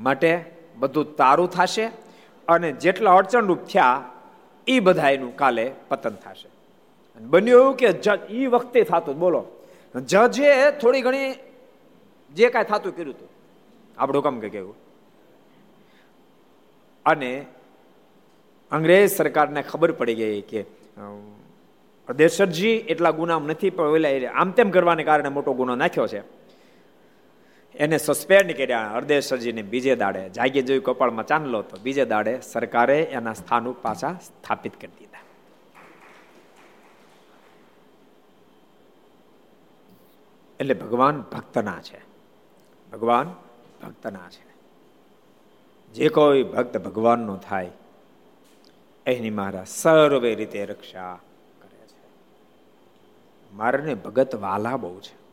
માટે 0.00 0.44
બધું 0.76 1.16
તારું 1.16 1.50
થશે 1.50 1.90
અને 2.48 2.72
જેટલા 2.72 3.14
અડચણરૂપ 3.14 3.58
થયા 3.58 4.04
એ 4.68 4.80
બધા 4.80 5.10
એનું 5.10 5.36
કાલે 5.36 5.72
પતન 5.88 6.14
થશે. 6.24 6.48
બન્યું 7.20 7.62
એવું 7.62 7.76
કે 7.76 7.92
જજ 7.92 8.30
એ 8.30 8.46
વખતે 8.46 8.82
થતું 8.82 9.18
બોલો. 9.18 9.42
જજે 10.06 10.70
થોડી 10.70 11.02
ઘણી 11.02 11.34
જે 12.34 12.48
કાંઈ 12.48 12.64
થતું 12.64 12.96
કર્યું 12.96 13.14
હતું. 13.14 13.28
આપણું 13.98 14.22
કામ 14.22 14.40
કે 14.40 14.48
કેવું? 14.48 14.74
અને 17.06 17.46
અંગ્રેજ 18.70 19.10
સરકારને 19.10 19.62
ખબર 19.62 19.92
પડી 19.92 20.14
ગઈ 20.14 20.40
કે 20.40 20.64
દેશરજી 22.08 22.68
એટલા 22.68 23.10
ગુનામ 23.10 23.46
નથી 23.46 23.70
પણ 23.70 24.04
આમ 24.34 24.50
તેમ 24.50 24.70
કરવાને 24.70 25.04
કારણે 25.04 25.28
મોટો 25.28 25.52
ગુનો 25.52 25.74
નાખ્યો 25.74 26.06
છે. 26.06 26.37
એને 27.74 27.98
સસ્પેન્ડ 27.98 28.56
કર્યા. 28.56 28.92
હરદેશ્વરજીને 28.94 29.62
બીજે 29.62 29.96
દાડે 29.96 30.28
જાગી 30.28 30.62
જોયું 30.62 30.84
કપાળમાં 30.84 31.26
ચાંદલો 31.26 31.62
તો 31.62 31.76
બીજે 31.76 32.04
દાડે 32.04 32.40
સરકારે 32.40 33.02
એના 33.02 33.32
સ્થાન 33.32 33.72
પાછા 33.72 34.12
સ્થાપિત 34.12 34.80
કરી 34.80 34.90
દીધા. 34.98 35.18
એટલે 40.60 40.74
ભગવાન 40.74 41.20
ભક્તના 41.20 41.80
છે. 41.80 42.00
ભગવાન 42.92 43.34
ભક્તના 43.82 44.28
છે. 44.30 44.48
જે 45.92 46.08
કોઈ 46.08 46.42
ભક્ત 46.42 46.76
ભગવાનનો 46.76 47.36
થાય, 47.36 47.70
એની 49.06 49.30
મારા 49.30 49.64
સર્વે 49.64 50.34
રીતે 50.34 50.64
રક્ષા 50.64 51.18
કરે 51.60 51.86
છે. 51.86 52.00
મારને 53.52 53.94
ભગત 53.94 54.34
વાલા 54.34 54.76
બહુ 54.76 55.00
છે. 55.00 55.27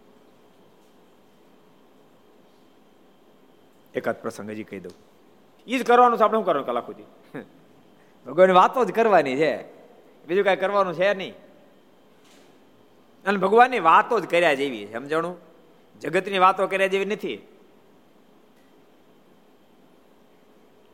એકાદ 3.95 4.21
પ્રસંગ 4.21 4.49
હજી 4.49 4.63
કહી 4.63 4.79
દઉં. 4.79 4.91
એ 5.67 5.77
જ 5.77 5.85
કરવાનું 5.85 6.17
છે 6.17 6.23
આપણે 6.23 6.37
શું 6.37 6.45
કરવાનું 6.45 6.67
કલાક 6.67 6.85
સુધી? 6.85 7.03
ભગવાનની 8.25 8.53
વાતો 8.53 8.85
જ 8.85 8.91
કરવાની 8.91 9.35
છે. 9.35 9.63
બીજું 10.25 10.43
કાંઈ 10.43 10.55
કરવાનું 10.55 10.93
છે 10.93 11.13
નહીં. 11.13 11.33
અને 13.25 13.37
ભગવાનની 13.37 13.79
વાતો 13.79 14.19
જ 14.19 14.27
કર્યા 14.27 14.53
જેવી 14.53 14.87
સમજણું? 14.93 15.37
જગતની 16.01 16.39
વાતો 16.39 16.67
કર્યા 16.67 16.87
જેવી 16.87 17.05
નથી. 17.05 17.47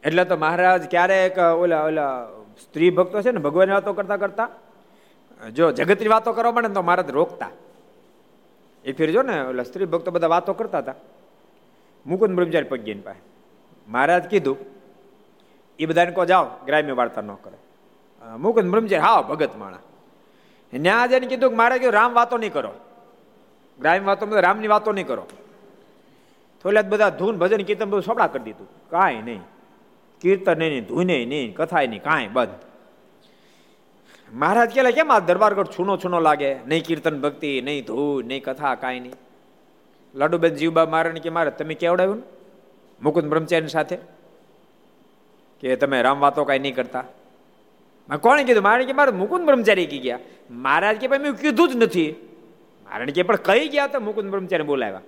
એટલે 0.03 0.25
તો 0.25 0.37
મહારાજ 0.37 0.89
ક્યારેક 0.89 1.37
ઓલા 1.37 1.83
ઓલા, 1.83 2.27
સ્ત્રી 2.63 2.89
ભક્તો 2.89 3.21
છે 3.21 3.31
ને, 3.31 3.39
ભગવાનની 3.39 3.73
વાતો 3.73 3.93
કરતા 3.93 4.17
કરતા 4.17 4.49
જો 5.53 5.71
જગતની 5.71 6.07
વાતો 6.07 6.33
કરવા 6.33 6.51
માંડે 6.51 6.69
તો 6.69 6.81
મહારાજ 6.81 7.11
રોકતા. 7.11 7.49
એ 8.85 8.91
ફેર 8.91 9.11
જો 9.11 9.21
ને, 9.21 9.41
ઓલા 9.41 9.63
સ્ત્રી 9.63 9.85
ભક્તો 9.85 10.11
બધા 10.11 10.27
વાતો 10.27 10.53
કરતા 10.53 10.77
હતા. 10.77 10.93
મુકુંદ 12.05 12.35
બ્રહ્મચારી 12.35 12.65
પગ્યની 12.65 13.01
પાસે 13.01 13.19
મહારાજ 13.87 14.23
કીધું 14.23 14.57
એ 15.79 15.85
બધાને 15.85 16.11
કહો, 16.11 16.25
જાઓ, 16.25 16.45
ગ્રામ્ય 16.65 16.91
વાર્તા 16.91 17.21
ન 17.21 17.33
કરે. 17.33 17.57
મુકુંદ 18.37 18.71
બ્રહ્મચારી 18.71 19.01
હા, 19.01 19.21
ભગત 19.21 19.55
માણા 19.57 19.79
ન્યા 20.73 21.05
જઈને 21.05 21.27
કીધું 21.27 21.49
કે, 21.49 21.55
મારે 21.55 21.79
કીધું, 21.79 21.93
રામ 21.93 22.13
વાતો 22.13 22.37
નહીં 22.37 22.53
કરો. 22.53 22.73
ગ્રામ્ય 23.79 24.05
વાતો 24.05 24.39
રામની 24.39 24.67
વાતો 24.67 24.91
નહીં 24.91 25.07
કરો. 25.07 25.27
થોડા 26.63 26.81
બધા 26.81 27.09
ધૂન, 27.09 27.37
ભજન, 27.37 27.63
કીર્તન 27.63 27.85
બધું 27.85 28.01
સોપડા 28.01 28.27
કરી 28.27 28.43
દીધું. 28.43 28.67
કાંઈ 28.89 29.21
નહીં. 29.21 29.41
કીર્તન 30.21 30.57
નહીં, 30.57 30.85
ધૂને 30.85 31.25
નહીં, 31.25 31.55
કથાય 31.55 31.87
નહીં, 31.87 32.03
કાંઈ 32.03 32.27
બંધ. 32.27 32.49
મહારાજ 34.33 34.69
કે 34.69 34.91
કેમ 34.91 35.11
આ 35.11 35.19
દરબારગઢ 35.19 35.65
છૂનો 35.65 35.97
છૂનો 35.97 36.19
લાગે? 36.19 36.53
નહીં 36.53 36.83
કીર્તન 36.83 37.21
ભક્તિ, 37.21 37.61
નહીં 37.61 37.85
ધૂન, 37.85 38.25
નહીં 38.25 38.43
કથા, 38.43 38.75
કાંઈ 38.75 38.99
નહીં. 38.99 39.13
લાડુબેન 40.15 40.55
જીવબા 40.55 40.85
મારણ 40.85 41.17
કે 41.17 41.29
મારે, 41.29 41.51
તમે 41.51 41.73
કેવડાવ્યું 41.73 42.23
મુકુદ 43.01 43.25
બ્રહ્મચારી 43.25 43.67
સાથે? 43.67 43.97
કે 45.59 45.75
તમે 45.75 46.01
રામ 46.01 46.19
વાતો 46.19 46.43
કાંઈ 46.43 46.59
નહીં 46.59 46.75
કરતા? 46.75 47.03
કોણે 48.21 48.43
કીધું? 48.43 48.63
મારે 48.63 48.85
કે 48.85 48.93
મારે 48.93 49.11
મુકુદ 49.11 49.41
બ્રહ્મચારી 49.41 49.85
કી 49.85 49.99
ગયા. 49.99 50.19
મહારાજ 50.49 50.97
કે 50.97 51.07
ભાઈ 51.07 51.19
મેં 51.19 51.33
કીધું 51.33 51.69
જ 51.69 51.75
નથી. 51.75 52.15
મારે 52.83 53.05
કે 53.05 53.23
પણ 53.23 53.35
કઈ 53.35 53.67
ગયા 53.67 53.87
તો 53.87 53.99
મુકુંદ 53.99 54.31
બ્રહ્મચારી 54.31 54.63
બોલાવ્યા. 54.63 55.01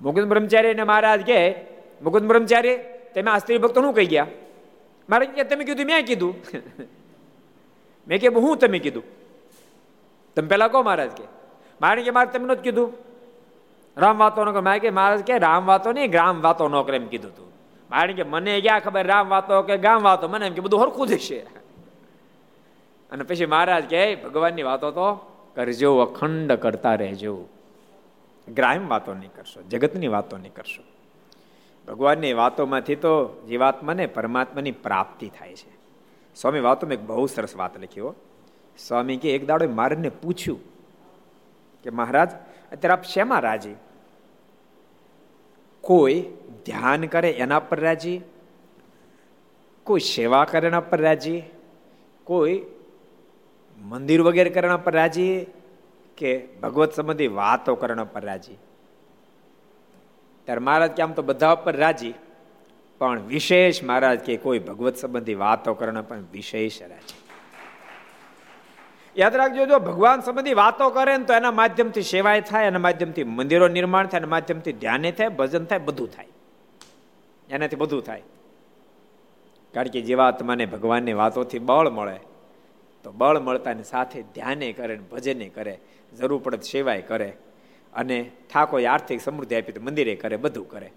મુકુંદ 0.00 0.26
બ્રહ્મચારી 0.26 0.74
ને 0.74 0.82
મહારાજ 0.82 1.20
કે, 1.20 1.54
મુકુંદ 2.02 2.28
બ્રહ્મચારી, 2.28 2.76
તમે 3.14 3.30
આ 3.30 3.38
સ્ત્રી 3.38 3.58
ભક્તો 3.58 3.82
શું 3.82 3.94
કહી 3.94 4.06
ગયા? 4.06 4.26
મારે 5.10 5.26
કે, 5.26 5.44
તમે 5.44 5.64
કીધું, 5.64 5.86
મેં 5.86 6.06
કીધું. 6.06 6.34
મેં 8.08 8.20
કે, 8.20 8.28
હું 8.28 8.56
તમે 8.56 8.78
કીધું? 8.78 9.04
તમે 10.36 10.48
પેલા 10.48 10.68
કહો 10.68 10.82
મહારાજ 10.82 11.10
કે. 11.10 11.24
મારે 11.80 12.02
કે, 12.02 12.10
મારે 12.10 12.38
તમને 12.38 12.54
જ 12.54 12.58
કીધું. 12.58 13.09
રામ 14.00 14.18
વાતો 14.18 14.44
ન 14.44 14.50
કરે 14.50 14.60
મારે 14.60 14.78
કે 14.78 14.90
મહારાજ 14.90 15.20
કે 15.20 15.38
રામ 15.38 15.66
વાતો 15.66 15.92
નહીં 15.92 16.10
ગ્રામ 16.10 16.40
વાતો 16.42 16.68
ન 16.68 16.94
એમ 16.94 17.06
કીધું 17.06 17.36
તું. 17.36 17.52
મારે 17.90 18.12
કે, 18.12 18.22
મને 18.22 18.60
ક્યાં 18.60 18.80
ખબર 18.80 19.06
રામ 19.06 19.28
વાતો 19.28 19.62
કે 19.62 19.76
ગામ 19.76 20.02
વાતો 20.02 20.28
મને 20.28 20.46
એમ 20.46 20.54
કે 20.54 20.60
બધું 20.60 20.82
હરખું 20.82 21.06
જશે 21.06 21.38
અને 23.10 23.22
પછી 23.22 23.46
મહારાજ 23.46 23.84
કે 23.84 24.14
ભગવાનની 24.14 24.62
વાતો 24.62 24.90
તો 24.90 25.14
કરજો, 25.54 25.98
અખંડ 25.98 26.52
કરતા 26.52 26.94
રહેજો. 26.94 27.44
ગ્રામ 28.48 28.88
વાતો 28.88 29.14
નહીં 29.14 29.30
કરશો, 29.36 29.62
જગતની 29.62 30.08
વાતો 30.08 30.36
નહીં 30.36 30.54
કરશો. 30.54 30.82
ભગવાનની 31.88 32.32
વાતોમાંથી 32.32 32.94
તો 32.94 33.42
જીવાત્માને 33.48 34.06
પરમાત્માની 34.06 34.70
પ્રાપ્તિ 34.70 35.28
થાય 35.28 35.54
છે. 35.54 35.70
સ્વામી 36.34 36.60
વાતોમાં 36.60 36.94
એક 36.94 37.00
બહુ 37.00 37.26
સરસ 37.26 37.56
વાત 37.56 37.80
લખી 37.80 38.00
સ્વામી 38.78 39.16
કે, 39.16 39.34
એક 39.34 39.46
દાડો 39.46 39.68
મારને 39.68 40.08
પૂછ્યું 40.08 40.60
કે, 41.82 41.90
મહારાજ, 41.90 42.30
અત્યારે 42.72 42.92
આપ 42.92 43.02
શેમાં 43.02 43.40
રાજી? 43.40 43.74
કોઈ 45.90 46.22
ધ્યાન 46.66 47.06
કરે 47.06 47.30
એના 47.30 47.58
પર 47.58 47.80
રાજી? 47.80 48.20
કોઈ 49.84 50.00
સેવા 50.00 50.44
કરે 50.44 50.68
એના 50.68 50.80
પર 50.80 51.00
રાજી? 51.00 51.42
કોઈ 52.24 52.62
મંદિર 53.78 54.22
વગેરે 54.22 54.50
કરવા 54.50 54.76
પર 54.76 54.92
રાજી? 54.92 55.46
કે 56.16 56.46
ભગવત 56.62 56.92
સંબંધી 56.92 57.26
વાતો 57.26 57.74
કરવા 57.74 58.04
પર 58.04 58.24
રાજી? 58.24 58.56
ત્યારે 60.44 60.60
મહારાજ 60.60 60.90
કે 60.90 61.02
આમ 61.02 61.12
તો 61.12 61.22
બધા 61.22 61.52
ઉપર 61.52 61.76
રાજી, 61.76 62.14
પણ 62.98 63.20
વિશેષ 63.20 63.84
મહારાજ 63.84 64.18
કે 64.18 64.36
કોઈ 64.36 64.58
ભગવત 64.58 64.96
સંબંધી 64.96 65.34
વાતો 65.34 65.74
કરવા 65.74 66.02
પણ 66.02 66.24
વિશેષ 66.32 66.82
રાજી. 66.82 67.19
યાદ 69.20 69.36
રાખજો, 69.36 69.66
જો 69.66 69.78
ભગવાન 69.78 70.20
સંબંધી 70.20 70.54
વાતો 70.54 70.90
કરે 70.90 71.16
ને 71.16 71.24
તો 71.24 71.34
એના 71.34 71.50
માધ્યમથી 71.50 72.02
સેવાય 72.02 72.40
થાય, 72.40 72.66
એના 72.66 72.78
માધ્યમથી 72.78 73.24
મંદિરો 73.24 73.68
નિર્માણ 73.68 74.06
થાય, 74.06 74.18
એના 74.18 74.28
માધ્યમથી 74.28 74.72
ધ્યાને 74.72 75.12
થાય, 75.12 75.28
ભજન 75.28 75.64
થાય, 75.64 75.78
બધું 75.78 76.10
થાય. 76.10 76.26
એનાથી 77.50 77.76
બધું 77.76 78.02
થાય. 78.02 78.22
કારણ 79.74 79.88
કે 79.88 80.00
જીવાત્માને 80.00 80.66
ભગવાનની 80.66 81.12
વાતોથી 81.12 81.58
બળ 81.58 81.90
મળે, 81.90 82.20
તો 83.04 83.12
બળ 83.12 83.38
મળતાની 83.38 83.82
સાથે 83.82 84.22
ધ્યાને 84.22 84.72
કરે 84.72 84.96
ભજને 84.96 85.48
કરે, 85.48 85.78
જરૂર 86.18 86.40
પડે 86.44 86.56
સેવાય 86.56 87.02
કરે, 87.02 87.36
અને 87.94 88.30
ઠાકોર 88.52 88.84
આર્થિક 88.84 89.20
સમૃદ્ધિ 89.20 89.54
આપી 89.54 89.72
તો 89.72 89.80
મંદિરે 89.80 90.14
કરે, 90.14 90.36
બધું 90.36 90.68
કરે. 90.68 90.92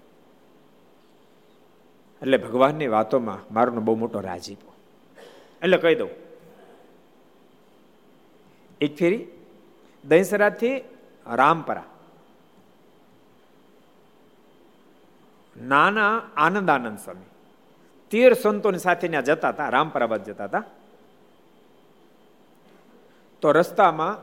એટલે 2.21 2.37
ભગવાનની 2.37 2.87
વાતોમાં 2.87 3.53
મારોનો 3.53 3.81
બહુ 3.81 3.95
મોટો 3.95 4.19
રાજીપો. 4.19 4.73
એટલે 5.61 5.77
કહી 5.77 5.95
દઉં 5.95 6.22
એક 8.83 8.95
ફેરી 8.97 9.25
દહીસરાથી 10.05 10.73
રામપરા. 11.39 11.83
નાના 15.57 16.21
આનંદ 16.35 16.69
આનંદ 16.69 16.99
સ્વામી. 16.99 17.27
તેર 18.09 18.33
સંતોની 18.33 18.77
સાથે 18.77 19.07
ત્યાં 19.07 19.23
જતા 19.23 19.49
હતા, 19.49 19.69
રામપરા 19.69 20.07
બાદ 20.07 20.23
જતા 20.23 20.45
હતા. 20.45 20.63
તો 23.41 23.51
રસ્તામાં 23.51 24.15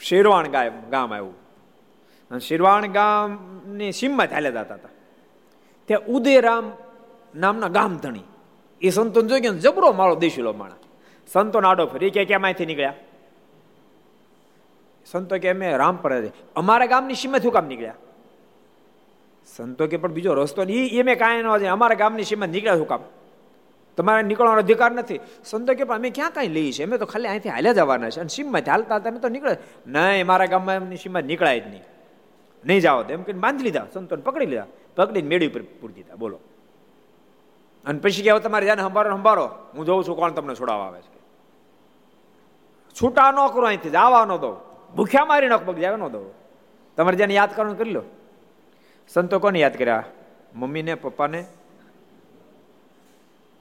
શેરવાણ 0.00 0.48
ગામ 0.90 1.14
આવ્યું. 1.14 1.36
શેરવાણ 2.38 2.86
ગામની 2.86 3.92
સીમમાં 3.92 4.30
ચાલ્યા 4.30 4.50
જતા 4.50 4.74
હતા. 4.74 4.92
ત્યાં 5.86 6.06
ઉદયરામ 6.06 6.72
નામના 7.34 7.68
ગામ 7.68 7.96
ધણી 7.96 8.22
એ 8.84 8.90
સંતોન 8.90 9.28
જોઈ 9.28 9.40
ગયા 9.40 9.58
જબરો 9.64 9.92
માળો 9.92 10.16
દેશીલો 10.16 10.52
માણા 10.52 10.78
સંતો 11.32 11.58
આડો 11.58 11.86
ફરી 11.86 12.10
કે 12.10 12.24
ક્યાંમાંથી 12.24 12.66
નીકળ્યા? 12.66 12.94
સંતો 15.10 15.38
કે 15.38 15.50
અમે 15.50 15.76
રામ 15.76 15.96
પર 15.96 16.12
અમારા 16.56 16.86
ગામની 16.86 17.14
સીમાથી 17.14 17.50
કામ 17.50 17.66
નીકળ્યા? 17.66 17.94
સંતો 19.56 19.86
કે 19.86 19.96
પણ 19.96 20.12
બીજો 20.12 20.34
રસ્તો 20.34 20.62
એ 20.62 21.02
મેં 21.02 21.18
કાંઈ 21.18 21.42
ન 21.42 21.68
અમારા 21.72 21.94
ગામની 21.94 22.24
સીમા 22.24 22.46
નીકળ્યા 22.46 22.76
શું 22.76 22.88
કામ? 22.88 23.02
તમારે 23.96 24.22
નીકળવાનો 24.22 24.60
અધિકાર 24.60 24.92
નથી. 24.92 25.20
સંતો 25.44 25.74
કે 25.74 25.84
પણ 25.84 25.96
અમે 25.96 26.10
ક્યાં 26.10 26.30
કાંઈ 26.30 26.48
લઈએ 26.48 26.72
છીએ 26.72 26.86
અમે 26.86 26.98
તો 26.98 27.06
ખાલી 27.06 27.28
અહીંથી 27.28 27.48
હાલ્યા 27.48 27.72
જવાના 27.72 28.10
છે. 28.10 28.20
અને 28.20 28.28
સીમમાંથી 28.28 28.70
હાલતા 28.70 28.96
હતા 28.96 29.10
અમે 29.10 29.18
તો 29.18 29.28
નીકળે 29.28 29.56
નહીં, 29.86 30.26
મારા 30.26 30.46
ગામમાં 30.46 30.74
એમની 30.74 30.96
સીમા 30.96 31.20
નીકળાય 31.20 31.60
જ 31.60 31.66
નહીં. 31.66 31.84
નહીં 32.66 32.80
જાઓ 32.80 33.02
તો 33.02 33.12
એમ 33.12 33.22
કહીને 33.22 33.40
બાંધી 33.40 33.64
લીધા. 33.64 33.86
સંતોને 33.94 34.22
પકડી 34.22 34.46
લીધા. 34.46 34.66
પકડીને 34.96 35.28
મેળી 35.28 35.48
ઉપર 35.48 35.62
પૂરી 35.80 35.94
દીધા. 35.94 36.14
બોલો. 36.14 36.38
અને 37.86 37.98
પછી 37.98 38.22
કહેવાય 38.22 38.40
તમારે 38.40 38.66
જાને 38.66 38.82
સંભારો 38.82 39.10
સંભાળો. 39.10 39.46
હું 39.46 39.86
જોઉં 39.86 40.04
છું 40.04 40.16
કોણ 40.16 40.30
તમને 40.30 40.54
છોડાવવા 40.54 40.86
આવે 40.86 41.00
છે. 41.00 41.14
છૂટા 43.02 43.30
ન 43.30 43.34
કરો 43.34 43.66
અહીંથી, 43.66 43.90
જવા 43.90 44.24
ન 44.24 44.36
દો. 44.36 44.56
ભૂખ્યા 44.96 45.24
મારી 45.24 45.48
નાખો, 45.48 45.72
પગ 45.72 45.78
જવા 45.78 45.96
ન 45.96 46.08
દો. 46.08 46.34
તમારે 46.96 47.16
જેને 47.16 47.34
યાદ 47.34 47.56
કરવાનું 47.56 47.78
કરી 47.78 47.90
લો. 47.90 48.02
સંતો 49.08 49.38
કોને 49.38 49.58
યાદ 49.58 49.76
કર્યા? 49.76 50.04
મમ્મીને, 50.54 50.94
પપ્પાને? 50.94 51.46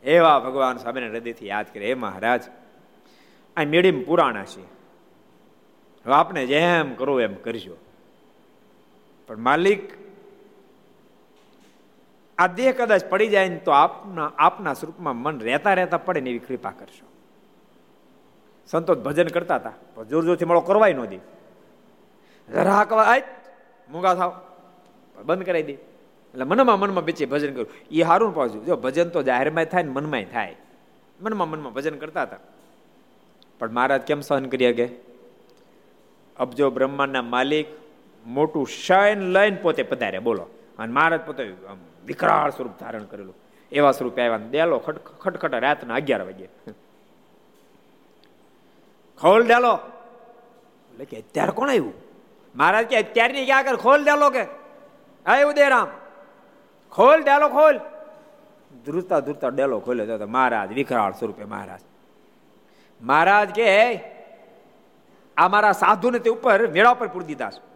એવા 0.04 0.40
ભગવાન 0.40 0.78
સ્વામીને 0.78 1.08
હૃદયથી 1.08 1.48
યાદ 1.48 1.74
કરે. 1.74 1.88
હે 1.88 1.94
મહારાજ, 1.94 2.44
આ 3.58 3.64
મેળીમ 3.64 4.04
પુરાણા 4.04 4.46
છે 4.46 4.62
હવે 6.06 6.14
આપને 6.14 6.46
જેમ 6.46 6.94
કરવું 6.94 7.22
એમ 7.22 7.34
કરજો. 7.34 7.78
પણ 9.28 9.38
માલિક 9.38 10.03
આ 12.44 12.48
દેહ 12.48 12.72
કદાચ 12.72 13.06
પડી 13.06 13.28
જાય 13.28 13.50
ને 13.50 13.58
તો 13.58 13.72
આપના 13.72 14.32
આપના 14.38 14.74
સ્વરૂપમાં 14.74 15.16
મન 15.16 15.40
રહેતા 15.40 15.74
રહેતા 15.74 15.98
પડે 15.98 16.22
ને 16.22 16.30
એવી 16.30 16.40
કૃપા 16.40 16.72
કરશો. 16.72 17.08
સંતોષ 18.68 18.98
ભજન 18.98 19.28
કરતા 19.28 19.56
હતા. 19.56 19.74
જોર 20.04 20.26
જોરથી 20.26 20.46
મળો 20.46 20.60
કરવાય 20.60 20.94
નો 20.94 21.06
દે. 21.06 21.18
જરા 22.54 22.88
મૂંગા 23.92 24.14
થાવ. 24.16 24.42
બંધ 25.24 25.46
કરાવી 25.46 25.64
દે. 25.64 25.74
એટલે 25.74 26.44
મનમાં 26.44 26.80
મનમાં 26.80 27.04
બેચી 27.04 27.26
ભજન 27.26 27.52
કર્યું 27.52 27.68
એ 27.92 28.04
સારું 28.04 28.36
પાછું 28.36 28.66
જો 28.66 28.76
ભજન 28.76 29.10
તો 29.10 29.24
જાહેરમાં 29.24 29.66
થાય 29.66 29.84
ને 29.84 29.90
મનમાં 29.90 30.24
થાય. 30.24 30.56
મનમાં 31.22 31.50
મનમાં 31.50 31.74
ભજન 31.74 31.96
કરતા 31.96 32.22
હતા. 32.22 32.38
પણ 33.60 33.72
મહારાજ 33.72 34.02
કેમ 34.02 34.22
સહન 34.22 34.46
કરી 34.46 34.74
શકે 34.74 34.90
અબજો 36.38 36.70
બ્રહ્માંડના 36.70 37.22
માલિક 37.22 37.68
મોટું 38.26 38.68
શયન 38.68 39.20
લઈને 39.20 39.58
પોતે 39.62 39.84
પધારે 39.84 40.20
બોલો. 40.20 40.46
અને 40.80 40.94
મહારાજ 40.94 41.22
પોતે 41.26 41.44
વિકરાળ 42.06 42.52
સ્વરૂપ 42.52 42.76
ધારણ 42.80 43.04
કરેલું. 43.04 43.36
એવા 43.72 43.92
સ્વરૂપે 43.92 44.22
આવ્યા 44.22 44.50
દેલો 44.52 44.78
ખટખટ 45.22 45.54
રાતના 45.56 45.96
અગિયાર 45.96 46.22
વાગે. 46.22 46.48
ખોલ 49.22 49.42
ડેલો 49.48 49.74
એટલે 50.92 51.06
કે 51.06 51.18
અત્યારે 51.18 51.52
કોણ 51.52 51.70
આવ્યું? 51.70 51.94
મહારાજ 52.56 52.86
કે 52.86 52.96
અત્યારની 52.98 53.46
ક્યાં 53.46 53.64
કર 53.64 53.76
ખોલ 53.76 54.04
ડેલો 54.04 54.30
કે? 54.30 54.44
આવ્યું 55.26 55.54
દે 55.54 55.70
રામ 55.70 55.90
ખોલ 56.92 57.20
ડેલો 57.24 57.48
ખોલ. 57.50 57.76
ધ્રુતા 58.86 59.20
ધ્રુતા 59.20 59.50
ડેલો 59.50 59.80
ખોલ્યો 59.80 60.18
તો 60.18 60.28
મહારાજ, 60.28 60.70
વિકરાળ 60.74 61.14
સ્વરૂપે 61.14 61.46
મહારાજ. 61.46 61.82
મહારાજ 63.02 63.50
કે, 63.50 63.70
આ 65.38 65.48
મારા 65.48 65.72
સાધુને 65.72 66.20
તે 66.20 66.30
ઉપર 66.30 66.68
મેળા 66.68 66.94
પર 66.94 67.08
પૂરી 67.08 67.26
દીધા 67.26 67.52
છે. 67.52 67.73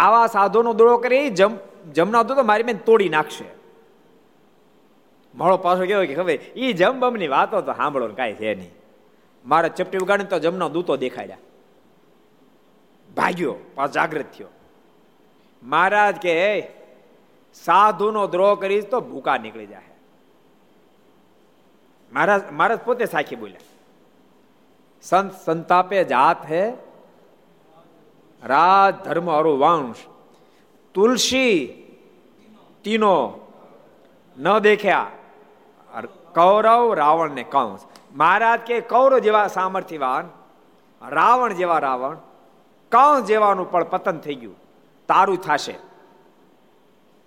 આવા 0.00 0.26
સાધુનો 0.26 0.72
દોડો 0.72 0.96
કરી 0.96 1.30
જમ, 1.30 1.52
જમના 1.94 2.22
તો 2.22 2.42
મારી 2.42 2.68
મેં 2.68 2.84
તોડી 2.84 3.08
નાખશે. 3.08 3.46
મારો 5.34 5.56
પાછો 5.56 5.84
કેવો 5.86 6.02
કે 6.06 6.14
ખબર 6.14 6.38
એ 6.56 6.72
જમ 6.72 7.00
બમની 7.00 7.28
વાતો 7.28 7.60
તો 7.60 7.72
સાંભળો 7.72 8.08
ને 8.08 8.14
કાંઈ 8.14 8.34
છે 8.34 8.54
નહીં. 8.54 8.74
મારે 9.44 9.68
ચપટી 9.68 9.98
ઉગાડી 9.98 10.24
તો 10.24 10.38
જમનો 10.38 10.68
દૂતો 10.68 10.96
દેખાડ્યા. 10.96 11.38
ભાગ્યો, 13.16 13.54
પાછો 13.74 13.92
જાગૃત 13.92 14.28
થયો. 14.38 14.50
મહારાજ 15.62 16.16
કે 16.16 16.36
સાધુનો 17.54 18.22
દ્રોહ 18.26 18.54
કરીશ 18.60 18.86
તો 18.86 18.98
ભૂકા 19.00 19.36
નીકળી 19.36 19.66
જાય 19.66 19.88
મહારાજ 22.12 22.42
મહારાજ 22.52 22.80
પોતે 22.84 23.04
સાખી 23.04 23.36
બોલ્યા. 23.36 23.66
સંત 25.02 25.32
સંતાપે 25.46 25.98
જાત 26.04 26.40
હે 26.52 26.62
રાજ 28.44 28.94
ધર્મ 29.04 29.30
અરુ 29.30 29.56
વંશ. 29.58 29.96
તુલસી 30.94 31.66
તીનો 32.84 33.34
ન 34.38 34.58
દેખ્યા. 34.58 35.06
કૌરવ 36.34 36.94
રાવણ 36.94 37.30
ને 37.30 37.42
કંસ. 37.42 37.80
મહારાજ 38.14 38.60
કે 38.60 38.80
કૌરવ 38.80 39.18
જેવા 39.18 39.46
સામર્થ્યવાન, 39.46 40.28
રાવણ 41.08 41.52
જેવા 41.52 41.78
રાવણ, 41.78 42.16
કંસ 42.92 43.24
જેવાનું 43.24 43.70
પણ 43.70 43.84
પતન 43.84 44.18
થઈ 44.18 44.34
ગયું. 44.34 44.56
તારું 45.08 45.36
થશે. 45.36 45.74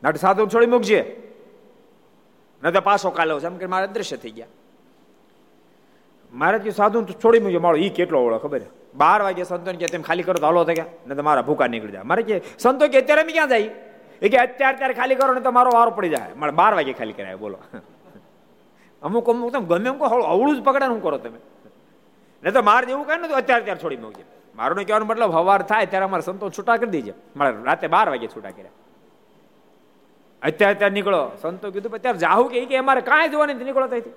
નટ 0.03 0.15
સાધુ 0.15 0.47
છોડી 0.47 0.65
મૂકજે. 0.65 1.31
ન 2.63 2.71
તો 2.71 2.81
પાછો 2.81 3.09
કાલો 3.09 3.39
છે. 3.39 3.45
એમ 3.45 3.57
કે 3.57 3.65
મારા 3.65 3.83
અદ્રશ્ય 3.83 4.17
થઈ 4.17 4.31
ગયા. 4.31 4.47
મહારાજ 6.33 6.61
કે 6.61 6.71
સાધુ 6.71 7.03
છોડી 7.03 7.39
મૂકજો. 7.39 7.59
મારો 7.59 7.75
ઈ 7.75 7.89
કેટલો 7.89 8.19
ઓળો 8.19 8.37
ખબર 8.37 8.61
બાર 8.95 9.21
વાગે 9.21 9.43
સંતો 9.43 9.71
કે 9.71 9.87
તેમ 9.87 10.01
ખાલી 10.01 10.23
કરો 10.23 10.33
તો 10.33 10.45
હાલો 10.45 10.63
થાય 10.63 10.85
ને 11.07 11.15
તો 11.15 11.23
મારા 11.23 11.41
ભૂકા 11.41 11.67
નીકળી 11.67 11.91
જાય. 11.91 12.03
મારે 12.03 12.23
કે, 12.23 12.41
સંતો 12.59 12.87
કે, 12.87 13.01
અત્યારે 13.01 13.23
ક્યાં 13.23 13.47
જાય? 13.47 13.61
એ 14.21 14.29
કે, 14.29 14.37
અત્યારે 14.37 14.77
ત્યારે 14.77 14.93
ખાલી 14.93 15.15
કરો 15.15 15.33
ને 15.33 15.41
તો 15.41 15.51
મારો 15.51 15.71
વારો 15.73 15.91
પડી 15.91 16.09
જાય. 16.09 16.33
મારે 16.35 16.51
બાર 16.51 16.73
વાગે 16.73 16.93
ખાલી 16.93 17.13
કરાય, 17.13 17.35
બોલો. 17.35 17.57
અમુક 19.01 19.29
અમુક 19.29 19.51
તમે 19.53 19.65
ગમે 19.65 19.89
એમ 19.89 19.97
કહો 19.97 20.05
અવળું 20.05 20.61
જ 20.61 20.63
પકડે 20.63 20.85
શું 20.85 21.03
કરો 21.03 21.17
તમે. 21.17 21.39
ને 22.43 22.51
તો 22.51 22.61
મારે 22.61 22.85
જેવું 22.85 23.07
કહે 23.07 23.17
ને 23.17 23.27
તો 23.27 23.35
અત્યારે 23.35 23.63
ત્યારે 23.63 23.83
છોડી 23.83 23.97
મૂકજે. 23.97 24.23
મારું 24.55 24.77
કહેવાનો 24.77 25.05
મતલબ, 25.05 25.31
હવાર 25.31 25.61
થાય 25.61 25.85
ત્યારે 25.85 26.05
અમારે 26.05 26.21
સંતો 26.21 26.49
છૂટા 26.49 26.77
કરી 26.77 26.89
દેજે. 26.89 27.13
મારે 27.35 27.55
રાતે 27.63 27.87
બાર 27.87 28.09
વાગે 28.09 28.27
છૂટા 28.27 28.51
કર્યા. 28.51 28.69
અત્યારે 30.41 30.75
અત્યારે 30.75 30.93
નીકળો. 30.93 31.31
સંતો 31.41 31.71
કીધું 31.71 31.91
અત્યારે 31.91 32.17
જાહું 32.17 32.49
કે 32.49 32.77
અમારે 32.77 33.01
કાંઈ 33.01 33.29
જોવાની 33.29 33.53
નીકળો 33.53 33.87
ત્યાંથી 33.87 34.13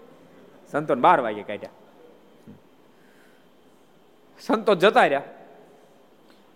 સંતો 0.73 0.95
બાર 0.95 1.21
વાગે 1.21 1.43
કાઢ્યા. 1.43 1.86
સંતો 4.41 4.75
જતા 4.75 5.01
રહ્યા. 5.01 5.23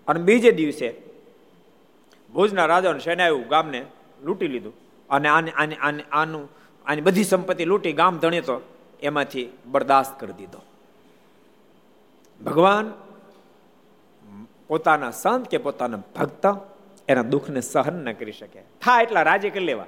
અને 0.09 0.21
બીજે 0.21 0.51
દિવસે 0.51 0.95
ભુજના 2.35 2.67
રાજાનું 2.67 3.01
સેનાયું 3.01 3.49
ગામને 3.49 3.87
લૂંટી 4.23 4.49
લીધું. 4.49 4.73
અને 5.11 5.29
આને 5.29 5.51
આને 5.51 5.77
આને 5.77 6.05
આનું 6.13 6.49
આની 6.87 7.01
બધી 7.01 7.25
સંપત્તિ 7.25 7.65
લૂંટી 7.65 7.93
ગામ 7.93 8.19
ધણે 8.19 8.41
તો 8.41 8.61
એમાંથી 9.03 9.49
બરદાસ્ત 9.67 10.21
કરી 10.21 10.33
દીધો. 10.33 10.63
ભગવાન 12.45 12.95
પોતાના 14.67 15.11
સંત 15.11 15.49
કે 15.49 15.59
પોતાના 15.59 15.97
ભક્ત 15.97 16.47
એના 17.09 17.23
દુઃખને 17.23 17.61
સહન 17.61 18.05
ન 18.05 18.13
કરી 18.13 18.33
શકે. 18.33 18.61
થા 18.61 19.01
એટલા 19.01 19.23
રાજી 19.23 19.51
કરી 19.51 19.65
લેવા. 19.65 19.87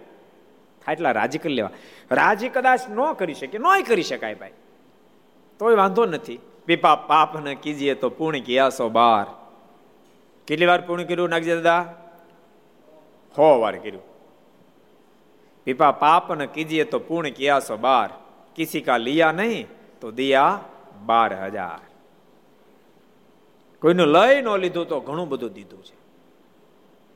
થાય 0.84 0.92
એટલા 0.92 1.10
રાજી 1.10 1.38
કરી 1.38 1.54
લેવા. 1.54 1.70
રાજી 2.10 2.48
કદાચ 2.48 2.80
ન 2.88 3.12
કરી 3.12 3.34
શકે. 3.34 3.58
નોય 3.58 3.82
કરી 3.82 4.02
શકાય 4.02 4.34
ભાઈ. 4.34 4.50
તોય 5.58 5.74
વાંધો 5.74 6.06
નથી. 6.06 6.40
પીપા 6.66 6.94
પાપ 6.94 7.38
ને 7.38 7.54
કીજીએ 7.54 7.94
તો 7.94 8.10
પૂર્ણ 8.10 8.38
કિયાસો 8.38 8.88
બાર. 8.88 9.26
કેટલી 10.46 10.66
વાર 10.66 10.80
પૂર્ણ 10.80 11.04
કર્યું 11.04 11.30
નાગજી 11.30 11.50
દાદા? 11.50 11.80
હો 13.38 13.60
વાર 13.60 13.76
કર્યું. 13.76 14.02
પીપા 15.64 15.92
પાપ 15.92 16.32
ને 16.32 16.46
કીજીએ 16.46 16.84
તો 16.84 16.98
પૂર્ણ 16.98 17.30
કિયાસો 17.30 17.76
બાર. 17.76 18.10
કિસી 18.56 18.80
કા 18.80 18.96
લિયા 18.96 19.32
નહીં 19.32 19.66
તો 20.00 20.10
દિયા 20.10 20.60
બાર 21.06 21.34
હજાર. 21.44 21.80
કોઈનું 23.82 24.06
લઈ 24.06 24.42
ન 24.42 24.48
લીધું 24.56 24.88
તો 24.88 25.00
ઘણું 25.00 25.28
બધું 25.28 25.52
દીધું 25.52 25.84
છે. 25.84 25.96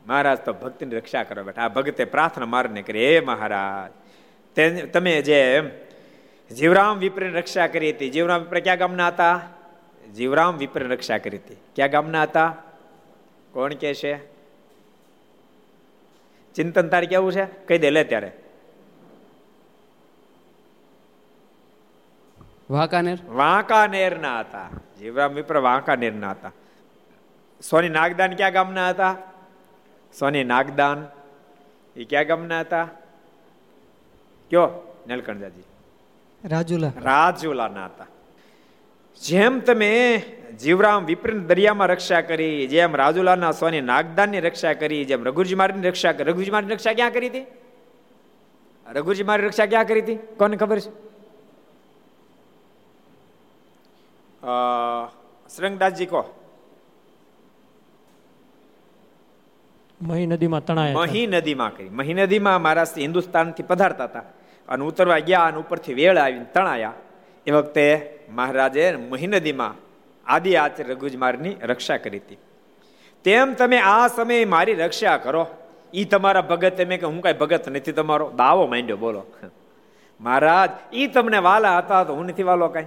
મહારાજ 0.06 0.38
તો 0.38 0.52
ભક્તિની 0.52 0.96
રક્ષા 0.96 1.22
કરવા 1.22 1.42
બેઠા. 1.42 1.62
આ 1.62 1.68
ભગતે 1.68 2.04
પ્રાર્થના 2.04 2.46
મારને 2.46 2.82
કરી, 2.82 3.04
હે 3.06 3.20
મહારાજ 3.20 3.90
તમે 4.92 5.22
જે 5.22 5.40
જીવરામ 6.54 6.98
વિપ્રની 6.98 7.30
રક્ષા 7.30 7.66
કરી 7.66 7.90
હતી. 7.90 8.11
જીવરામ 8.11 8.42
વિપ્ર 8.42 8.61
ક્યાં 8.61 8.78
ગામના 8.78 9.09
હતા? 9.09 9.40
જીવરામ 10.14 10.56
વિપ્રની 10.56 10.88
રક્ષા 10.88 11.18
કરી 11.18 11.37
હતી. 11.37 11.54
ક્યાં 11.54 11.90
ગામના 11.90 12.22
હતા? 12.22 12.56
કોણ 13.52 13.74
કે 13.74 13.94
છે? 13.94 14.26
ચિંતન 16.52 16.88
તારે 16.88 17.06
કેવું 17.06 17.32
છે? 17.32 17.44
કહી 17.44 17.78
દે 17.78 17.90
લે 17.90 18.04
ત્યારે. 18.04 18.32
વાંકાનેર? 22.70 23.18
વાંકાનેર 23.26 24.18
ના 24.18 24.40
હતા. 24.40 24.70
જીવરામ 24.98 25.32
વિપ્ર 25.32 25.56
વાંકાનેર 25.56 26.12
ના 26.12 26.30
હતા. 26.30 26.52
સોની 27.70 27.88
નાગદાન 27.88 28.35
ક્યાં 28.35 28.52
ગામના 28.52 28.88
હતા? 28.88 29.16
સોની 30.18 30.44
નાગદાન. 30.44 31.06
એ 31.96 32.04
ક્યાં 32.04 32.26
ગામના 32.26 32.61
હતા? 32.61 32.85
કયો? 34.50 34.96
નલકંઠાજી 35.06 35.62
રાજુલા. 36.44 36.92
રાજુલાના 37.03 37.87
હતા 37.87 38.07
જેમ 39.22 39.61
તમે 39.61 39.90
જીવરામ 40.62 41.05
વિપરીત 41.05 41.42
દરિયામાં 41.51 41.88
રક્ષા 41.88 42.20
કરી 42.20 42.66
જેમ 42.66 42.96
રાજુલાના 42.96 43.53
સોની 43.53 43.81
નાગદાનની 43.81 44.40
રક્ષા 44.40 44.75
કરી 44.75 45.05
જેમ 45.05 45.25
રઘુજી 45.25 45.55
મારીની 45.55 45.88
રક્ષા 45.88 46.12
કરી 46.12 46.31
રઘુજી 46.31 46.51
મારીની 46.51 46.75
રક્ષા 46.75 46.92
ક્યાં 46.92 47.12
કરી 47.12 47.29
હતી? 47.29 47.46
રઘુજી 48.87 49.25
મારી 49.25 49.46
રક્ષા 49.46 49.66
ક્યાં 49.66 49.87
કરી 49.87 50.01
હતી? 50.01 50.18
કોને 50.38 50.57
ખબર 50.57 50.79
છે? 50.79 50.90
શ્રંગદાસજી 55.55 56.07
કહો. 56.07 56.22
મહી 60.03 60.27
નદીમાં 60.27 60.64
તણાય 60.64 60.94
મહી 60.94 61.27
નદીમાં 61.27 61.77
કરી. 61.77 61.88
મહી 61.88 62.14
નદીમાં 62.14 62.62
મહારાષ્ટ્ર 62.62 63.01
હિન્દુસ્તાનથી 63.01 63.62
પધારતા 63.62 64.05
હતા. 64.05 64.25
અને 64.68 64.85
ઉતરવા 64.85 65.18
ગયા 65.18 65.40
અને 65.40 65.57
ઉપરથી 65.57 65.94
વેળ 65.94 66.18
આવીને 66.18 66.44
તણાયા. 66.44 66.92
એ 67.46 67.50
વખતે 67.50 68.18
મહારાજે 68.31 68.96
મહી 68.96 69.26
નદીમાં 69.26 69.74
આદિ 70.26 70.57
આચાર્ય 70.57 70.94
રઘુજમારની 70.94 71.57
રક્ષા 71.62 71.96
કરી 71.96 72.18
હતી. 72.18 72.38
તેમ 73.24 73.55
તમે 73.55 73.79
આ 73.79 74.09
સમયે 74.09 74.44
મારી 74.44 74.74
રક્ષા 74.74 75.16
કરો. 75.16 75.46
એ 75.94 76.05
તમારા 76.05 76.40
ભગત 76.40 76.76
તમે 76.76 76.96
કે 76.96 77.07
હું 77.07 77.22
કઈ 77.22 77.33
ભગત 77.33 77.68
નથી, 77.68 77.92
તમારો 77.92 78.31
દાવો 78.37 78.66
માંડ્યો, 78.66 78.96
બોલો. 78.96 79.26
મહારાજ, 80.20 80.70
ઈ 80.94 81.07
તમને 81.07 81.38
વાલા 81.38 81.79
હતા 81.79 82.05
તો 82.05 82.14
હું 82.14 82.26
નથી 82.26 82.42
વાલો 82.42 82.68
કઈ? 82.68 82.87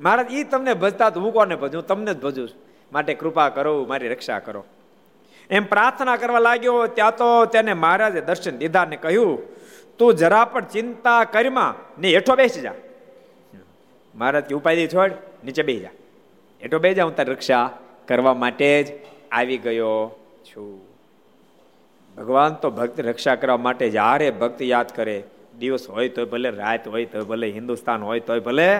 મહારાજ 0.00 0.32
એ 0.32 0.44
તમને 0.44 0.74
ભજતા 0.74 1.10
તો 1.10 1.20
હું 1.20 1.32
કોને 1.32 1.56
ભજું? 1.56 1.86
તમને 1.86 2.14
જ 2.14 2.20
ભજું. 2.20 2.48
માટે 2.92 3.14
કૃપા 3.14 3.48
કરો, 3.48 3.84
મારી 3.84 4.08
રક્ષા 4.08 4.38
કરો. 4.38 4.64
એમ 5.50 5.64
પ્રાર્થના 5.64 6.16
કરવા 6.16 6.38
લાગ્યો, 6.38 6.86
ત્યાં 6.86 7.16
તો 7.16 7.44
તેને 7.44 7.74
મહારાજે 7.74 8.20
દર્શન 8.20 8.58
દીધા 8.58 8.84
ને 8.84 8.96
કહ્યું 8.96 9.55
તું 9.98 10.14
જરા 10.14 10.44
પણ 10.44 10.64
ચિંતા 10.64 11.24
કરમાં 11.24 12.00
ને 12.00 12.08
હેઠો 12.10 12.36
બેસી 12.36 12.60
જા. 12.60 12.74
મહારાજ 14.14 14.44
કે 14.44 14.54
ઉપાય 14.54 14.86
છોડ, 14.86 15.12
નીચે 15.44 15.62
બેસી 15.62 15.80
જા. 15.80 15.88
હેઠો 16.62 16.78
બેસી 16.78 16.94
જા, 16.94 17.04
હું 17.04 17.16
તારી 17.16 17.32
રક્ષા 17.32 17.70
કરવા 18.08 18.34
માટે 18.34 18.82
જ 18.82 18.92
આવી 19.32 19.58
ગયો 19.58 20.10
છું. 20.44 20.80
ભગવાન 22.16 22.54
તો 22.54 22.70
ભક્ત 22.70 23.00
રક્ષા 23.00 23.34
કરવા 23.34 23.56
માટે 23.56 23.90
જ્યારે 23.90 24.30
ભક્ત 24.30 24.62
યાદ 24.62 24.92
કરે, 24.94 25.22
દિવસ 25.58 25.88
હોય 25.88 26.08
તોય 26.08 26.24
ભલે, 26.24 26.50
રાત 26.50 26.88
હોય 26.88 27.04
તોય 27.04 27.22
ભલે, 27.22 27.50
હિન્દુસ્તાન 27.50 28.02
હોય 28.02 28.20
તોય 28.20 28.40
ભલે, 28.40 28.78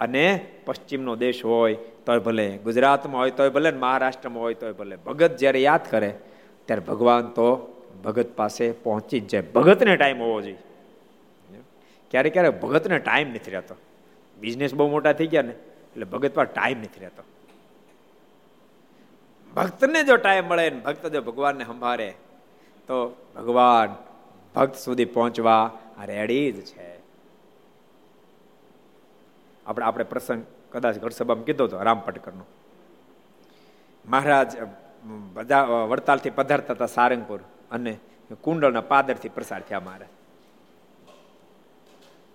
અને 0.00 0.46
પશ્ચિમનો 0.64 1.16
દેશ 1.16 1.44
હોય 1.44 1.74
તોય 1.74 2.18
ભલે, 2.18 2.56
ગુજરાતમાં 2.56 3.22
હોય 3.22 3.30
તોય 3.30 3.48
ભલે 3.48 3.70
મહારાષ્ટ્રમાં 3.70 4.42
હોય 4.42 4.54
તોય 4.54 4.72
ભલે, 4.72 4.96
ભગત 4.96 5.36
જ્યારે 5.36 5.60
યાદ 5.60 5.80
કરે, 5.90 6.14
ત્યારે 6.66 6.82
ભગવાન 6.82 7.26
તો 7.26 7.48
ભગત 8.04 8.28
પાસે 8.36 8.70
પહોંચી 8.72 9.20
જ 9.20 9.28
જાય. 9.28 9.42
ભગતને 9.54 9.96
ટાઈમ 9.96 10.18
હોવો 10.18 10.40
જોઈએ. 10.40 10.58
ક્યારેક 12.10 12.32
ક્યારેક 12.32 12.60
ભગતને 12.60 12.98
ટાઈમ 12.98 13.28
નથી 13.28 13.50
રહેતો. 13.50 13.74
બિઝનેસ 14.36 14.74
બહુ 14.74 14.88
મોટા 14.90 15.12
થઈ 15.12 15.26
ગયા 15.26 15.42
ને, 15.42 15.52
એટલે 15.52 16.04
ભગત 16.04 16.32
પાસે 16.34 16.52
ટાઈમ 16.54 16.78
નથી 16.78 17.00
રહેતો. 17.00 17.22
ભક્તને 19.56 20.02
જો 20.04 20.16
ટાઈમ 20.16 20.44
મળે 20.44 20.70
ને 20.70 20.80
ભક્ત 20.80 21.06
જો 21.06 21.20
ભગવાનને 21.22 21.64
સંભાળે, 21.64 22.10
તો 22.88 23.08
ભગવાન 23.36 23.90
ભક્ત 24.54 24.76
સુધી 24.76 25.04
પહોંચવા 25.04 25.58
રેડી 26.04 26.52
જ 26.52 26.64
છે. 26.64 26.88
આપણે 29.66 29.84
આપણે 29.86 30.04
પ્રસંગ 30.04 30.42
કદાચ 30.72 30.98
ઘરસભામાં 30.98 31.44
કીધો 31.44 31.64
હતો 31.64 31.82
રામ 31.82 32.00
પટકરનો. 32.00 32.44
મહારાજ 34.04 34.56
વડતાલથી 35.88 36.30
પધારતા 36.30 36.74
હતા 36.74 36.86
સારંગપુર. 36.86 37.40
અને 37.70 37.96
કુંડળના 38.40 38.80
પાદરથી 38.80 39.28
પ્રસાર 39.28 39.60
થયા 39.60 39.80
મહારાજ 39.80 40.08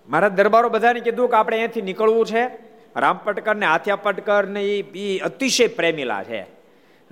મારા 0.08 0.28
દરબારો 0.28 0.68
બધાને 0.68 1.00
કીધું 1.00 1.28
કે 1.28 1.36
આપણે 1.36 1.56
અહીંયાથી 1.56 1.82
નીકળવું 1.82 2.26
છે. 2.26 2.46
રામ 2.96 3.20
પટકર 3.24 3.54
ને 3.56 3.66
હાથિયા 3.66 3.96
પટકર 3.96 4.46
ને 4.46 4.64
એ 4.64 5.18
અતિશય 5.18 5.66
પ્રેમીલા 5.66 6.22
છે. 6.22 6.42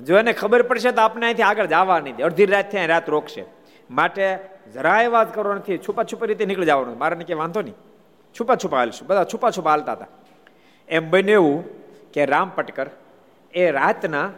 જો 0.00 0.18
એને 0.18 0.32
ખબર 0.32 0.62
પડશે 0.62 0.92
તો 0.92 1.02
આપણે 1.02 1.26
અહીંથી 1.26 1.42
આગળ 1.42 1.66
જવા 1.66 2.00
નહીં 2.00 2.16
અડધી 2.16 2.46
રાત 2.46 2.70
થયા, 2.70 2.86
રાત 2.86 3.10
રોકશે. 3.10 3.44
માટે 3.90 4.38
જરાય 4.74 5.06
વાત 5.06 5.34
કરો 5.34 5.54
નથી. 5.54 5.78
છુપા 5.78 6.04
છુપા 6.04 6.26
રીતે 6.26 6.44
નીકળી 6.46 6.66
જવાનું. 6.66 6.98
મારે 6.98 7.24
કે 7.24 7.34
વાંધો 7.34 7.62
નહીં. 7.62 7.74
છુપા 8.40 8.54
છુપા 8.54 8.78
હાલશું. 8.78 9.08
બધા 9.08 9.24
છુપા 9.24 9.50
છુપા 9.50 9.70
હાલતા 9.70 9.92
હતા. 9.92 10.06
એમ 10.88 11.10
બન્યું 11.10 11.32
એવું 11.32 11.82
કે 12.12 12.26
રામ 12.26 12.50
પટકર 12.54 12.90
એ 13.54 13.70
રાતના 13.70 14.30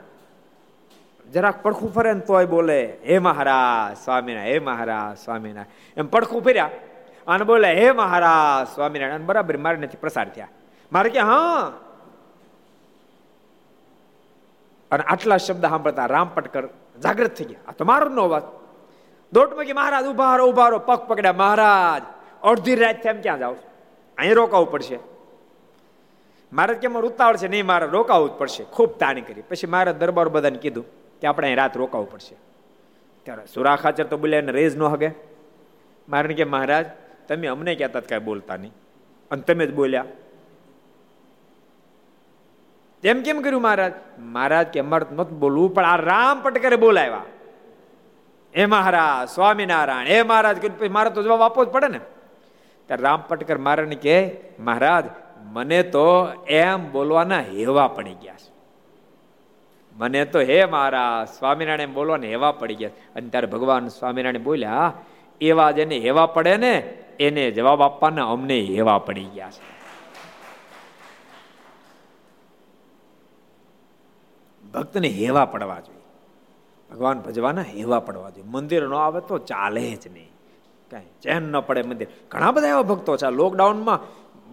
જરાક 1.33 1.63
પડખું 1.63 1.95
ફરે 1.95 2.13
ને 2.13 2.21
તોય 2.21 2.47
બોલે, 2.47 2.97
હે 3.07 3.19
મહારાજ, 3.19 3.97
સ્વામિનારાયણ, 4.05 4.53
હે 4.53 4.59
મહારાજ, 4.59 5.25
સ્વામિનારાયણ. 5.25 6.01
એમ 6.01 6.07
પડખું 6.07 6.43
ફર્યા 6.43 6.71
અને 7.27 7.45
બોલે, 7.45 7.75
હે 7.75 7.91
મહારાજ, 7.91 8.75
સ્વામિનારાયણ. 8.75 9.21
બરાબર 9.21 9.57
મારે 9.57 9.77
નથી 9.77 9.97
પ્રસાર 9.97 10.29
થયા. 10.29 10.49
મારે 10.93 11.11
કે, 11.11 11.19
હા. 11.19 11.73
અને 14.91 15.03
આટલા 15.03 15.37
શબ્દ 15.37 15.67
સાંભળતા 15.67 16.07
રામ 16.07 16.31
પટકર 16.35 16.67
જાગૃત 17.03 17.35
થઈ 17.35 17.45
ગયા. 17.45 17.69
આ 17.69 17.73
તમારો 17.73 18.09
નો 18.09 18.23
અવાજ 18.23 18.43
દોટમાં 19.33 19.65
કે, 19.65 19.73
મહારાજ 19.73 20.07
ઊભા 20.07 20.37
રહો 20.37 20.49
ઊભા 20.49 20.69
રહો. 20.69 20.79
પગ 20.79 20.99
પકડ્યા, 20.99 21.33
મહારાજ, 21.33 22.03
અડધી 22.43 22.75
રાત 22.75 23.07
એમ 23.07 23.21
ક્યાં 23.21 23.39
જાઓ 23.39 23.55
અહીં 24.19 24.35
રોકાવું 24.35 24.71
પડશે. 24.71 24.99
મારે 26.53 26.75
કે, 26.75 26.87
મારું 26.87 27.11
ઉતાવળ 27.11 27.37
છે 27.37 27.49
નહીં 27.49 27.67
મારે 27.67 27.87
રોકાવું 27.87 28.29
જ 28.29 28.33
પડશે. 28.33 28.65
ખૂબ 28.65 28.99
તાણી 28.99 29.21
કરી. 29.21 29.43
પછી 29.43 29.67
મારે 29.67 29.93
દરબાર 29.93 30.29
બધાને 30.29 30.59
કીધું 30.59 31.04
કે 31.25 31.29
આપણે 31.29 31.47
અહીં 31.47 31.57
રાત 31.57 31.77
રોકાવું 31.77 32.13
પડશે. 32.13 32.37
ત્યારે 33.23 33.47
સુરા 33.55 33.77
ખાચર 33.77 34.05
તો 34.05 34.17
બોલ્યા 34.17 34.39
એને 34.39 34.53
રેજ 34.53 34.77
ન 34.77 34.83
હગે. 34.83 35.11
મારણ 36.09 36.33
કે 36.33 36.45
મહારાજ, 36.45 36.87
તમે 37.29 37.47
અમને 37.47 37.75
કહેતા 37.75 38.01
કાંઈ 38.01 38.21
બોલતા 38.21 38.57
નહીં. 38.57 38.73
અને 39.31 39.43
તમે 39.43 39.67
જ 39.67 39.75
બોલ્યા. 39.75 40.05
તેમ 43.03 43.23
કેમ 43.23 43.43
કર્યું 43.43 43.63
મહારાજ? 43.63 43.93
મહારાજ 44.19 44.67
કે 44.67 44.81
અમારે 44.81 45.15
નથી 45.15 45.35
બોલવું, 45.35 45.75
પણ 45.75 45.85
આ 45.85 45.97
રામ 45.97 46.43
પટકરે 46.43 46.77
બોલાવ્યા. 46.77 47.23
એ 48.55 48.67
મહારાજ, 48.67 49.29
સ્વામિનારાયણ, 49.29 50.07
હે 50.07 50.23
મહારાજ 50.23 50.63
પછી 50.63 50.89
મારે 50.89 51.11
તો 51.11 51.23
જવાબ 51.23 51.43
આપવો 51.43 51.65
જ 51.65 51.69
પડે 51.69 51.89
ને? 51.89 52.01
ત્યારે 52.87 53.03
રામ 53.03 53.23
પટકર 53.29 53.59
મારાને 53.59 53.95
કે 53.95 54.37
મહારાજ, 54.59 55.05
મને 55.43 55.83
તો 55.83 56.33
એમ 56.47 56.93
બોલવાના 56.93 57.41
હેવા 57.41 57.89
પડી 57.89 58.15
ગયા 58.15 58.35
છે. 58.35 58.54
મને 59.97 60.25
તો 60.25 60.41
હે 60.41 60.65
મારા, 60.65 61.25
સ્વામિનારાયણ 61.39 61.93
બોલવાને 61.93 62.29
હેવા 62.29 62.53
પડી 62.53 62.75
ગયા. 62.75 62.91
અને 63.17 63.29
ત્યારે 63.29 63.47
ભગવાન 63.47 63.89
સ્વામિનારાયણ 63.89 64.45
બોલ્યા 64.45 64.93
એવા 65.41 65.71
જેને 65.71 65.99
હેવા 65.99 66.27
પડે 66.27 66.57
ને, 66.57 66.99
એને 67.21 67.51
જવાબ 67.51 67.83
આપવાના 67.83 68.31
અમને 68.31 68.61
હેવા 68.61 68.99
પડી 68.99 69.25
ગયા 69.25 69.51
છે. 69.51 69.75
ભક્તને 74.73 75.09
હેવા 75.09 75.45
પડવા 75.45 75.81
જોઈએ. 75.81 76.01
ભગવાન 76.91 77.21
ભજવાના 77.21 77.63
હેવા 77.63 78.01
પડવા 78.01 78.31
જોઈએ. 78.31 78.49
મંદિર 78.49 78.89
ન 78.89 78.95
આવે 78.95 79.21
તો 79.21 79.39
ચાલે 79.39 79.95
જ 79.95 80.09
નહીં. 80.13 80.31
કાંઈ 80.91 81.03
ચેન 81.23 81.43
ન 81.43 81.61
પડે 81.61 81.83
મંદિર. 81.83 82.09
ઘણા 82.29 82.51
બધા 82.51 82.69
એવા 82.69 82.83
ભક્તો 82.83 83.17
છે. 83.17 83.31
લોકડાઉનમાં 83.31 84.01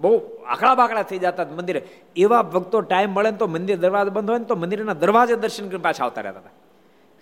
બહુ 0.02 0.22
આકડા 0.48 0.76
બાકડા 0.76 1.04
થઈ 1.04 1.18
જતા 1.18 1.46
મંદિરે. 1.46 1.88
એવા 2.16 2.42
ભક્તો 2.42 2.82
ટાઈમ 2.82 3.10
મળે 3.10 3.32
તો 3.32 3.48
મંદિર 3.48 3.78
દરવાજા 3.78 4.10
બંધ 4.10 4.30
હોય 4.30 4.40
ને 4.40 4.46
તો 4.46 4.56
મંદિરના 4.56 4.94
દરવાજે 4.94 5.36
દર્શન 5.36 5.68
કરી 5.68 5.78
પાછા 5.78 6.04
આવતા 6.04 6.22
રહેતા 6.22 6.40
હતા. 6.40 6.50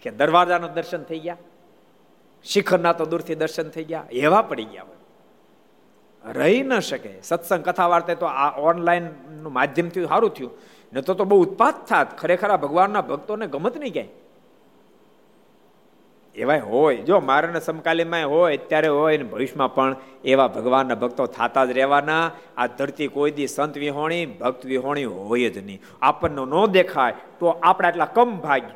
કે 0.01 0.11
દરવાજાનું 0.11 0.73
દર્શન 0.73 1.03
થઈ 1.03 1.19
ગયા. 1.19 1.37
શિખરના 2.43 2.93
તો 2.93 3.05
દૂરથી 3.05 3.35
દર્શન 3.35 3.69
થઈ 3.69 3.83
ગયા. 3.83 4.05
એવા 4.11 4.41
પડી 4.41 4.65
ગયા 4.65 4.85
રહી 6.31 6.63
ન 6.63 6.79
શકે. 6.79 7.21
સત્સંગ 7.23 7.63
કથા 7.63 7.87
વાર્તે 7.87 8.15
તો 8.15 8.25
આ 8.25 8.59
ઓનલાઈનનું 8.59 9.53
માધ્યમથી 9.53 10.05
સારું 10.05 10.29
થયું. 10.29 10.51
ન 10.93 11.01
તો 11.01 11.13
બહુ 11.13 11.41
ઉત્પાદ 11.41 11.73
થાત. 11.87 12.17
ખરેખર 12.17 12.51
આ 12.51 12.57
ભગવાનના 12.57 13.01
ભક્તોને 13.01 13.47
ગમત 13.47 13.77
નહીં 13.77 13.93
ક્યાંય. 13.93 14.09
એવાય 16.39 16.59
હોય, 16.59 16.95
જો 16.97 17.19
મારાના 17.19 17.59
સમકાલીમાં 17.59 18.25
હોય 18.25 18.57
અત્યારે 18.57 18.87
હોય 18.87 19.17
ને 19.17 19.23
ભવિષ્યમાં 19.23 19.75
પણ 19.75 19.95
એવા 20.23 20.47
ભગવાનના 20.47 20.95
ભક્તો 20.95 21.25
થતા 21.25 21.65
જ 21.65 21.71
રહેવાના. 21.71 22.31
આ 22.57 22.67
ધરતી 22.67 23.07
કોઈ 23.07 23.31
દી 23.31 23.47
સંત 23.47 23.77
વિહોણી, 23.77 24.25
ભક્ત 24.25 24.65
વિહોણી 24.65 25.05
હોય 25.05 25.49
જ 25.49 25.57
નહીં. 25.57 25.81
આપણને 26.01 26.41
ન 26.41 26.65
દેખાય 26.65 27.13
તો 27.39 27.47
આપણા 27.47 27.89
એટલા 27.89 28.05
કમ 28.05 28.37
ભાગ્ય. 28.37 28.75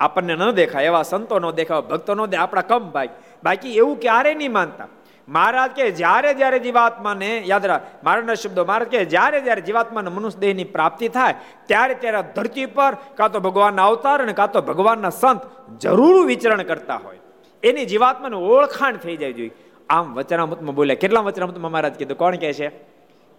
આપણને 0.00 0.34
ન 0.34 0.50
દેખાય, 0.50 0.84
એવા 0.84 1.02
સંતો 1.02 1.38
ન 1.38 1.50
દેખાય, 1.50 1.80
ભક્તો 1.80 2.14
ન 2.14 2.26
દે, 2.26 2.36
આપણા 2.36 2.60
કમ 2.62 2.90
ભાગ્ય. 2.90 3.14
બાકી 3.44 3.76
એવું 3.76 4.00
ક્યારે 4.00 4.34
નહીં 4.34 4.52
માનતા. 4.52 4.88
મહારાજ 5.28 5.70
કે 5.70 5.90
જ્યારે 5.90 6.34
જ્યારે 6.34 6.58
જીવાત્માને, 6.58 7.42
યાદ 7.46 7.66
રાખ, 7.66 7.82
મારાના 8.04 8.34
શબ્દો, 8.34 8.64
મહારાજ 8.64 8.88
કે 8.88 9.04
જ્યારે 9.04 9.40
જ્યારે 9.40 9.60
જીવાત્માને 9.60 10.10
મનુષ્ય 10.10 10.38
દેહની 10.38 10.64
પ્રાપ્તિ 10.64 11.08
થાય, 11.08 11.34
ત્યારે 11.66 11.94
ત્યારે 11.94 12.22
ધરતી 12.34 12.66
પર 12.66 12.96
કાં 13.14 13.32
તો 13.32 13.40
ભગવાનના 13.40 13.86
અવતાર 13.86 14.22
અને 14.22 14.32
કાં 14.32 14.52
તો 14.52 14.62
ભગવાનના 14.62 15.10
સંત 15.10 15.42
જરૂર 15.80 16.26
વિચરણ 16.26 16.62
કરતા 16.62 16.96
હોય. 16.96 17.18
એની 17.62 17.86
જીવાત્માને 17.86 18.36
ઓળખાણ 18.36 18.96
થઈ 18.96 19.16
જાય 19.16 19.32
જોઈએ 19.32 19.50
આમ 19.90 20.14
વચનામૃતમાં 20.14 20.74
બોલ્યા, 20.74 20.94
કેટલા 20.94 21.20
વચનામૃતમાં 21.20 21.72
મહારાજ 21.72 21.94
કીધું? 21.94 22.18
કોણ 22.18 22.36
કહે 22.36 22.52
છે? 22.52 22.68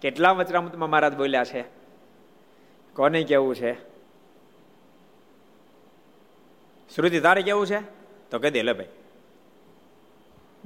કેટલા 0.00 0.30
વચનામૃતમાં 0.30 0.90
મહારાજ 0.90 1.16
બોલ્યા 1.16 1.44
છે? 1.44 1.62
કોને 2.94 3.22
કેવું 3.22 3.54
છે? 3.54 3.72
શ્રુતિ, 6.96 7.20
તારે 7.20 7.42
કેવું 7.42 7.66
છે? 7.66 7.80
તો 8.30 8.38
કહી 8.38 8.50
દે, 8.50 8.62
લે 8.62 8.72
ભાઈ. 8.72 8.86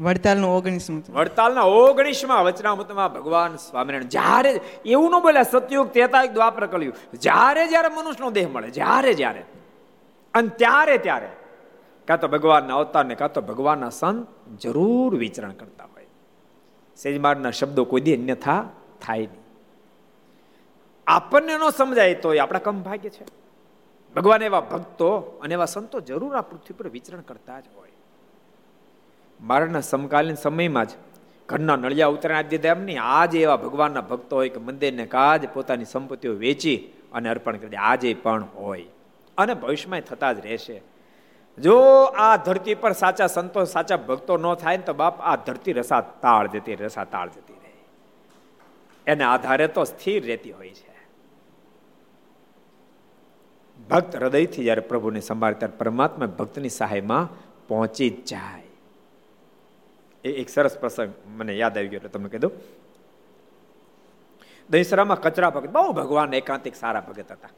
વડતાલનું 0.01 0.51
ઓગણીસમું 0.51 1.03
વડતાલના 1.13 1.63
ઓગણીસમાં 1.63 2.45
વચનામૃતમાં 2.45 3.13
ભગવાન 3.13 3.57
સ્વામિનારાયણ 3.57 4.09
જ્યારે 4.09 4.61
એવું 4.85 5.11
ન 5.11 5.23
બોલ્યા, 5.23 5.43
સતયુગ 5.43 5.89
તેતા 5.89 6.25
દ્વાપર 6.25 6.67
કળ્યું 6.67 6.95
જ્યારે 7.15 7.69
જ્યારે 7.69 7.89
મનુષ્યનો 7.89 8.31
દેહ 8.31 8.49
મળે, 8.49 8.71
જ્યારે 8.71 9.15
જ્યારે, 9.15 9.43
અને 10.35 10.49
ત્યારે 10.49 10.99
ત્યારે 10.99 11.29
કાં 12.09 12.21
તો 12.21 12.29
ભગવાનના 12.29 12.77
અવતારને 12.77 13.15
કાં 13.15 13.33
તો 13.33 13.41
ભગવાનના 13.41 13.91
સંત 13.91 14.27
જરૂર 14.61 15.17
વિચરણ 15.17 15.53
કરતા 15.53 15.85
હોય. 15.85 16.07
સેજમારના 16.97 17.51
શબ્દો 17.51 17.85
કોઈ 17.85 18.01
દી 18.01 18.17
અન્યથા 18.17 18.69
થાય 19.07 19.19
નહીં. 19.19 19.45
આપણને 21.07 21.57
ન 21.57 21.71
સમજાય 21.71 22.15
તો 22.15 22.35
એ 22.35 22.39
આપણા 22.39 22.59
કમ 22.59 22.83
ભાગ્ય 22.83 23.09
છે. 23.09 23.27
ભગવાન 24.17 24.43
એવા 24.43 24.61
ભક્તો 24.61 25.11
અને 25.43 25.55
એવા 25.55 25.65
સંતો 25.65 26.01
જરૂર 26.01 26.37
આ 26.37 26.41
પૃથ્વી 26.41 26.75
પર 26.75 26.89
વિચરણ 26.89 27.21
કરતા 27.21 27.61
જ 27.61 27.65
હોય. 27.77 27.88
મારાના 29.41 29.81
સમકાલીન 29.81 30.35
સમયમાં 30.35 30.87
જ 30.87 30.89
ઘરના 31.49 31.77
નળિયા 31.77 32.07
ઉતરાણ 32.07 32.39
આપી 32.39 32.49
દીધા 32.49 32.69
એમ 32.69 32.85
નહીં 32.85 33.03
આજે 33.03 33.43
એવા 33.43 33.57
ભગવાનના 33.57 34.01
ભક્તો 34.01 34.37
હોય 34.37 34.49
કે 34.49 34.61
મંદિરને 34.61 35.07
કાજ 35.07 35.49
પોતાની 35.49 35.85
સંપત્તિઓ 35.85 36.33
વેચી 36.33 36.77
અને 37.13 37.29
અર્પણ 37.29 37.57
કરી 37.57 37.69
દે. 37.69 37.77
આજે 37.77 38.15
પણ 38.15 38.45
હોય. 38.55 38.85
અને 39.39 39.55
ભવિષ્યમાં 39.55 40.01
થતા 40.01 40.33
જ 40.33 40.41
રહેશે. 40.41 40.83
જો 41.59 42.05
આ 42.05 42.37
ધરતી 42.37 42.75
પર 42.75 42.93
સાચા 42.93 43.27
સંતો, 43.27 43.65
સાચા 43.65 43.97
ભક્તો 43.97 44.37
ન 44.37 44.55
થાય 44.55 44.77
ને 44.77 44.83
તો 44.83 44.95
બાપ 44.95 45.21
આ 45.21 45.37
ધરતી 45.37 45.73
રસા 45.73 46.01
તાળ 46.01 46.47
જતી 46.47 46.75
રસા 46.75 47.05
તાળ 47.05 47.29
જતી 47.29 47.53
રહે. 47.53 47.73
એને 49.07 49.25
આધારે 49.25 49.69
તો 49.69 49.85
સ્થિર 49.85 50.27
રહેતી 50.27 50.51
હોય 50.51 50.71
છે. 50.71 50.89
ભક્ત 53.91 54.17
હૃદયથી 54.17 54.65
જ્યારે 54.65 54.81
પ્રભુને 54.81 55.21
સંભાળે, 55.21 55.55
ત્યારે 55.55 55.77
પરમાત્મા 55.77 56.27
ભક્તની 56.27 56.69
સહાયમાં 56.69 57.29
પહોંચી 57.69 58.11
જાય. 58.11 58.68
એ 60.25 60.29
એક 60.29 60.49
સરસ 60.49 60.79
પ્રસંગ 60.79 61.13
મને 61.27 61.57
યાદ 61.57 61.79
આવી 61.79 61.89
ગયો 61.89 61.97
એટલે 61.97 62.09
તમને 62.09 62.39
દઉં. 62.39 62.53
દહીસરામાં 64.71 65.21
કચરા 65.21 65.51
ભગત, 65.51 65.71
બહુ 65.71 65.93
ભગવાન 65.93 66.35
એકાંતિક 66.35 66.77
સારા 66.77 67.01
ભગત 67.01 67.33
હતા. 67.33 67.49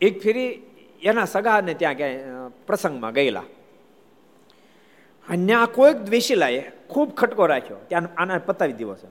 એક 0.00 0.22
ફેરી 0.22 0.62
એના 1.02 1.24
સગાને 1.24 1.74
ત્યાં 1.74 1.94
ગયા 1.94 2.48
પ્રસંગમાં 2.66 3.12
ગયેલા. 3.12 3.42
ત્યાં 5.46 5.66
કોઈક 5.66 5.96
દ્વેષીલાએ 5.96 6.70
ખૂબ 6.88 7.14
ખટકો 7.14 7.46
રાખ્યો. 7.46 7.76
ત્યાં 7.88 8.08
આના 8.16 8.38
પતાવી 8.38 8.72
દેવો 8.72 8.94
છે. 8.94 9.06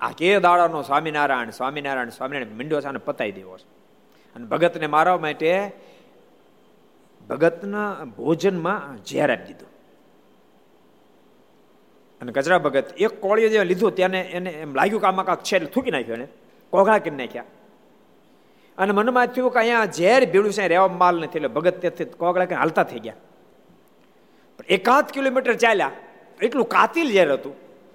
આ 0.00 0.10
કે 0.10 0.40
દાડાનો 0.40 0.82
સ્વામિનારાયણ 0.82 1.50
સ્વામિનારાયણ 1.50 2.08
સ્વામિનારાયણ 2.08 2.56
મીંડો 2.56 2.80
છે, 2.80 2.86
આને 2.86 2.98
પતાવી 2.98 3.32
દેવો 3.32 3.58
છે. 3.58 3.84
અને 4.34 4.46
ભગતને 4.46 4.86
મારવા 4.86 5.18
માટે 5.18 5.72
ભગતના 7.28 7.96
ભોજનમાં 8.16 9.04
ઝેર 9.04 9.32
આપી 9.32 9.44
દીધું. 9.44 9.73
અને 12.24 12.32
ગજરા 12.32 12.58
ભગત 12.58 12.86
એક 12.96 13.20
કોળીઓ 13.20 13.48
જે 13.48 13.64
લીધું 13.64 13.94
તેને 13.94 14.20
એને 14.20 14.50
એમ 14.50 14.74
લાગ્યું 14.74 15.00
કે 15.00 15.06
આમાં 15.06 15.26
કાંક 15.26 15.42
છે 15.42 15.56
એટલે 15.56 15.68
થૂકી 15.68 15.90
નાખ્યો 15.90 16.14
એને. 16.14 16.26
કોગળા 16.72 16.98
કરી 16.98 17.10
નાખ્યા. 17.10 17.44
અને 18.78 18.92
મનમાં 18.92 19.26
થયું 19.26 19.52
કે 19.52 19.58
અહીંયા 19.58 19.86
ઝેર 19.86 20.20
ભીડું 20.32 20.52
છે 20.52 20.68
રહેવા 20.68 20.88
માલ 20.88 21.16
નથી, 21.20 21.38
એટલે 21.38 21.48
ભગત 21.48 21.80
ત્યાંથી 21.80 22.04
કોગળા 22.04 22.44
કરીને 22.44 22.60
હાલતા 22.60 22.82
થઈ 22.82 22.98
ગયા. 22.98 23.14
એકાદ 24.68 25.06
કિલોમીટર 25.08 25.54
ચાલ્યા, 25.54 25.90
એટલું 26.42 26.68
કાતિલ 26.68 27.12
ઝેર 27.12 27.32
હતું. 27.32 27.54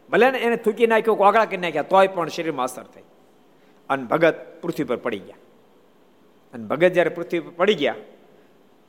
ભલે 0.09 0.31
ને 0.31 0.37
એને 0.37 0.55
થૂકી 0.55 0.87
નાખ્યો, 0.87 1.15
કોગળા 1.15 1.45
કરી 1.45 1.57
નાખ્યા, 1.57 1.81
તોય 1.81 2.07
પણ 2.07 2.27
શરીરમાં 2.27 2.65
અસર 2.65 2.83
થઈ. 2.83 3.01
અને 3.89 4.03
ભગત 4.03 4.35
પૃથ્વી 4.61 4.83
પર 4.83 4.95
પડી 4.95 5.19
ગયા. 5.19 5.35
અને 6.53 6.65
ભગત 6.65 6.93
જ્યારે 6.93 7.09
પૃથ્વી 7.09 7.39
પર 7.39 7.51
પડી 7.51 7.73
ગયા, 7.73 7.95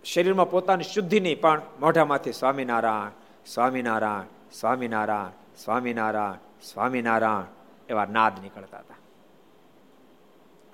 શરીરમાં 0.04 0.50
પોતાની 0.50 0.84
શુદ્ધિ 0.84 1.20
નહીં, 1.20 1.40
પણ 1.40 1.62
મોઢામાંથી 1.80 2.32
સ્વામિનારાયણ 2.32 3.16
સ્વામિનારાયણ 3.46 4.39
સ્વામિનારાયણ 4.52 5.56
સ્વામિનારાયણ 5.56 6.32
સ્વામિનારાયણ 6.62 7.42
એવા 7.88 8.04
નાદ 8.04 8.42
નીકળતા 8.42 8.78
હતા. 8.78 8.94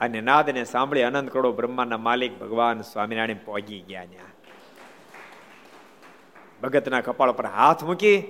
અને 0.01 0.20
નાદને 0.20 0.64
સાંભળી 0.64 1.03
અનંત 1.03 1.31
કરોડો 1.31 1.53
બ્રહ્માના 1.53 1.99
માલિક 1.99 2.39
ભગવાન 2.39 2.81
સ્વામિનારાયણ 2.81 3.37
પહોંચી 3.45 3.81
ગયા 3.81 4.05
ત્યાં. 4.05 4.27
ભગતના 6.62 7.01
કપાળ 7.01 7.33
પર 7.33 7.47
હાથ 7.47 7.85
મૂકી 7.85 8.22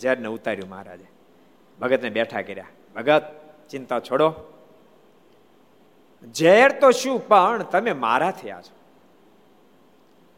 ઝેરને 0.00 0.28
ઉતાર્યું 0.28 0.68
મહારાજે. 0.68 1.06
ભગતને 1.80 2.10
બેઠા 2.10 2.42
કર્યા, 2.42 2.66
ભગત, 2.96 3.22
ચિંતા 3.70 4.00
છોડો. 4.00 4.34
ઝેર 6.34 6.80
તો 6.80 6.90
શું, 6.90 7.28
પણ 7.28 7.62
તમે 7.62 7.92
મારા 7.92 8.30
થયા 8.30 8.62
છો. 8.62 8.76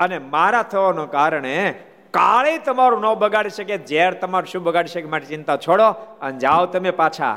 અને 0.01 0.19
મારા 0.19 0.63
થવાનું 0.63 1.11
કારણે 1.11 1.85
કાળે 2.17 2.53
તમારું 2.67 3.01
ન 3.05 3.09
બગાડી 3.25 3.57
શકે, 3.59 3.77
ઝેર 3.91 4.11
તમારું 4.23 4.51
શું 4.53 4.63
બગાડી 4.69 4.95
શકે 4.95 5.09
માટે 5.15 5.29
ચિંતા 5.33 5.63
છોડો 5.67 5.89
અને 6.25 6.37
જાઓ 6.45 6.67
તમે 6.75 6.93
પાછા. 7.03 7.37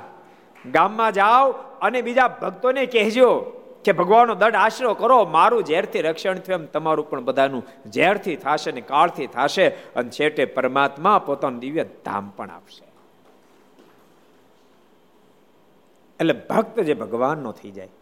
ગામમાં 0.65 1.15
જાઓ 1.19 1.45
અને 1.85 1.99
બીજા 2.07 2.29
ભક્તોને 2.41 2.83
કહેજો 2.95 3.29
કે 3.85 3.91
ભગવાનનો 3.99 4.33
દંડ 4.41 4.57
આશરો 4.57 4.91
કરો, 5.01 5.17
મારું 5.35 5.61
ઝેરથી 5.69 6.03
રક્ષણ 6.07 6.39
થયું 6.45 6.59
એમ 6.59 6.65
તમારું 6.75 7.05
પણ 7.09 7.23
બધાનું 7.29 7.63
ઝેરથી 7.95 8.37
થશે 8.43 8.71
ને 8.77 8.81
કાળથી 8.91 9.29
થશે 9.35 9.65
અને 9.97 10.09
છેટે 10.17 10.43
પરમાત્મા 10.55 11.17
પોતાનું 11.27 11.59
દિવ્ય 11.63 11.85
ધામ 12.05 12.25
પણ 12.37 12.51
આપશે. 12.57 12.85
એટલે 16.19 16.35
ભક્ત 16.49 16.77
જે 16.89 16.95
ભગવાનનો 17.03 17.51
થઈ 17.59 17.73
જાય, 17.77 17.93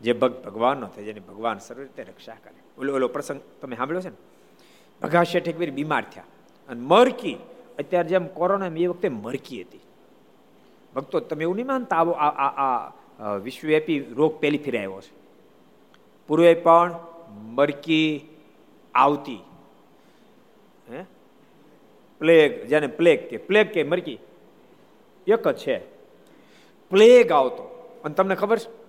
જે 0.00 0.12
ભક્ત 0.20 0.42
ભગવાનનો 0.46 0.86
થઈ 0.94 1.04
જાય 1.06 1.24
ભગવાન 1.30 1.58
સર્વ 1.66 1.80
રીતે 1.82 2.02
રક્ષા 2.10 2.38
કરે. 2.44 2.60
ઓલો 2.80 2.90
ઓલો 2.98 3.06
પ્રસંગ 3.14 3.40
તમે 3.60 3.74
સાંભળ્યો 3.80 4.04
છે 4.06 4.12
ને? 4.14 4.20
ભગા 5.02 5.22
શેઠ 5.22 5.56
બીમાર 5.56 6.04
થયા. 6.14 6.24
અને 6.68 6.80
મરકી, 6.80 7.36
અત્યારે 7.78 8.08
જેમ 8.08 8.26
કોરોના 8.26 8.66
એ 8.66 8.86
વખતે 8.86 9.08
મરકી 9.08 9.62
હતી. 9.62 9.80
ભક્તો, 10.94 11.20
તમે 11.20 11.42
એવું 11.42 11.56
નહીં 11.56 11.66
માનતા 11.66 11.96
આવો, 11.96 12.12
આ 12.12 12.28
આ 12.28 12.92
વિશ્વવ્યાપી 13.36 14.00
રોગ 14.00 14.40
પહેલી 14.40 14.58
ફેરે 14.58 14.78
આવ્યો 14.78 15.00
છે. 15.00 15.20
પૂર્વે 16.26 16.54
પણ 16.54 16.98
મરકી 17.28 18.28
આવતી. 18.94 19.38
હે? 20.92 21.04
પ્લેગ, 22.18 22.66
જેને 22.66 22.86
પ્લેગ 22.86 23.28
કે 23.28 23.36
પ્લેગ 23.36 23.70
કે 23.70 23.82
મરકી. 23.82 24.18
એક 25.26 25.48
જ 25.48 25.56
છે. 25.56 25.78
પ્લેગ 26.90 27.32
આવતો. 27.32 27.62
અને 28.04 28.14
તમને 28.14 28.34
ખબર 28.34 28.58
છે? 28.58 28.80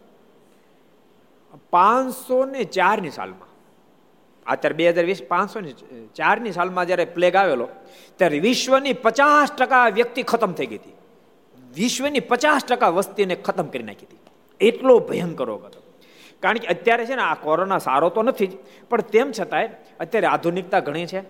પાંચસો 1.70 2.46
ને 2.46 2.64
ચારની 2.64 3.10
સાલમાં 3.10 3.51
અત્યારે 4.48 4.76
બે 4.76 4.90
હજાર 4.90 5.06
વીસ 5.06 5.24
પાંચસો 5.24 5.60
ને 5.60 5.74
ચારની 6.16 6.52
સાલમાં 6.52 6.86
જ્યારે 6.86 7.06
પ્લેગ 7.06 7.36
આવેલો, 7.36 7.70
ત્યારે 8.18 8.40
વિશ્વની 8.40 8.94
પચાસ 8.94 9.52
ટકા 9.52 9.90
વ્યક્તિ 9.90 10.24
ખતમ 10.24 10.52
થઈ 10.54 10.66
ગઈ 10.66 10.76
હતી. 10.76 10.94
વિશ્વની 11.76 12.20
પચાસ 12.20 12.66
ટકા 12.66 12.90
વસ્તીને 12.90 13.36
ખતમ 13.36 13.64
કરી 13.64 13.84
નાખી 13.84 14.06
હતી. 14.06 14.18
એટલો 14.62 15.00
ભયંકર 15.00 15.46
રોગ 15.46 15.66
હતો. 15.66 15.80
કારણ 16.40 16.58
કે 16.58 16.68
અત્યારે 16.68 17.06
છે 17.06 17.16
ને 17.16 17.22
આ 17.22 17.36
કોરોના 17.36 17.78
સારો 17.78 18.10
તો 18.10 18.22
નથી 18.22 18.48
જ, 18.48 18.58
પણ 18.90 19.02
તેમ 19.02 19.32
છતાંય 19.32 19.70
અત્યારે 20.00 20.28
આધુનિકતા 20.28 20.80
ઘણી 20.80 21.06
છે. 21.06 21.22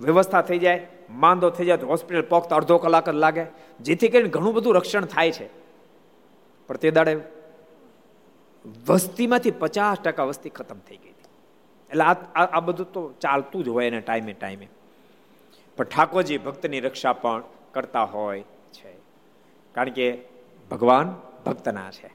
વ્યવસ્થા 0.00 0.42
થઈ 0.42 0.58
જાય, 0.58 0.86
માંદો 1.10 1.50
થઈ 1.50 1.66
જાય, 1.66 1.76
તો 1.76 1.86
હોસ્પિટલ 1.86 2.22
પોખતા 2.22 2.56
અડધો 2.56 2.78
કલાક 2.78 3.08
જ 3.08 3.14
લાગે. 3.14 3.44
જેથી 3.80 4.08
કરીને 4.08 4.28
ઘણું 4.28 4.54
બધું 4.54 4.74
રક્ષણ 4.74 5.04
થાય 5.04 5.32
છે. 5.32 5.48
પણ 6.68 6.76
તે 6.76 6.90
દાડે 6.90 7.16
વસ્તીમાંથી 8.86 9.50
પચાસ 9.50 9.98
ટકા 9.98 10.24
વસ્તી 10.24 10.48
ખતમ 10.48 10.78
થઈ 10.88 10.96
ગઈ. 10.96 11.07
એટલે 11.90 12.04
આ 12.04 12.12
આ 12.34 12.60
બધું 12.60 12.92
તો 12.92 13.12
ચાલતું 13.20 13.64
જ 13.64 13.68
હોય 13.68 13.86
એને 13.86 14.00
ટાઈમે 14.00 14.32
ટાઈમે 14.32 14.68
પણ 15.76 15.84
ઠાકોરજી 15.84 16.38
ભક્તની 16.38 16.80
રક્ષા 16.80 17.12
પણ 17.12 17.42
કરતા 17.72 18.04
હોય 18.04 18.42
છે. 18.72 18.92
કારણ 19.74 19.90
કે 19.90 20.18
ભગવાન 20.70 21.14
ભક્તના 21.46 21.90
છે. 21.90 22.08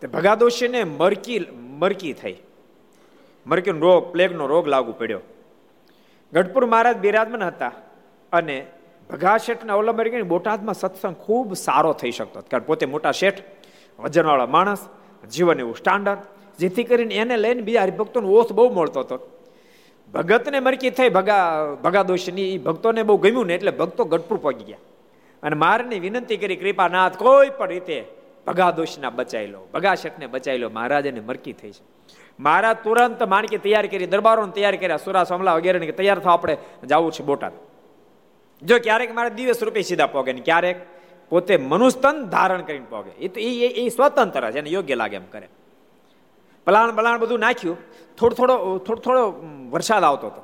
તે 0.00 0.06
ભગાદોશીને 0.06 0.84
મરકી 0.84 1.38
મરકી 1.78 2.12
થઈ. 2.12 2.36
મરકીનો 3.46 3.78
રોગ, 3.78 4.12
પ્લેગનો 4.12 4.46
રોગ 4.46 4.68
લાગુ 4.68 4.92
પડ્યો. 4.92 5.20
ગઢપુર 6.32 6.66
મહારાજ 6.66 6.96
બિરાજમાન 6.96 7.42
હતા 7.42 7.72
અને 8.32 8.66
ભગા 9.10 9.36
શેઠને 9.38 9.72
અવલંબન 9.72 10.02
કરીને 10.02 10.22
બોટાદમાં 10.22 10.74
સત્સંગ 10.74 11.14
ખૂબ 11.14 11.54
સારો 11.54 11.92
થઈ 11.92 12.10
શકતો 12.10 12.40
કારણ 12.40 12.62
પોતે 12.62 12.86
મોટા 12.86 13.12
શેઠ, 13.12 13.42
વજનવાળા 13.98 14.46
માણસ, 14.46 14.88
જીવન 15.32 15.60
એવું 15.60 15.76
સ્ટાન્ડર્ડ 15.76 16.18
જેથી 16.58 16.84
કરીને 16.84 17.14
એને 17.14 17.36
લઈને 17.36 17.62
બીજા 17.62 17.82
હરિભક્તોનો 17.82 18.28
ઓથ 18.28 18.52
બહુ 18.52 18.68
મળતો 18.74 19.00
હતો. 19.00 19.16
ભગતને 20.14 20.60
મરકી 20.60 20.90
થઈ 20.90 21.08
ભગા 21.08 21.74
ભગાદોષની 21.84 22.54
એ 22.54 22.58
ભક્તોને 22.58 23.02
બહુ 23.02 23.16
ગમ્યું 23.16 23.46
ને 23.46 23.54
એટલે 23.54 23.70
ભક્તો 23.70 24.04
ગઢપુર 24.04 24.38
પહોંચી 24.38 24.64
ગયા. 24.64 24.78
અને 25.42 25.56
મારની 25.56 26.00
વિનંતી 26.00 26.36
કરી, 26.36 26.56
કૃપાનાથ, 26.56 27.16
કોઈ 27.16 27.50
પણ 27.50 27.68
રીતે 27.68 28.04
ભગાદોષના 28.46 29.10
બચાવી 29.10 29.46
લો 29.46 29.60
ભગાશેઠને 29.74 30.26
બચાવી 30.26 30.58
લો 30.58 30.68
મહારાજને 30.70 31.20
મરકી 31.20 31.52
થઈ 31.52 31.70
છે. 31.70 31.84
મહારાજ 32.40 32.76
તુરંત 32.84 33.22
માણકી 33.22 33.58
તૈયાર 33.58 33.86
કરી, 33.86 34.06
દરબારોને 34.06 34.52
તૈયાર 34.52 34.76
કર્યા, 34.76 34.96
સુરા, 34.96 35.24
સમલા 35.24 35.54
વગેરેને 35.54 35.92
તૈયાર 35.92 36.18
થવા 36.18 36.32
આપણે, 36.32 36.56
જવું 36.84 37.12
છે 37.12 37.22
બોટાદ. 37.24 37.52
જો 38.62 38.78
ક્યારેક 38.78 39.14
મારે 39.14 39.30
દિવસ 39.30 39.62
રૂપે 39.62 39.82
સીધા 39.82 40.06
પોગે 40.06 40.32
ને 40.32 40.40
ક્યારેક 40.40 40.76
પોતે 41.28 41.56
મનુસ્તન 41.56 42.24
ધારણ 42.24 42.62
કરીને 42.62 42.86
પોગે. 42.90 43.10
એ 43.18 43.28
તો 43.28 43.40
એ 43.40 43.88
સ્વતંત્ર 43.88 44.50
છે 44.50 44.58
એને 44.58 44.70
યોગ્ય 44.70 44.94
લાગે 44.94 45.16
એમ 45.16 45.26
કરે. 45.32 45.48
પલાણ 46.66 46.90
બલાણ 46.90 47.18
બધું 47.18 47.38
નાખ્યું. 47.38 47.78
થોડો 48.16 48.34
થોડો 48.34 48.78
થોડો 48.78 49.00
થોડો 49.00 49.44
વરસાદ 49.70 50.04
આવતો 50.04 50.26
હતો. 50.26 50.42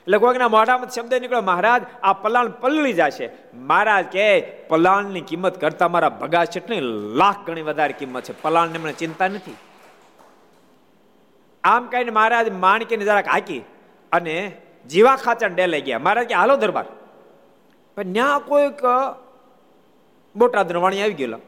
એટલે 0.00 0.18
કોઈકના 0.18 0.48
મોઢામાં 0.48 0.90
શબ્દ 0.90 1.14
નીકળ્યો, 1.14 1.42
મહારાજ, 1.42 1.82
આ 2.02 2.12
પલાણ 2.12 2.48
પલળી 2.48 2.92
જશે. 2.92 3.30
મહારાજ 3.54 4.04
કે, 4.04 4.40
પલાણની 4.40 5.20
કિંમત 5.20 5.60
કરતા 5.60 5.88
મારા 5.88 6.08
ભગા 6.08 6.44
ચટણી 6.44 6.80
લાખ 7.14 7.46
ગણી 7.46 7.62
વધારે 7.62 7.92
કિંમત 7.92 8.22
છે. 8.22 8.42
પલાણને 8.42 8.78
મને 8.78 8.92
ચિંતા 8.92 9.28
નથી. 9.28 9.56
આમ 11.64 11.86
કહીને 11.86 12.10
મહારાજ 12.10 12.52
માણકીને 12.52 13.04
જરાક 13.04 13.28
હાકી 13.28 13.58
અને 14.12 14.56
જીવા 14.90 15.16
ખાચર 15.16 15.48
ડે 15.48 15.66
લઈ 15.66 15.80
ગયા. 15.80 15.98
મહારાજ 15.98 16.26
કે, 16.26 16.34
હાલો 16.34 16.56
દરબાર. 16.56 16.84
પણ 17.96 18.12
ત્યાં 18.12 18.40
કોઈક 18.40 18.80
બોટાદ 20.36 20.72
વાણી 20.72 21.02
આવી 21.02 21.12
ગયેલો. 21.12 21.38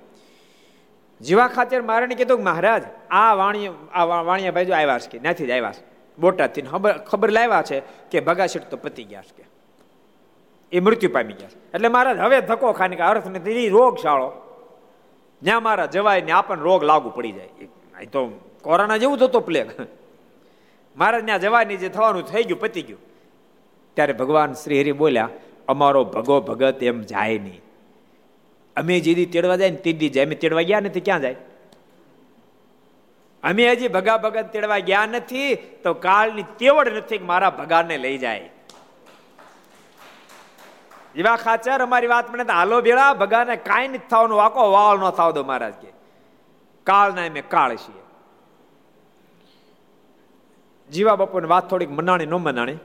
જીવા 1.25 1.49
ખાચર 1.49 1.83
મારાને 1.83 2.15
કીધું 2.15 2.45
મહારાજ, 2.45 2.83
આ 3.11 3.35
વાણી 3.35 3.69
આ 3.93 4.05
વાણિયા 4.05 4.53
ભાઈ 4.53 4.65
જો 4.65 4.75
આવ્યા 4.75 4.99
છે 4.99 5.09
કે 5.11 5.19
ત્યાંથી 5.19 5.47
જ 5.47 5.51
આવ્યા 5.51 5.73
છે? 5.73 5.85
બોટાદથી 6.19 6.63
ખબર 6.63 6.93
ખબર 6.93 7.31
લાવ્યા 7.31 7.63
છે 7.63 7.83
કે 8.11 8.21
ભગાશેઠ 8.21 8.63
તો 8.63 8.77
પતી 8.77 9.05
ગયા 9.05 9.23
છે 9.23 9.43
કે. 9.43 9.45
એ 10.73 10.81
મૃત્યુ 10.81 11.11
પામી 11.11 11.33
ગયા 11.33 11.49
છે. 11.49 11.59
એટલે 11.75 11.89
મહારાજ, 11.89 12.19
હવે 12.19 12.41
ધક્કો 12.41 12.73
ખાને 12.73 12.97
કે 12.97 13.03
અર્થ 13.03 13.29
નથી 13.29 13.69
રોગ 13.69 13.99
શાળો 13.99 14.31
જ્યાં 15.43 15.63
મારા 15.63 15.87
જવાય 15.87 16.21
ને 16.21 16.33
આપણને 16.33 16.63
રોગ 16.63 16.85
લાગુ 16.85 17.11
પડી 17.11 17.33
જાય. 17.33 18.07
તો 18.07 18.21
કોરોના 18.63 18.97
જેવું 18.97 19.19
થતો 19.19 19.41
પ્લેગ. 19.41 19.69
મહારાજ, 20.97 21.25
ત્યાં 21.25 21.41
જવાની 21.41 21.77
જે 21.77 21.89
થવાનું 21.89 22.23
થઈ 22.23 22.45
ગયું, 22.45 22.61
પતી 22.61 22.83
ગયું. 22.83 23.01
ત્યારે 23.95 24.13
ભગવાન 24.13 24.53
શ્રી 24.53 24.81
હરિ 24.81 24.93
બોલ્યા, 24.93 25.29
અમારો 25.69 26.05
ભગો 26.05 26.41
ભગત 26.41 26.83
એમ 26.83 27.01
જાય 27.01 27.39
નહીં. 27.39 27.64
અમે 28.77 29.01
જેદી 29.01 29.27
તેડવા 29.27 29.57
જાય 29.57 29.71
ને 29.71 29.77
તેદી 29.77 30.09
જાય. 30.09 30.27
અમે 30.27 30.35
તેડવા 30.35 30.63
ગયા 30.63 30.81
નથી, 30.81 31.01
ક્યાં 31.01 31.21
જાય? 31.21 31.37
અમે 33.43 33.73
હજી 33.73 33.89
ભગા 33.89 34.17
ભગત 34.17 34.53
તેડવા 34.53 34.79
ગયા 34.79 35.07
નથી, 35.07 35.55
તો 35.55 35.95
કાળની 35.95 36.43
તેવડ 36.43 36.89
નથી 36.89 37.19
કે 37.19 37.25
મારા 37.25 37.51
ભગાને 37.51 37.99
લઈ 37.99 38.19
જાય. 38.19 38.51
જેવા 41.15 41.37
ખાચર 41.37 41.83
અમારી 41.83 42.07
વાત 42.07 42.31
મને 42.31 42.53
હાલો 42.53 42.81
ભેળા, 42.81 43.15
ભગાને 43.15 43.57
કાંઈ 43.57 43.89
નથી 43.89 43.99
થવાનું 43.99 44.39
વાકો 44.39 44.73
વાળ 44.73 44.99
ન 44.99 45.11
થાવ 45.11 45.33
દો 45.33 45.45
મહારાજ 45.45 45.75
કે. 45.75 45.89
કાળ 46.85 47.15
ના 47.15 47.21
મેં 47.21 47.49
કાળ 47.49 47.77
છીએ. 47.77 48.03
જીવા 50.93 51.17
બાપુની 51.17 51.47
વાત 51.47 51.71
થોડીક 51.71 51.91
મનાણી 51.91 52.27
ન 52.27 52.35
મનાણી. 52.35 52.77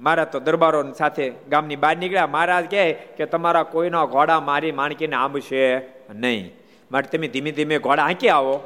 મારા 0.00 0.24
તો 0.24 0.40
દરબારો 0.40 0.92
સાથે 0.92 1.30
ગામની 1.30 1.76
બહાર 1.76 1.96
નીકળ્યા. 1.96 2.26
મહારાજ 2.26 2.70
કહે 2.70 2.92
કે 2.92 3.26
તમારા 3.26 3.62
કોઈનો 3.62 4.06
ઘોડા 4.06 4.40
મારી 4.40 4.72
માણકીને 4.72 5.16
આંબશે 5.16 5.76
નહીં. 6.14 6.52
માટે 6.92 7.18
તમે 7.18 7.28
ધીમે 7.28 7.52
ધીમે 7.52 7.78
ઘોડા 7.78 8.04
આંકી 8.04 8.28
આવો. 8.28 8.62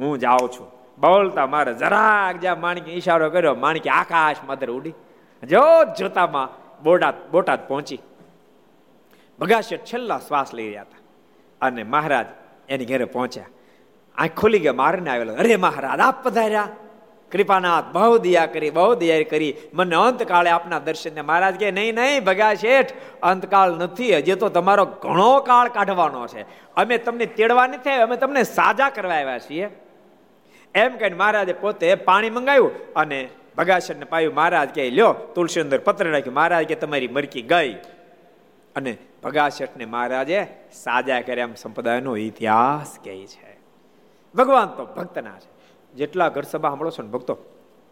હું 0.00 0.18
જાઉં 0.18 0.50
છું. 0.50 0.70
બોલતા 1.00 1.46
મારે 1.46 1.74
જરાક 1.74 2.40
જ્યાં 2.40 2.60
માણકી 2.60 2.90
ઈશારો 2.90 3.30
કર્યો, 3.30 3.54
માણકી 3.54 3.88
આકાશ 3.88 4.36
માધર 4.46 4.70
ઉડી. 4.70 4.90
જો 5.42 5.60
જોતામાં 5.98 6.48
બોટાદ 6.82 7.14
બોટાદ 7.30 7.68
પહોંચી. 7.68 7.98
બગાશેઠ 9.38 9.80
છેલ્લા 9.80 10.18
શ્વાસ 10.18 10.54
લઈ 10.54 10.66
રહ્યા 10.66 10.82
હતા. 10.82 10.98
અને 11.66 11.82
મહારાજ 11.82 12.26
એની 12.68 12.84
ઘરે 12.84 13.04
પહોંચ્યા. 13.04 13.44
આંખ 14.16 14.30
ખુલી 14.30 14.58
ગયા 14.58 14.72
મારને 14.72 15.10
આવેલો. 15.10 15.34
અરે 15.34 15.56
મહારાજ, 15.56 16.00
આપ 16.00 16.24
પધાર્યા. 16.24 16.68
કૃપાનાથ, 17.34 17.84
બહુ 17.92 18.18
દયા 18.18 18.46
કરી, 18.46 18.70
બહુ 18.70 18.94
દયા 18.94 19.22
કરી. 19.22 19.56
મને 19.74 19.96
અંતકાળે 19.96 20.50
આપના 20.50 20.78
દર્શન 20.78 21.26
મહારાજ 21.26 21.54
કે 21.54 21.70
નહીં 21.70 21.94
નહીં, 21.94 22.24
ભગા 22.24 22.54
શેઠ, 22.54 22.90
અંતકાળ 23.22 23.70
નથી, 23.70 24.16
હજી 24.16 24.34
તો 24.34 24.48
તમારો 24.48 24.84
ઘણો 24.84 25.40
કાળ 25.40 25.68
કાઢવાનો 25.68 26.26
છે. 26.26 26.42
અમે 26.76 26.98
તમને 26.98 27.26
તેડવા 27.26 27.66
નથી 27.66 27.90
અમે 27.90 28.16
તમને 28.16 28.42
સાજા 28.42 28.90
કરવા 28.90 29.14
આવ્યા 29.14 29.38
છીએ. 29.38 29.70
એમ 30.74 30.96
કહીને 30.96 31.16
મહારાજે 31.16 31.52
પોતે 31.52 31.94
પાણી 31.94 32.30
મંગાવ્યું 32.30 32.94
અને 32.94 33.28
ભગાશરને 33.56 34.04
પાયું. 34.04 34.34
મહારાજ 34.34 34.68
કે 34.68 34.90
લ્યો, 34.90 35.12
તુલસી 35.12 35.60
અંદર 35.60 35.78
પત્ર 35.78 36.10
રાખ્યું. 36.10 36.34
મહારાજ 36.34 36.64
કે 36.64 36.74
તમારી 36.74 37.08
મરકી 37.08 37.42
ગઈ. 37.42 37.74
અને 38.76 38.96
ભગાશઠને 39.22 39.84
મહારાજે 39.84 40.46
સાજા 40.72 41.20
કર્યા 41.20 41.44
એમ 41.44 41.54
સંપ્રદાયનો 41.54 42.16
ઇતિહાસ 42.16 42.98
કહે 43.04 43.26
છે. 43.26 43.58
ભગવાન 44.34 44.66
તો 44.66 44.84
ભક્તના 44.84 45.30
છે. 45.30 45.53
જેટલા 45.94 46.28
ઘર 46.28 46.42
સભા 46.42 46.68
સાંભળો 46.68 46.90
છો 46.90 47.02
ને 47.02 47.08
ભક્તો, 47.08 47.38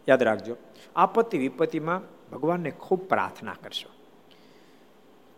યાદ 0.08 0.22
રાખજો, 0.22 0.56
આપત્તિ 0.96 1.38
વિપત્તિમાં 1.38 2.00
ભગવાનને 2.32 2.70
ખૂબ 2.70 3.00
પ્રાર્થના 3.08 3.54
કરશો. 3.62 3.90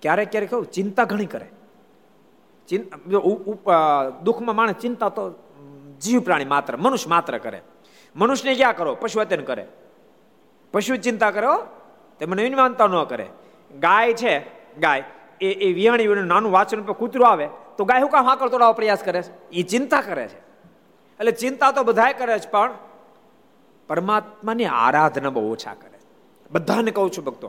ક્યારેક 0.02 0.30
ક્યારેક 0.30 0.50
કહું 0.50 0.66
ચિંતા 0.66 1.04
ઘણી 1.04 1.26
કરે. 1.26 1.48
દુઃખમાં 4.22 4.56
માણસ 4.56 4.74
ચિંતા 4.74 5.08
તો 5.08 5.30
જીવ 6.00 6.20
પ્રાણી 6.20 6.44
માત્ર, 6.44 6.76
મનુષ્ય 6.76 7.10
માત્ર 7.10 7.38
કરે. 7.38 7.62
મનુષ્યને 8.16 8.54
ક્યાં 8.54 8.76
કરો? 8.76 8.94
પશુ 8.94 9.20
અત્યન 9.20 9.44
કરે. 9.44 9.66
પશુ 10.72 10.96
ચિંતા 10.96 11.30
કરો 11.30 11.66
તે 12.18 12.26
મને 12.26 12.48
માનતા 12.48 12.86
ન 12.86 13.04
કરે. 13.04 13.26
ગાય 13.80 14.14
છે, 14.14 14.38
ગાય, 14.78 15.04
એ 15.40 15.46
એ 15.46 15.72
વિયાણી 15.72 16.06
નાનું 16.06 16.52
વાંચન 16.52 16.82
પર 16.82 16.92
કૂતરું 16.92 17.28
આવે, 17.28 17.48
તો 17.76 17.84
ગાય 17.84 18.00
હું 18.00 18.10
કામ 18.10 18.24
હાકર 18.24 18.48
તોડાવવા 18.48 18.72
પ્રયાસ 18.72 19.02
કરે 19.02 19.22
છે? 19.22 19.50
એ 19.50 19.62
ચિંતા 19.62 20.00
કરે 20.00 20.28
છે. 20.28 20.43
એટલે 21.20 21.32
ચિંતા 21.32 21.70
તો 21.72 21.82
બધાય 21.84 22.14
કરે 22.14 22.38
છે 22.38 22.50
પણ 22.50 22.72
પરમાત્માની 23.88 24.64
આરાધના 24.64 25.30
બહુ 25.30 25.42
ઓછા 25.52 25.74
કરે. 25.74 25.98
બધાને 26.50 26.90
કહું 26.90 27.10
છું 27.10 27.24
ભક્તો, 27.24 27.48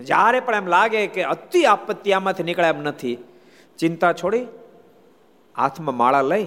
જ્યારે 0.00 0.40
પણ 0.40 0.54
એમ 0.54 0.66
લાગે 0.66 1.00
કે 1.06 1.22
અતિ 1.24 1.64
આપત્તિ 1.64 2.12
આમાંથી 2.12 2.42
નીકળે 2.42 2.68
એમ 2.68 2.82
નથી, 2.82 3.16
ચિંતા 3.78 4.12
છોડી, 4.12 4.46
હાથમાં 5.54 5.96
માળા 5.96 6.22
લઈ 6.22 6.46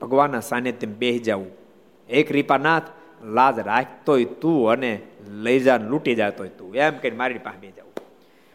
ભગવાનના 0.00 0.40
સાનિધ્ય 0.40 0.86
બેહી 0.86 1.18
જવું 1.18 1.50
એક 2.08 2.32
રીપાનાથ 2.32 2.88
લાજ 3.24 3.56
રાખતોય 3.58 4.24
તું 4.24 4.70
અને 4.70 4.92
લઈ 5.44 5.60
જા, 5.60 5.76
લૂંટી 5.76 6.14
જતોય 6.14 6.48
તું. 6.48 6.74
એમ 6.76 6.94
કહીને 7.02 7.16
મારી 7.16 7.38
પાસે 7.38 7.58
બે 7.58 7.70
જાઉં. 7.70 7.92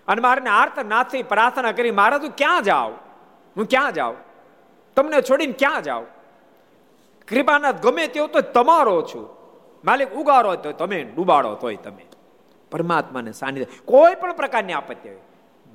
અને 0.08 0.22
મારે 0.22 0.50
આર્થ 0.50 0.80
નાથી 0.86 1.24
પ્રાર્થના 1.24 1.72
કરી, 1.72 1.92
મારે 1.92 2.20
તું 2.20 2.32
ક્યાં 2.38 2.64
જાવ? 2.64 2.92
હું 3.56 3.66
ક્યાં 3.66 3.94
જાઉં 3.94 4.18
તમને 4.98 5.22
છોડીને 5.22 5.54
ક્યાં 5.54 5.84
જાઉં 5.84 6.06
કૃપાનાથ 7.28 7.82
ગમે 7.82 8.08
તેવો 8.08 8.28
તો 8.28 8.42
તમારો 8.42 9.02
છું. 9.02 9.30
માલિક 9.86 10.12
ઉગારો 10.12 10.56
તો 10.56 10.72
તમે, 10.72 11.04
ડૂબાડો 11.04 11.56
તોય 11.56 11.76
તમે. 11.76 12.06
પરમાત્માને 12.72 13.32
સાનિધ્ય, 13.32 13.66
કોઈ 13.86 14.16
પણ 14.16 14.34
પ્રકારની 14.34 14.74
આપત્તિ 14.74 15.10
હોય, 15.10 15.18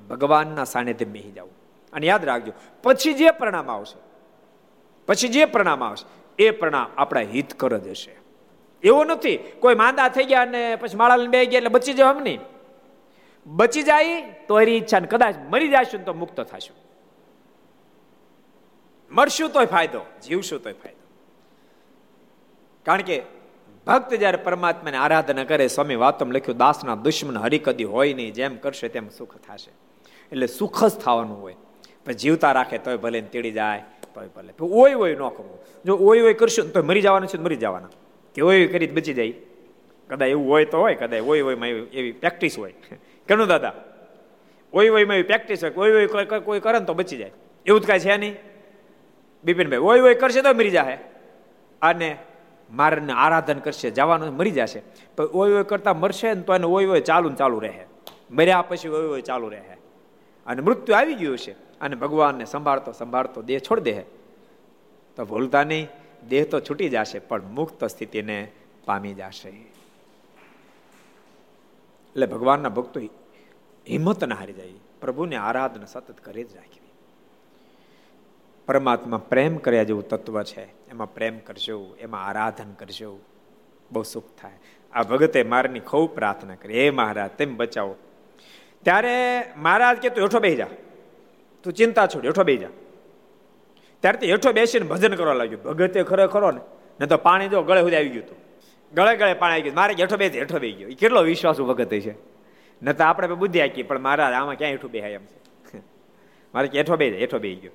ભગવાનના 0.09 0.63
સાનિધ્ય 0.63 1.05
મેહી 1.05 1.31
જાવ 1.31 1.47
અને 1.93 2.07
યાદ 2.07 2.25
રાખજો, 2.25 2.51
પછી 2.83 3.13
જે 3.13 3.31
પ્રણામ 3.31 3.71
આવશે, 3.71 3.99
પછી 5.07 5.27
જે 5.27 5.45
પ્રણામ 5.45 5.83
આવશે, 5.83 6.05
એ 6.43 6.51
પ્રણામ 6.51 6.91
આપણા 6.97 7.19
હિત 7.19 7.53
કર 7.59 7.77
જ 7.77 7.87
હશે. 7.87 8.15
એવું 8.83 9.05
નથી, 9.05 9.37
કોઈ 9.37 9.75
માંદા 9.75 10.09
થઈ 10.09 10.23
ગયા 10.23 10.41
અને 10.41 10.75
પછી 10.75 10.97
માળા 10.97 11.17
બે 11.17 11.45
ગયા 11.45 11.57
એટલે 11.57 11.69
બચી 11.69 11.93
જાવ 11.93 12.17
એમ 12.17 12.23
નહીં. 12.23 12.39
બચી 13.45 13.83
જાય 13.83 14.21
તો 14.47 14.61
એની 14.61 14.71
ઈચ્છા 14.71 14.99
કદાચ 14.99 15.35
મરી 15.49 15.67
જશું 15.67 16.05
તો 16.05 16.13
મુક્ત 16.13 16.41
થશું. 16.41 16.75
મરશું 19.11 19.49
તોય 19.49 19.65
ફાયદો, 19.65 20.01
જીવશું 20.27 20.63
તોય 20.63 20.73
ફાયદો. 20.73 20.98
કારણ 22.89 23.01
કે 23.01 23.21
ભક્ત 23.87 24.13
જ્યારે 24.13 24.37
પરમાત્માને 24.37 24.97
આરાધના 24.97 25.43
કરે, 25.43 25.67
સ્વામી 25.67 25.95
વાતમ 25.95 26.31
લખ્યું, 26.31 26.57
દાસના 26.57 26.95
દુશ્મન 26.95 27.37
હરિકદી 27.37 27.83
હોય 27.83 28.13
નહીં, 28.13 28.33
જેમ 28.33 28.55
કરશે 28.55 28.87
તેમ 28.87 29.09
સુખ 29.09 29.37
થશે. 29.37 29.71
એટલે 30.31 30.47
સુખ 30.47 30.83
જ 30.83 30.91
થવાનું 30.91 31.41
હોય. 31.41 31.55
પણ 32.05 32.11
જીવતા 32.11 32.51
રાખે 32.51 32.77
તોય 32.77 32.97
ભલે 32.97 33.21
તેડી 33.21 33.51
જાય, 33.51 33.83
તોય 34.13 34.27
ભલે. 34.35 34.53
ઓય 34.61 34.95
ઓય 34.95 35.13
ન 35.13 35.17
કરવું. 35.17 35.59
જો 35.85 35.95
ઓય 35.95 36.21
ઓય 36.21 36.33
કરશું 36.33 36.71
તો 36.71 36.83
મરી 36.83 37.01
જવાનું 37.01 37.29
છે 37.29 37.37
મરી 37.37 37.55
જવાના. 37.55 37.89
કે 38.35 38.41
ઓય 38.41 38.67
કરી 38.67 38.87
બચી 38.87 39.13
જાય. 39.13 39.33
કદાચ 40.09 40.29
એવું 40.29 40.49
હોય 40.49 40.65
તો 40.65 40.79
હોય 40.79 40.95
કદાચ 40.95 41.21
ઓય 41.21 41.41
ઓયમાં 41.41 41.67
એવી 41.67 42.11
પ્રેક્ટિસ 42.11 42.59
હોય. 42.59 42.73
કેનું 43.27 43.47
દાદા? 43.47 43.73
ઓય 44.73 44.89
ઓયમાં 44.89 45.13
એવી 45.13 45.23
પ્રેક્ટિસ 45.23 45.63
હોય 45.63 45.71
ઓય 45.71 45.91
ઓય 45.91 46.23
કોઈ 46.23 46.59
કરે 46.59 46.79
ને 46.79 46.85
તો 46.85 46.93
બચી 46.93 47.17
જાય. 47.17 47.31
એવું 47.65 47.81
જ 47.81 47.85
કાંઈ 47.87 47.99
છે 47.99 48.17
નહીં. 48.17 48.35
બિપિનભાઈ, 49.43 49.79
ઓય 49.79 50.01
ઓય 50.01 50.13
કરશે 50.13 50.41
તો 50.41 50.53
મરી 50.53 50.69
જાય 50.69 50.97
અને 51.81 52.17
મારને 52.71 53.13
આરાધન 53.13 53.59
કરશે, 53.59 53.91
જવાનું 53.91 54.35
મરી 54.35 54.51
જશે. 54.51 54.81
પણ 55.15 55.25
ઓય 55.25 55.51
ઓય 55.51 55.63
કરતા 55.63 55.93
મરશે 55.93 56.33
ને 56.33 56.41
તો 56.41 56.55
એને 56.55 56.65
ઓય 56.65 56.85
ઓય 56.85 57.01
ચાલુ 57.01 57.29
ચાલુ 57.29 57.59
રહે. 57.59 57.85
મર્યા 58.31 58.61
પછી 58.61 58.89
ઓય 58.89 59.07
ઓય 59.07 59.21
ચાલુ 59.21 59.49
રહે. 59.49 59.77
અને 60.45 60.61
મૃત્યુ 60.61 60.95
આવી 60.95 61.13
ગયું 61.13 61.37
છે 61.37 61.79
અને 61.79 61.95
ભગવાનને 61.95 62.45
સંભાળતો 62.45 62.91
સંભાળતો 62.91 63.41
દેહ 63.41 63.59
છોડ 63.59 63.79
દે. 63.79 64.03
તો 65.15 65.25
ભૂલતા 65.25 65.63
નહીં, 65.63 65.87
દેહ 66.27 66.45
તો 66.45 66.59
છૂટી 66.59 66.89
જશે, 66.89 67.19
પણ 67.19 67.43
મુક્ત 67.43 67.85
સ્થિતિને 67.85 68.51
પામી 68.85 69.13
જશે. 69.13 69.49
એટલે 69.49 72.25
ભગવાનના 72.25 72.69
ભક્તો 72.69 72.99
હિંમત 72.99 74.23
ના 74.23 74.35
હારી 74.35 74.53
જાય. 74.53 74.71
પ્રભુને 75.01 75.35
આરાધના 75.35 75.85
સતત 75.85 76.19
કરી 76.19 76.43
જ 76.43 76.55
રાખી 76.55 76.88
પરમાત્મા 78.69 79.17
પ્રેમ 79.17 79.57
કર્યા 79.57 79.83
જેવું 79.83 80.07
તત્વ 80.07 80.43
છે. 80.43 80.61
એમાં 80.61 81.13
પ્રેમ 81.13 81.39
કરજો, 81.39 81.95
એમાં 81.99 82.25
આરાધન 82.25 82.73
કરશો 82.73 83.19
બહુ 83.91 84.03
સુખ 84.03 84.23
થાય. 84.41 84.53
આ 84.93 85.03
ભગતે 85.03 85.43
મારની 85.43 85.79
ખૂબ 85.79 86.15
પ્રાર્થના 86.15 86.55
કરી. 86.55 86.73
હે 86.73 86.89
મહારાજ, 86.89 87.31
તેમ 87.31 87.57
બચાવો. 87.57 87.95
ત્યારે 88.83 89.43
મહારાજ 89.57 89.97
કે, 89.97 90.09
તું 90.09 90.23
હેઠો 90.23 90.39
બેસી 90.39 90.55
જા. 90.55 90.67
તું 91.63 91.73
ચિંતા 91.73 92.07
છોડ, 92.07 92.25
હેઠો 92.25 92.43
બેસી 92.43 92.57
જા. 92.57 92.67
ત્યારે 93.99 94.17
તે 94.17 94.27
હેઠો 94.27 94.51
બેસીને 94.51 94.87
ભજન 94.87 95.15
કરવા 95.15 95.33
લાગ્યું. 95.33 95.63
ભગતે 95.63 96.03
ખરો 96.03 96.51
ને, 96.51 96.61
ન 97.01 97.05
તો 97.05 97.17
પાણી 97.17 97.47
જો 97.47 97.61
ગળે 97.61 97.81
સુધી 97.81 97.95
આવી 97.95 98.09
ગયું 98.09 98.25
હતું. 98.25 98.37
ગળે 98.93 99.17
ગળે 99.17 99.33
પાણી 99.33 99.53
આવી 99.53 99.61
ગયું. 99.61 99.75
મારે 99.75 99.93
હેઠો 99.99 100.17
બેસી 100.17 100.39
હેઠો 100.39 100.59
બેસી 100.59 100.77
ગયો. 100.77 100.89
એ 100.89 100.93
કેટલો 100.93 101.21
વિશ્વાસ 101.21 101.59
ભગત 101.59 101.89
છે. 101.89 102.15
ન 102.83 102.91
તો 102.91 103.03
આપણે 103.03 103.27
બુદ્ધિ 103.27 103.61
આકી 103.61 103.83
પણ 103.83 103.99
મહારાજ 103.99 104.33
આમાં 104.33 104.55
ક્યાં 104.55 104.71
હેઠું 104.71 104.91
બેહાય 104.91 105.11
એમ 105.11 105.25
છે? 105.25 105.81
મારે 106.53 106.69
હેઠો 106.75 106.95
બે 106.95 107.19
હેઠો 107.19 107.39
બેસી 107.39 107.55
ગયો. 107.55 107.71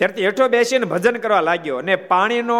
ત્યારથી 0.00 0.24
હેઠો 0.24 0.48
બેસીને 0.48 0.84
ભજન 0.84 1.16
કરવા 1.16 1.40
લાગ્યો 1.40 1.76
અને 1.76 1.96
પાણીનો 1.96 2.56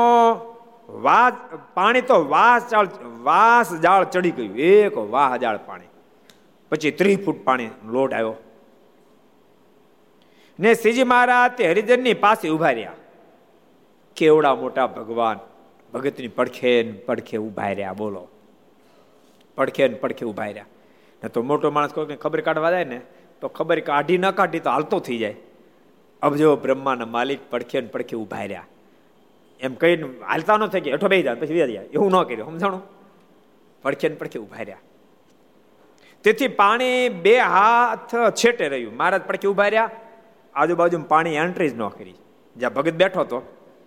વાસ, 0.88 1.32
પાણી 1.74 2.01
તો 2.01 2.28
વાસ 2.28 2.70
જાળ 2.70 2.88
વાસ 3.22 3.74
જાળ 3.74 4.05
ચડી 4.05 4.30
ગયું. 4.30 4.57
એક 4.57 4.99
વાહ 4.99 5.36
જાળ 5.36 5.57
પાણી. 5.57 5.84
પછી 6.70 6.91
ત્રીસ 6.91 7.24
ફૂટ 7.24 7.45
પાણી 7.45 7.70
લોટ 7.84 8.12
આવ્યો. 8.12 8.36
ને 10.61 10.74
શ્રીજી 10.74 11.05
મહારાજ 11.05 11.53
તે 11.53 11.70
હરિજનની 11.70 12.14
પાસે 12.14 12.49
ઊભા 12.49 12.70
રહ્યા. 12.70 12.93
કેવડા 14.16 14.55
મોટા 14.55 14.86
ભગવાન, 14.86 15.38
ભગતની 15.93 16.28
પડખે 16.28 16.93
પડખે 16.93 17.36
ઊભા 17.36 17.68
રહ્યા, 17.68 17.93
બોલો. 17.93 18.28
પડખે 19.57 19.88
ને 19.88 19.95
પડખે 19.95 20.26
ઊભા 20.26 20.45
રહ્યા. 20.45 20.64
ને 21.22 21.28
તો 21.28 21.43
મોટો 21.43 21.70
માણસ 21.70 21.93
કોઈ 21.93 22.07
ખબર 22.07 22.41
કાઢવા 22.41 22.70
જાય 22.70 22.84
ને, 22.84 23.01
તો 23.41 23.49
ખબર 23.49 23.80
કાઢી 23.80 24.18
ન 24.18 24.30
કાઢી 24.30 24.61
તો 24.61 24.70
હાલતો 24.70 24.99
થઈ 24.99 25.18
જાય. 25.18 25.36
અબજો 26.23 26.57
બ્રહ્માના 26.57 27.07
માલિક 27.07 27.39
પડખે 27.51 27.81
ને 27.81 27.87
પડખે 27.87 28.16
ઊભા 28.16 28.43
રહ્યા. 28.43 28.66
એમ 29.61 29.75
કહીને 29.75 30.03
હાલતા 30.03 30.57
ન 30.57 30.66
થઈ 30.66 30.81
ગયા 30.81 30.95
હેઠો 30.95 31.09
બે 31.09 31.23
જાય 31.23 31.35
પછી 31.35 31.57
જાય 31.57 31.85
એવું 31.85 32.11
ન 32.11 32.23
કર્યું, 32.23 32.47
સમજાણું? 32.47 32.83
પડખે 33.83 34.09
ને 34.09 34.14
પડખે 34.14 34.39
ઊભા 34.39 34.57
રહ્યા. 34.57 34.77
તેથી 36.23 36.49
પાણી 36.49 37.09
બે 37.09 37.39
હાથ 37.39 38.14
છેટે 38.31 38.68
રહ્યું. 38.68 38.97
મહારાજ 38.97 39.23
પડખે 39.23 39.49
ઊભા 39.49 39.68
રહ્યા. 39.68 39.91
આજુબાજુ 40.55 41.03
પાણી 41.03 41.35
એન્ટ્રી 41.35 41.71
જ 41.71 41.77
ન 41.77 41.89
કરી. 41.89 42.14
જ્યાં 42.57 42.75
ભગત 42.75 42.93
બેઠો 42.93 43.21
હતો, 43.21 43.43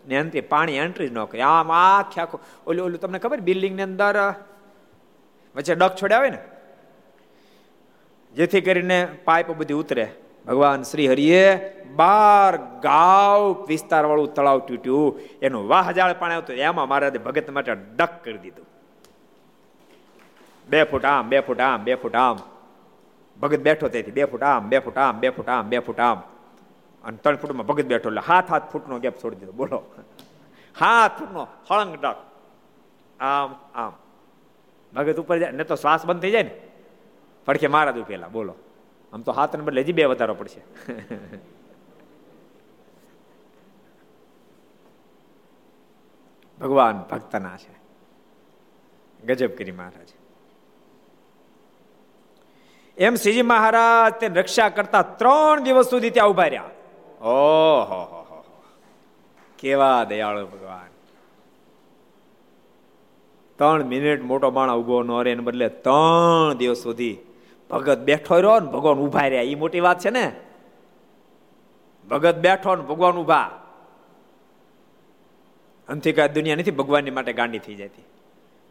ને 0.07 0.17
અંતે 0.17 0.41
પાણી 0.41 0.73
એન્ટ્રી 0.73 1.09
જ 1.09 1.13
ન 1.13 1.25
કરી. 1.25 1.41
આમ 1.41 1.71
આખે 1.71 2.21
આખું 2.21 2.41
ઓલું 2.67 2.85
ઓલું 2.85 2.99
તમને 2.99 3.19
ખબર? 3.19 3.39
બિલ્ડિંગની 3.39 3.83
અંદર 3.83 4.33
વચ્ચે 5.55 5.75
ડક 5.75 5.95
છોડ્યા 5.95 6.17
આવે 6.17 6.29
ને? 6.29 6.37
જેથી 8.35 8.61
કરીને 8.61 9.07
પાઇપ 9.25 9.51
બધી 9.51 9.73
ઉતરે. 9.73 10.07
ભગવાન 10.47 10.81
શ્રી 10.83 11.07
હરિએ 11.07 11.57
બાર 11.95 12.57
ગાવ 12.57 13.65
વિસ્તાર 13.67 14.05
વાળું 14.05 14.33
તળાવ 14.33 14.59
તૂટ્યું. 14.59 15.19
એનું 15.41 15.67
વાહજાળ 15.67 16.13
પાણી 16.13 16.35
આવતું. 16.35 16.55
એમાં 16.55 16.89
મહારાજે 16.89 17.17
ભગત 17.17 17.49
માટે 17.49 17.73
ડક 17.73 18.23
કરી 18.23 18.37
દીધું. 18.37 18.65
બે 20.69 20.83
ફૂટ 20.83 21.05
આમ, 21.05 21.29
બે 21.29 21.39
ફૂટ 21.39 21.59
આમ, 21.59 21.83
બે 21.83 21.95
ફૂટ 21.95 22.15
આમ. 22.15 22.37
ભગત 23.41 23.59
બેઠો 23.59 23.87
તેથી 23.87 24.11
બે 24.11 24.25
ફૂટ 24.25 24.43
આમ, 24.43 24.69
બે 24.69 24.79
ફૂટ 24.79 24.97
આમ, 24.97 25.19
બે 25.19 25.29
ફૂટ 25.29 25.49
આમ, 25.49 25.69
બે 25.69 25.79
ફૂટ 25.79 25.99
આમ. 25.99 26.21
અને 27.03 27.17
ત્રણ 27.17 27.35
ફૂટમાં 27.35 27.65
ભગત 27.65 27.85
બેઠો. 27.85 28.09
એટલે 28.09 28.21
હાથ 28.27 28.51
હાથ 28.51 28.71
ફૂટનો 28.71 28.99
ગેપ 28.99 29.17
છોડી 29.23 29.35
દીધો. 29.35 29.51
બોલો. 29.51 29.83
હાથ 30.79 31.11
ફૂટનો. 31.19 31.47
હળંગ 31.69 31.95
ડક. 31.95 32.15
આમ 33.19 33.55
આમ. 33.75 33.91
ભગત 34.93 35.17
ઉપર 35.17 35.39
જાય. 35.39 35.51
ને 35.51 35.63
તો 35.63 35.75
શ્વાસ 35.75 36.05
બંધ 36.05 36.21
થઈ 36.21 36.31
જાય 36.31 36.43
ને. 36.43 36.61
ફડકે 37.47 37.67
મારા 37.67 37.91
દઉં 37.91 38.07
પેલા 38.07 38.27
બોલો. 38.27 38.55
આમ 39.13 39.21
તો 39.21 39.31
હાથ 39.31 39.55
ને 39.55 39.61
બદલે 39.61 39.81
હજી 39.81 39.93
બે 39.93 40.05
વધારો 40.05 40.33
પડશે. 40.33 40.61
ભગવાન 46.63 47.03
ભક્તના 47.11 47.57
છે. 47.57 47.73
ગજબ 49.25 49.49
કરી 49.57 49.71
મહારાજ. 49.71 50.07
એમ 52.97 53.15
શ્રીજી 53.15 53.41
મહારાજ 53.41 54.13
તે 54.13 54.27
રક્ષા 54.27 54.69
કરતા 54.69 55.01
ત્રણ 55.01 55.63
દિવસ 55.63 55.85
સુધી 55.85 56.09
ત્યાં 56.09 56.27
ઊભા 56.27 56.43
રહ્યા. 56.43 56.63
ઓહો 57.27 58.01
કેવા 59.59 60.03
દયાળુ 60.03 60.45
ભગવાન. 60.45 60.89
ત્રણ 63.57 63.83
મિનિટ 63.83 64.21
મોટો 64.21 64.51
માણા 64.51 64.73
ઊભો 64.73 65.03
ન 65.03 65.11
રહે, 65.23 65.31
એને 65.31 65.43
બદલે 65.43 65.69
ત્રણ 65.69 66.53
દિવસ 66.53 66.77
સુધી 66.77 67.17
ભગત 67.69 67.99
બેઠો 67.99 68.35
રહ્યો 68.35 68.59
ને 68.59 68.71
ભગવાન 68.71 68.97
ઊભા 68.97 69.27
રહ્યા. 69.27 69.41
એ 69.41 69.55
મોટી 69.55 69.79
વાત 69.79 69.99
છે 69.99 70.09
ને? 70.09 70.25
ભગત 72.11 72.35
બેઠો 72.35 72.75
ને 72.75 72.83
ભગવાન 72.83 73.15
ઊભા 73.15 73.62
અંતિક 75.87 76.19
દુનિયા 76.19 76.55
નથી, 76.55 76.71
ભગવાનની 76.71 77.11
માટે 77.11 77.33
ગાંડી 77.33 77.59
થઈ 77.59 77.75
જતી 77.75 78.03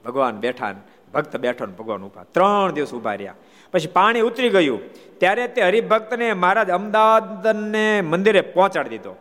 ભગવાન 0.04 0.36
બેઠા 0.36 0.74
ભક્ત 1.14 1.36
બેઠો 1.36 1.66
ને 1.66 1.72
ભગવાન 1.72 2.02
ઊભા 2.02 2.22
ત્રણ 2.22 2.72
દિવસ 2.72 2.94
ઊભા 2.94 3.14
રહ્યા. 3.14 3.34
પછી 3.72 3.86
પાણી 3.86 4.20
ઉતરી 4.20 4.48
ગયું. 4.48 4.80
ત્યારે 5.18 5.48
તે 5.48 5.62
હરિભક્તને 5.62 6.32
મહારાજ 6.32 6.70
અમદાવાદને 6.70 8.00
મંદિરે 8.00 8.40
પહોંચાડી 8.40 8.88
દીધો. 8.88 9.16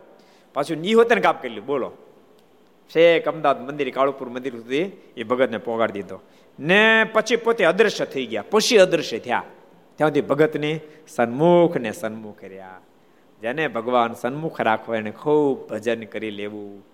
પાછું 0.54 0.76
નિહોતન 0.76 1.18
કાપ 1.18 1.42
કરી 1.42 1.60
બોલો. 1.60 1.92
શેખ 2.92 3.28
અમદાવાદ 3.28 3.66
મંદિર, 3.66 3.90
કાળુપુર 3.90 4.28
મંદિર 4.28 4.54
સુધી 4.54 4.90
એ 5.16 5.22
ભગતને 5.22 5.58
પહોંચાડી 5.58 5.92
દીધો. 5.92 6.20
ને 6.58 7.04
પછી 7.12 7.36
પોતે 7.36 7.64
અદૃશ્ય 7.64 8.04
થઈ 8.04 8.26
ગયા. 8.26 8.44
પછી 8.50 8.76
અદૃશ્ય 8.76 9.18
થયા. 9.18 9.42
ત્યાંથી 9.96 10.20
ભગતને 10.20 10.80
સન્મુખ 11.08 11.76
ને 11.76 11.92
સન્મુખ 11.92 12.44
રહ્યા. 12.44 12.80
જેને 13.40 13.68
ભગવાન 13.68 14.12
સન્મુખ 14.12 14.60
રાખવા 14.60 14.96
એને 14.96 15.10
ખૂબ 15.10 15.68
ભજન 15.68 16.04
કરી 16.04 16.30
લેવું. 16.30 16.91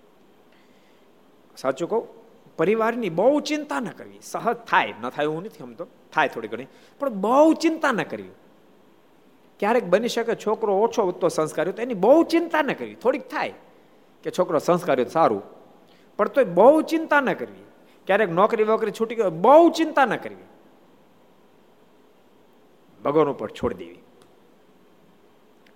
સાચું 1.61 1.89
કહું? 1.89 2.07
પરિવારની 2.57 3.09
બહુ 3.09 3.39
ચિંતા 3.39 3.79
ન 3.79 3.85
કરવી. 3.85 4.19
સહજ 4.21 4.55
થાય. 4.55 4.93
ન 5.01 5.09
થાય 5.09 5.25
હું 5.25 5.43
નથી 5.43 5.59
સમજતો? 5.59 5.87
થાય 6.13 6.27
થોડી 6.27 6.47
ઘણી. 6.47 6.67
પણ 6.99 7.09
બહુ 7.09 7.53
ચિંતા 7.53 7.91
ન 7.91 8.03
કરવી. 8.03 8.29
ક્યારેક 9.59 9.83
બની 9.83 10.07
શકે 10.07 10.35
છોકરો 10.35 10.79
ઓછો 10.79 11.03
ઉત્તો 11.03 11.27
સંસ્કાર્યો 11.27 11.73
તો 11.73 11.81
એની 11.81 11.93
બહુ 11.93 12.23
ચિંતા 12.23 12.61
ન 12.61 12.73
કરવી. 12.73 12.95
થોડીક 12.95 13.29
થાય 13.29 13.53
કે 14.23 14.31
છોકરો 14.31 14.59
સંસ્કાર્યો 14.59 15.05
સારું. 15.05 15.43
પણ 16.17 16.27
તો 16.27 16.45
બહુ 16.45 16.81
ચિંતા 16.81 17.21
ન 17.21 17.33
કરવી. 17.33 17.63
ક્યારેક 18.05 18.29
નોકરી 18.29 18.63
વોકરી 18.63 18.91
છૂટી 18.91 19.15
ગયો 19.15 19.29
બહુ 19.29 19.69
ચિંતા 19.69 20.05
ન 20.05 20.15
કરવી. 20.15 20.43
ભગવાન 23.05 23.27
ઉપર 23.27 23.49
છોડી 23.49 23.75
દેવી. 23.75 23.99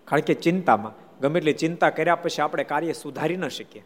કારણ 0.05 0.21
કે 0.21 0.33
ચિંતામાં, 0.33 1.19
ગમે 1.19 1.39
એટલી 1.39 1.53
ચિંતા 1.53 1.89
કર્યા 1.89 2.15
પછી 2.15 2.41
આપણે 2.41 2.63
કાર્ય 2.63 2.93
સુધારી 2.93 3.37
ન 3.37 3.47
શકીએ. 3.47 3.85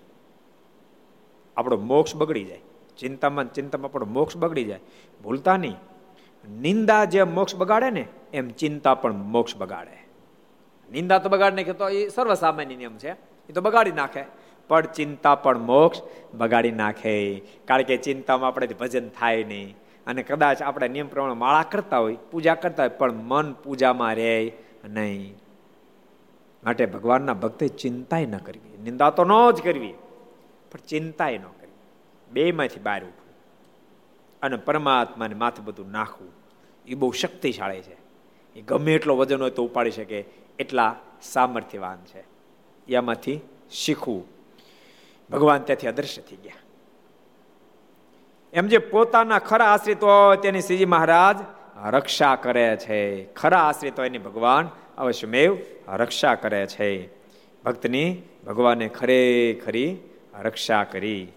આપણો 1.58 1.78
મોક્ષ 1.78 2.16
બગડી 2.16 2.44
જાય. 2.44 2.62
ચિંતામાં 2.98 3.54
ચિંતામાં 3.54 3.88
આપણો 3.88 4.06
મોક્ષ 4.06 4.38
બગડી 4.38 4.64
જાય. 4.64 4.80
ભૂલતા 5.24 5.58
નહીં. 5.58 5.76
નિંદા 6.62 7.06
જે 7.06 7.24
મોક્ષ 7.24 7.56
બગાડે 7.56 7.90
ને, 7.90 8.08
એમ 8.34 8.50
ચિંતા 8.50 8.96
પણ 8.96 9.14
મોક્ષ 9.14 9.56
બગાડે. 9.56 10.08
નિંદા 10.92 11.18
તો 11.18 11.30
બગાડ 11.30 11.54
નાખે 11.54 11.74
તો 11.74 11.90
એ 11.90 12.10
સર્વસામાન્ય 12.10 12.76
નિયમ 12.76 12.98
છે. 12.98 13.12
એ 13.50 13.54
તો 13.56 13.62
બગાડી 13.62 13.92
નાખે. 13.92 14.24
પણ 14.68 14.82
ચિંતા 14.82 15.36
પણ 15.36 15.58
મોક્ષ 15.58 16.00
બગાડી 16.34 16.72
નાખે. 16.72 17.42
કારણ 17.66 17.82
કે 17.82 17.98
ચિંતામાં 17.98 18.48
આપણે 18.48 18.68
ભજન 18.68 19.10
થાય 19.10 19.44
નહીં. 19.44 19.76
અને 20.08 20.24
કદાચ 20.24 20.62
આપણે 20.62 20.88
નિયમ 20.88 21.08
પ્રમાણે 21.08 21.34
માળા 21.34 21.64
કરતા 21.64 21.98
હોય, 21.98 22.18
પૂજા 22.32 22.56
કરતા 22.56 22.84
હોય, 22.84 22.90
પણ 22.90 23.14
મન 23.14 23.54
પૂજામાં 23.54 24.16
રહે 24.16 24.52
નહીં. 24.90 25.36
માટે 26.64 26.86
ભગવાનના 26.86 27.34
ભક્તે 27.34 27.68
ચિંતાય 27.68 28.26
ન 28.26 28.38
કરવી. 28.38 28.84
નિંદા 28.84 29.10
તો 29.10 29.26
ન 29.26 29.52
જ 29.52 29.62
કરવી. 29.62 29.94
પણ 30.72 30.80
ચિંતાય 30.88 31.38
ન 31.38 31.42
કરવી 31.42 31.72
બેમાંથી 32.32 32.80
બહાર 32.80 33.04
ઉઠવું 33.04 33.34
અને 34.42 34.56
પરમાત્માને 34.56 35.36
માથે 35.36 35.62
બધું 35.62 35.92
નાખવું, 35.92 36.32
એ 36.86 36.96
બહુ 36.96 37.12
શક્તિશાળી 37.12 37.82
છે. 37.82 37.98
એ 38.56 38.62
ગમે 38.62 38.94
એટલો 38.94 39.18
વજન 39.18 39.42
હોય 39.42 39.52
તો 39.52 39.66
ઉપાડી 39.66 39.92
શકે, 39.92 40.26
એટલા 40.60 40.96
સામર્થ્યવાન 41.22 41.98
છે. 41.98 42.24
એમાંથી 42.94 43.40
શીખવું. 43.72 44.26
ભગવાન 45.32 45.62
ત્યાંથી 45.62 45.88
અદૃશ્ય 45.88 46.22
થઈ 46.22 46.36
ગયા. 46.36 46.54
એમ 48.54 48.68
જે 48.68 48.78
પોતાના 48.78 49.40
ખરા 49.40 49.66
આશ્રિત 49.66 50.04
હોય 50.04 50.38
તેની 50.38 50.62
શ્રીજી 50.62 50.86
મહારાજ, 50.86 51.38
રક્ષા 51.86 52.36
કરે 52.36 52.78
છે. 52.78 53.34
ખરા 53.34 53.60
આશ્રિત 53.60 54.00
હોય 54.00 54.08
એની 54.08 54.18
ભગવાન 54.18 54.70
અવશ્યમેવ 54.98 55.58
રક્ષા 55.88 56.36
કરે 56.36 56.66
છે. 56.66 57.10
ભક્તની 57.64 58.22
ભગવાને 58.46 58.88
ખરેખરી 58.88 59.98
રક્ષા 60.42 60.84
કરી. 60.84 61.28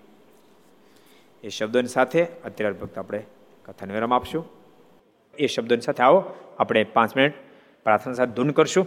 એ 1.44 1.48
શબ્દોની 1.48 1.86
સાથે 1.86 2.24
અત્યારે 2.24 2.74
ભક્ત 2.74 2.98
આપણે 2.98 3.22
કથાને 3.64 3.94
વિરામ 3.94 4.14
આપશું. 4.14 4.48
એ 5.38 5.46
શબ્દોની 5.46 5.80
સાથે 5.80 6.02
આવો, 6.02 6.24
આપણે 6.58 6.84
પાંચ 6.84 7.16
મિનિટ 7.16 7.32
પ્રાર્થના 7.84 8.12
સાથે 8.12 8.32
ધૂન 8.32 8.50
કરશું. 8.50 8.86